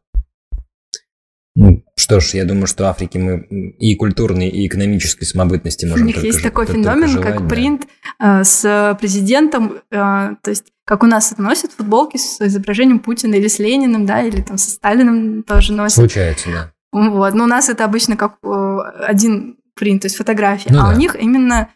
Ну, 1.56 1.84
что 1.98 2.20
ж, 2.20 2.36
я 2.36 2.46
думаю, 2.46 2.68
что 2.68 2.88
Африке 2.88 3.20
мы 3.20 3.40
и 3.80 3.96
культурной, 3.96 4.48
и 4.48 4.66
экономической 4.68 5.26
самобытности 5.26 5.86
можем 5.86 6.04
У 6.04 6.08
них 6.08 6.24
есть 6.24 6.42
такой 6.42 6.68
феномен, 6.68 7.08
желать, 7.08 7.28
как 7.28 7.42
да. 7.42 7.50
принт 7.50 7.88
э, 8.20 8.44
с 8.44 8.98
президентом, 9.02 9.82
э, 9.92 9.96
то 10.42 10.50
есть 10.50 10.72
как 10.86 11.04
у 11.04 11.06
нас 11.06 11.38
носят 11.38 11.72
футболки 11.74 12.18
с 12.18 12.40
изображением 12.40 13.00
Путина 13.00 13.36
или 13.36 13.48
с 13.48 13.60
Лениным, 13.60 14.06
да, 14.06 14.22
или 14.22 14.42
там 14.42 14.58
со 14.58 14.70
Сталиным 14.70 15.44
тоже 15.44 15.74
носят. 15.74 15.96
Случается, 15.98 16.50
да. 16.50 16.74
Вот. 16.92 17.34
Но 17.34 17.44
у 17.44 17.48
нас 17.48 17.70
это 17.70 17.86
обычно 17.86 18.18
как 18.18 18.38
э, 18.44 18.78
один 19.06 19.58
принт, 19.76 20.02
то 20.02 20.06
есть 20.08 20.18
фотографии. 20.18 20.70
Ну, 20.72 20.80
а 20.80 20.90
да. 20.90 20.96
у 20.96 20.98
них 20.98 21.16
именно 21.16 21.70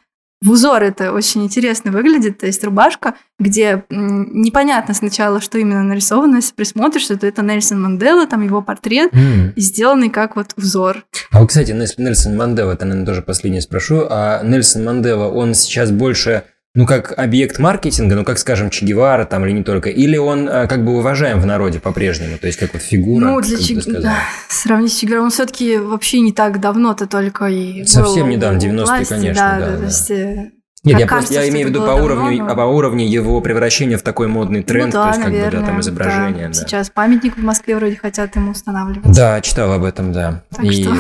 в 0.44 0.52
узор 0.52 0.84
это 0.84 1.14
очень 1.14 1.46
интересно 1.46 1.92
выглядит. 1.92 2.40
То 2.40 2.46
есть 2.46 2.62
рубашка, 2.64 3.16
где 3.40 3.86
непонятно 3.90 4.94
сначала, 4.94 5.40
что 5.40 5.58
именно 5.58 5.84
нарисовано. 5.84 6.38
Если 6.38 6.54
присмотришься, 6.54 7.18
то 7.18 7.26
это 7.26 7.42
Нельсон 7.42 7.82
Мандела, 7.82 8.28
там 8.28 8.44
его 8.44 8.62
портрет, 8.62 9.14
mm. 9.14 9.54
сделанный 9.56 10.10
как 10.10 10.36
вот 10.36 10.48
узор. 10.58 11.06
А 11.32 11.40
вот, 11.40 11.48
кстати, 11.48 11.72
Нельсон 11.72 12.36
Мандела, 12.36 12.74
это, 12.74 12.84
наверное, 12.84 13.08
тоже 13.08 13.22
последнее 13.22 13.62
спрошу. 13.62 14.06
А 14.10 14.44
Нельсон 14.44 14.84
Мандела, 14.84 15.30
он 15.30 15.54
сейчас 15.54 15.92
больше 15.92 16.44
ну, 16.76 16.88
как 16.88 17.14
объект 17.18 17.60
маркетинга, 17.60 18.16
ну, 18.16 18.24
как, 18.24 18.40
скажем, 18.40 18.72
Че 18.72 18.86
Гевара 18.86 19.26
там 19.26 19.46
или 19.46 19.52
не 19.52 19.64
только, 19.64 19.90
или 19.90 20.18
он 20.18 20.50
а, 20.50 20.66
как 20.66 20.84
бы 20.84 20.98
уважаем 20.98 21.40
в 21.40 21.46
народе 21.46 21.80
по-прежнему, 21.80 22.38
то 22.40 22.48
есть 22.48 22.58
как 22.58 22.74
вот 22.74 22.82
фигура, 22.82 23.26
Ну, 23.26 23.42
для 23.42 23.58
Че... 23.60 23.76
да, 24.02 24.18
сравнить 24.50 24.92
с 24.92 24.98
Че 24.98 25.08
Гевара, 25.08 25.22
он 25.22 25.30
все-таки 25.30 25.78
вообще 25.78 26.20
не 26.22 26.32
так 26.32 26.60
давно-то 26.60 27.06
только 27.08 27.46
и 27.46 27.86
Совсем 27.86 28.30
недавно, 28.30 28.58
90-е, 28.58 29.06
конечно, 29.06 29.44
да. 29.44 29.60
да, 29.60 29.72
да, 29.72 29.78
да. 29.78 29.86
Есть, 29.86 30.12
э, 30.12 30.52
нет, 30.84 31.00
я 31.00 31.08
просто 31.08 31.36
я 31.36 31.48
имею 31.48 31.68
в 31.68 31.70
виду 31.70 31.82
по 31.82 31.92
уровню, 31.92 32.40
давно, 32.40 32.48
но... 32.48 32.56
по 32.56 32.62
уровню 32.62 33.08
его 33.08 33.40
превращения 33.40 33.98
в 33.98 34.02
такой 34.02 34.28
модный 34.28 34.64
тренд, 34.64 34.94
ну, 34.94 35.00
да, 35.00 35.04
то 35.04 35.10
есть 35.10 35.20
наверное, 35.22 35.52
как 35.52 35.60
бы 35.60 35.66
да, 35.66 35.68
там 35.68 35.80
изображение. 35.80 36.48
Да. 36.48 36.54
Да. 36.54 36.54
Сейчас 36.54 36.90
памятник 36.90 37.38
в 37.38 37.44
Москве 37.44 37.76
вроде 37.78 37.96
хотят 37.96 38.36
ему 38.36 38.52
устанавливать. 38.52 39.16
Да, 39.16 39.40
читал 39.42 39.72
об 39.72 39.84
этом, 39.84 40.12
да. 40.12 40.44
Так 40.50 40.66
и... 40.66 40.84
что... 40.84 40.94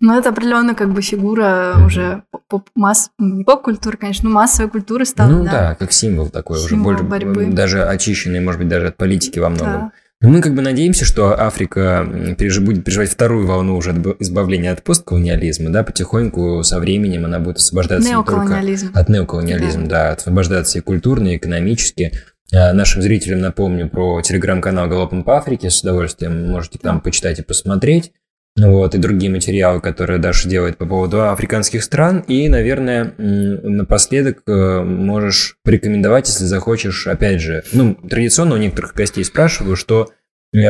Ну, 0.00 0.18
это 0.18 0.30
определенно 0.30 0.74
как 0.74 0.92
бы 0.92 1.02
фигура 1.02 1.74
mm-hmm. 1.76 1.86
уже 1.86 2.22
поп 2.48 2.68
масс 2.74 3.10
не 3.18 3.44
поп-культура, 3.44 3.96
конечно, 3.98 4.28
но 4.28 4.34
массовая 4.34 4.70
культура 4.70 5.04
стала. 5.04 5.28
Ну 5.30 5.44
да, 5.44 5.50
да 5.50 5.74
как 5.74 5.92
символ 5.92 6.28
такой 6.28 6.58
символ 6.58 6.92
уже 6.94 7.04
больше 7.04 7.24
борьбы. 7.26 7.46
даже 7.52 7.84
очищенный, 7.84 8.40
может 8.40 8.60
быть, 8.60 8.68
даже 8.68 8.88
от 8.88 8.96
политики 8.96 9.38
во 9.38 9.50
многом. 9.50 9.72
Да. 9.72 9.92
Но 10.22 10.28
мы 10.28 10.42
как 10.42 10.54
бы 10.54 10.60
надеемся, 10.60 11.06
что 11.06 11.38
Африка 11.38 12.06
будет 12.06 12.84
переживать 12.84 13.10
вторую 13.10 13.46
волну 13.46 13.76
уже 13.76 13.92
избавления 14.18 14.72
от 14.72 14.82
постколониализма, 14.82 15.70
да, 15.70 15.82
потихоньку 15.82 16.62
со 16.62 16.78
временем 16.78 17.24
она 17.24 17.38
будет 17.38 17.56
освобождаться 17.56 18.08
не 18.08 18.22
только 18.22 18.60
от 18.94 19.08
неоколониализма, 19.08 19.84
да. 19.84 20.08
да, 20.08 20.12
освобождаться 20.12 20.78
и 20.78 20.82
культурно, 20.82 21.28
и 21.28 21.36
экономически. 21.36 22.12
А 22.52 22.72
нашим 22.72 23.00
зрителям 23.00 23.40
напомню 23.40 23.88
про 23.88 24.20
телеграм-канал 24.20 24.88
«Галопом 24.88 25.24
по 25.24 25.38
Африке», 25.38 25.70
с 25.70 25.80
удовольствием 25.80 26.50
можете 26.50 26.78
там 26.78 27.00
почитать 27.00 27.38
и 27.38 27.42
посмотреть 27.42 28.12
вот, 28.56 28.94
и 28.94 28.98
другие 28.98 29.30
материалы, 29.30 29.80
которые 29.80 30.18
Даша 30.18 30.48
делает 30.48 30.76
по 30.76 30.86
поводу 30.86 31.30
африканских 31.30 31.82
стран. 31.82 32.24
И, 32.26 32.48
наверное, 32.48 33.14
напоследок 33.16 34.42
э, 34.46 34.82
можешь 34.82 35.56
порекомендовать, 35.64 36.28
если 36.28 36.44
захочешь, 36.44 37.06
опять 37.06 37.40
же, 37.40 37.62
ну, 37.72 37.94
традиционно 37.94 38.56
у 38.56 38.58
некоторых 38.58 38.94
гостей 38.94 39.24
спрашиваю, 39.24 39.76
что 39.76 40.10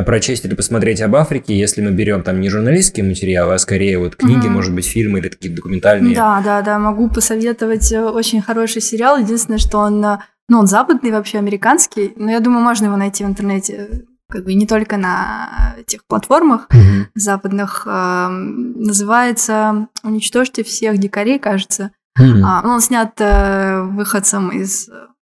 прочесть 0.04 0.44
или 0.44 0.54
посмотреть 0.54 1.00
об 1.00 1.16
Африке, 1.16 1.58
если 1.58 1.80
мы 1.80 1.90
берем 1.90 2.22
там 2.22 2.40
не 2.40 2.50
журналистские 2.50 3.04
материалы, 3.04 3.54
а 3.54 3.58
скорее 3.58 3.98
вот 3.98 4.14
книги, 4.14 4.46
mm 4.46 4.50
может 4.50 4.74
быть, 4.74 4.86
фильмы 4.86 5.20
или 5.20 5.28
такие 5.28 5.54
документальные. 5.54 6.14
Да, 6.14 6.42
да, 6.44 6.60
да, 6.60 6.78
могу 6.78 7.08
посоветовать 7.08 7.90
э, 7.92 8.02
очень 8.02 8.42
хороший 8.42 8.82
сериал. 8.82 9.16
Единственное, 9.16 9.58
что 9.58 9.78
он, 9.78 10.04
э, 10.04 10.18
ну, 10.48 10.58
он 10.58 10.66
западный 10.66 11.12
вообще, 11.12 11.38
американский, 11.38 12.12
но 12.16 12.30
я 12.30 12.40
думаю, 12.40 12.62
можно 12.62 12.86
его 12.86 12.96
найти 12.96 13.24
в 13.24 13.28
интернете, 13.28 14.02
как 14.30 14.44
бы 14.44 14.54
не 14.54 14.66
только 14.66 14.96
на 14.96 15.74
тех 15.86 16.04
платформах 16.06 16.66
mm 16.70 17.08
западных. 17.14 17.82
Э, 17.86 18.28
называется 18.28 19.88
«Уничтожьте 20.02 20.62
всех 20.64 20.98
дикарей», 20.98 21.38
кажется. 21.38 21.90
mm 22.18 22.42
А, 22.44 22.62
ну, 22.62 22.70
он 22.70 22.80
снят 22.80 23.12
э, 23.18 23.82
выходцем 23.82 24.50
из 24.50 24.88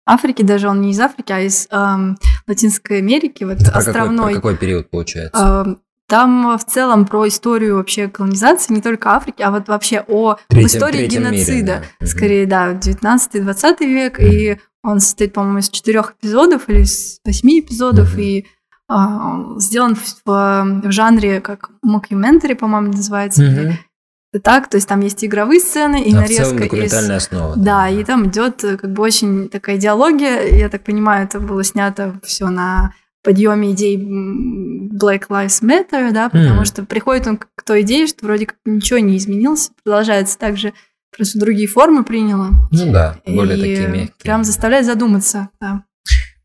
Африки, 0.06 0.42
даже 0.42 0.68
он 0.68 0.82
не 0.82 0.92
из 0.92 1.00
Африки, 1.00 1.32
а 1.32 1.40
из 1.40 1.68
эм, 1.72 2.18
Латинской 2.48 2.98
Америки, 2.98 3.44
вот 3.44 3.62
Это 3.62 3.72
островной. 3.72 4.34
Какой, 4.34 4.34
про 4.34 4.42
какой 4.42 4.58
период 4.58 4.90
получается? 4.90 5.64
Эм, 5.66 5.80
там 6.12 6.58
в 6.58 6.66
целом 6.66 7.06
про 7.06 7.26
историю 7.28 7.78
вообще 7.78 8.10
колонизации, 8.10 8.74
не 8.74 8.82
только 8.82 9.12
Африки, 9.16 9.42
а 9.42 9.52
вот 9.52 9.70
вообще 9.70 10.04
о 10.06 10.36
третьем, 10.50 10.68
истории 10.68 11.08
геноцида. 11.08 11.54
Мире, 11.54 11.84
да. 12.02 12.06
Скорее, 12.06 12.46
да, 12.46 12.74
19-20 12.74 13.86
век. 13.86 14.20
Mm-hmm. 14.20 14.30
И 14.30 14.60
он 14.84 15.00
состоит, 15.00 15.32
по-моему, 15.32 15.60
из 15.60 15.70
четырех 15.70 16.16
эпизодов 16.20 16.68
или 16.68 16.82
из 16.82 17.20
восьми 17.24 17.62
эпизодов. 17.62 18.18
Mm-hmm. 18.18 18.24
И 18.24 18.48
сделан 19.58 19.96
в, 19.96 20.06
в, 20.26 20.82
в 20.84 20.92
жанре 20.92 21.42
как 21.42 21.72
мокюментари, 21.82 22.54
по-моему, 22.54 22.88
называется. 22.88 23.44
Mm-hmm 23.44 23.74
так, 24.40 24.70
то 24.70 24.78
есть 24.78 24.88
там 24.88 25.02
есть 25.02 25.24
игровые 25.26 25.60
сцены 25.60 26.02
и 26.02 26.14
а 26.14 26.22
нарезка. 26.22 26.44
В 26.44 26.48
целом 26.48 26.60
документальная 26.62 27.18
из... 27.18 27.24
основа. 27.24 27.56
Да, 27.58 27.64
да, 27.64 27.90
и 27.90 28.04
там 28.04 28.28
идет 28.28 28.64
э, 28.64 28.78
как 28.78 28.94
бы 28.94 29.04
очень 29.04 29.50
такая 29.50 29.76
идеология. 29.76 30.44
Я 30.58 30.70
так 30.70 30.84
понимаю, 30.84 31.26
это 31.26 31.40
было 31.40 31.64
снято 31.64 32.18
все 32.24 32.48
на 32.50 32.94
подъеме 33.24 33.72
идей 33.72 33.98
Black 33.98 35.28
Lives 35.30 35.62
Matter, 35.62 36.12
да, 36.12 36.30
потому 36.30 36.62
mm. 36.62 36.66
что 36.66 36.86
приходит 36.86 37.28
он 37.28 37.38
к 37.38 37.64
той 37.64 37.82
идее, 37.82 38.08
что 38.08 38.26
вроде 38.26 38.48
как 38.48 38.58
ничего 38.66 39.00
не 39.00 39.18
изменилось, 39.18 39.70
продолжается 39.84 40.40
так 40.40 40.58
же, 40.58 40.74
просто 41.16 41.40
другие 41.40 41.68
формы 41.68 42.04
приняло. 42.04 42.52
Ну 42.72 42.92
да, 42.92 43.18
более 43.28 43.58
и 43.58 43.62
такие 43.62 43.88
мягкие. 43.88 44.14
Прям 44.24 44.44
заставляет 44.44 44.86
задуматься, 44.86 45.50
да. 45.60 45.84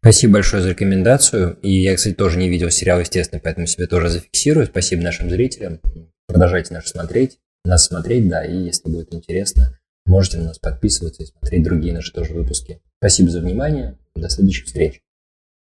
Спасибо 0.01 0.35
большое 0.35 0.63
за 0.63 0.71
рекомендацию. 0.71 1.59
И 1.63 1.83
я, 1.83 1.95
кстати, 1.97 2.15
тоже 2.15 2.39
не 2.39 2.49
видел 2.49 2.71
сериал, 2.71 3.01
естественно, 3.01 3.41
поэтому 3.43 3.67
себе 3.67 3.87
тоже 3.87 4.09
зафиксирую. 4.09 4.67
Спасибо 4.67 5.03
нашим 5.03 5.31
зрителям. 5.31 5.81
Продолжайте 6.29 6.75
нас 6.75 6.87
смотреть 6.87 7.39
нас 7.67 7.87
смотреть, 7.87 8.29
да, 8.29 8.45
и 8.45 8.57
если 8.57 8.89
будет 8.89 9.13
интересно, 9.13 9.79
можете 10.07 10.39
на 10.39 10.45
нас 10.45 10.59
подписываться 10.59 11.23
и 11.23 11.27
смотреть 11.27 11.65
другие 11.65 11.93
наши 11.93 12.13
тоже 12.13 12.33
выпуски. 12.33 12.81
Спасибо 12.99 13.31
за 13.31 13.41
внимание, 13.41 13.99
до 14.15 14.29
следующих 14.29 14.67
встреч. 14.67 15.01